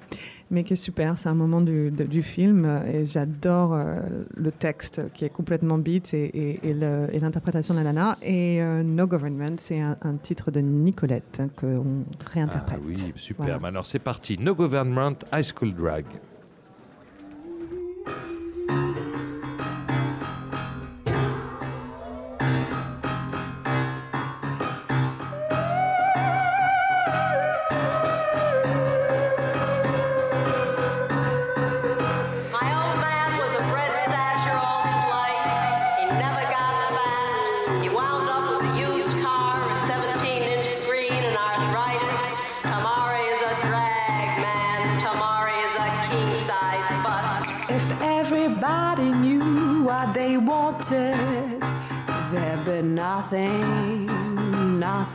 mais 0.49 0.63
qui 0.63 0.73
est 0.73 0.77
super. 0.77 1.17
C'est 1.17 1.27
un 1.27 1.33
moment 1.33 1.59
du, 1.59 1.91
du 1.91 2.21
film 2.21 2.65
et 2.87 3.03
j'adore 3.03 3.77
le 4.37 4.51
texte 4.51 5.01
qui 5.13 5.25
est 5.25 5.29
complètement 5.29 5.77
beat 5.77 6.13
et, 6.13 6.59
et, 6.63 6.73
l'interprétation 7.19 7.73
de 7.73 7.79
la 7.79 7.91
nana. 7.91 8.17
Et 8.21 8.61
No 8.61 9.05
Government, 9.05 9.55
c'est 9.57 9.81
un, 9.81 10.15
titre 10.23 10.49
de 10.49 10.61
Nicolette 10.61 11.41
qu'on 11.57 12.05
réinterprète. 12.33 12.79
Ah 12.81 12.85
oui, 12.87 13.11
super. 13.15 13.63
Alors, 13.65 13.85
c'est 13.85 13.99
parti. 13.99 14.37
No 14.39 14.55
Government, 14.55 15.15
High 15.33 15.43
School 15.43 15.73
Drag. 15.73 16.05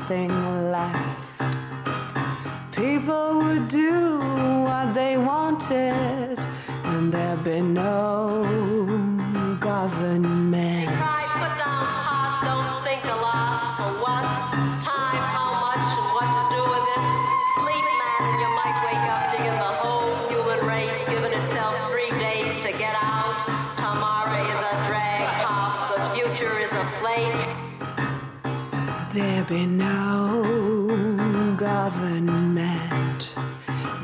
Nothing, 0.08 0.72
left. 0.72 1.56
People 2.74 3.42
would 3.42 3.68
do 3.68 4.20
what 4.64 4.94
they 4.94 5.18
wanted, 5.18 6.38
and 6.84 7.12
there'd 7.12 7.44
be 7.44 7.60
no 7.60 7.97
be 29.48 29.64
no 29.64 30.44
government. 31.56 33.34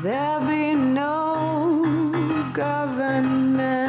There 0.01 0.39
be 0.39 0.73
no 0.73 2.49
government. 2.51 3.85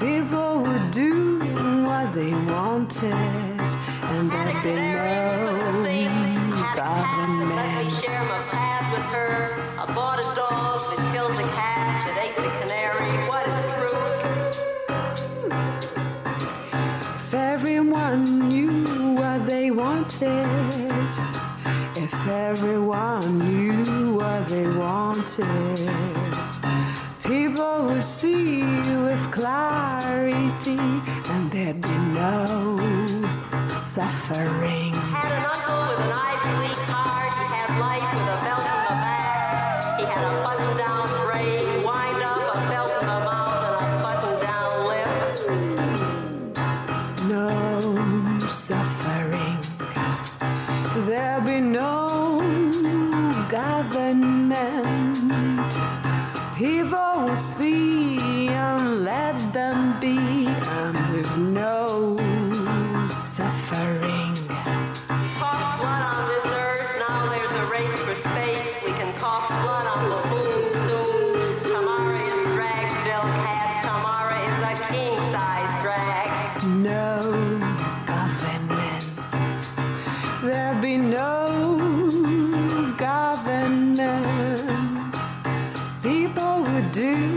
People 0.00 0.62
would 0.62 0.90
do 0.92 1.40
what 1.84 2.14
they 2.14 2.32
wanted, 2.32 3.12
and 3.12 4.30
there'd 4.30 4.62
be 4.62 4.76
no 4.76 5.58
government. 6.74 7.54
Let 7.54 7.92
share 7.92 8.24
my 8.24 8.40
path 8.48 8.90
with 8.94 9.04
her. 9.12 9.52
I 9.78 9.84
bought 9.94 10.20
a 10.20 10.22
dog 10.34 10.80
that 10.88 11.00
killed 11.12 11.36
the 11.36 11.48
cat 11.52 12.02
that 12.06 12.16
ate 12.24 12.36
the 12.36 12.50
canary. 12.60 13.25
Everyone 22.28 23.38
knew 23.38 24.14
what 24.14 24.48
they 24.48 24.66
wanted, 24.66 25.46
people 27.24 27.86
would 27.86 28.02
see 28.02 28.62
with 28.62 29.30
clarity 29.30 30.78
and 30.78 31.50
there'd 31.50 31.80
be 31.80 31.98
no 32.14 32.78
suffering. 33.68 34.55
Do 86.96 87.35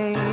say 0.00 0.29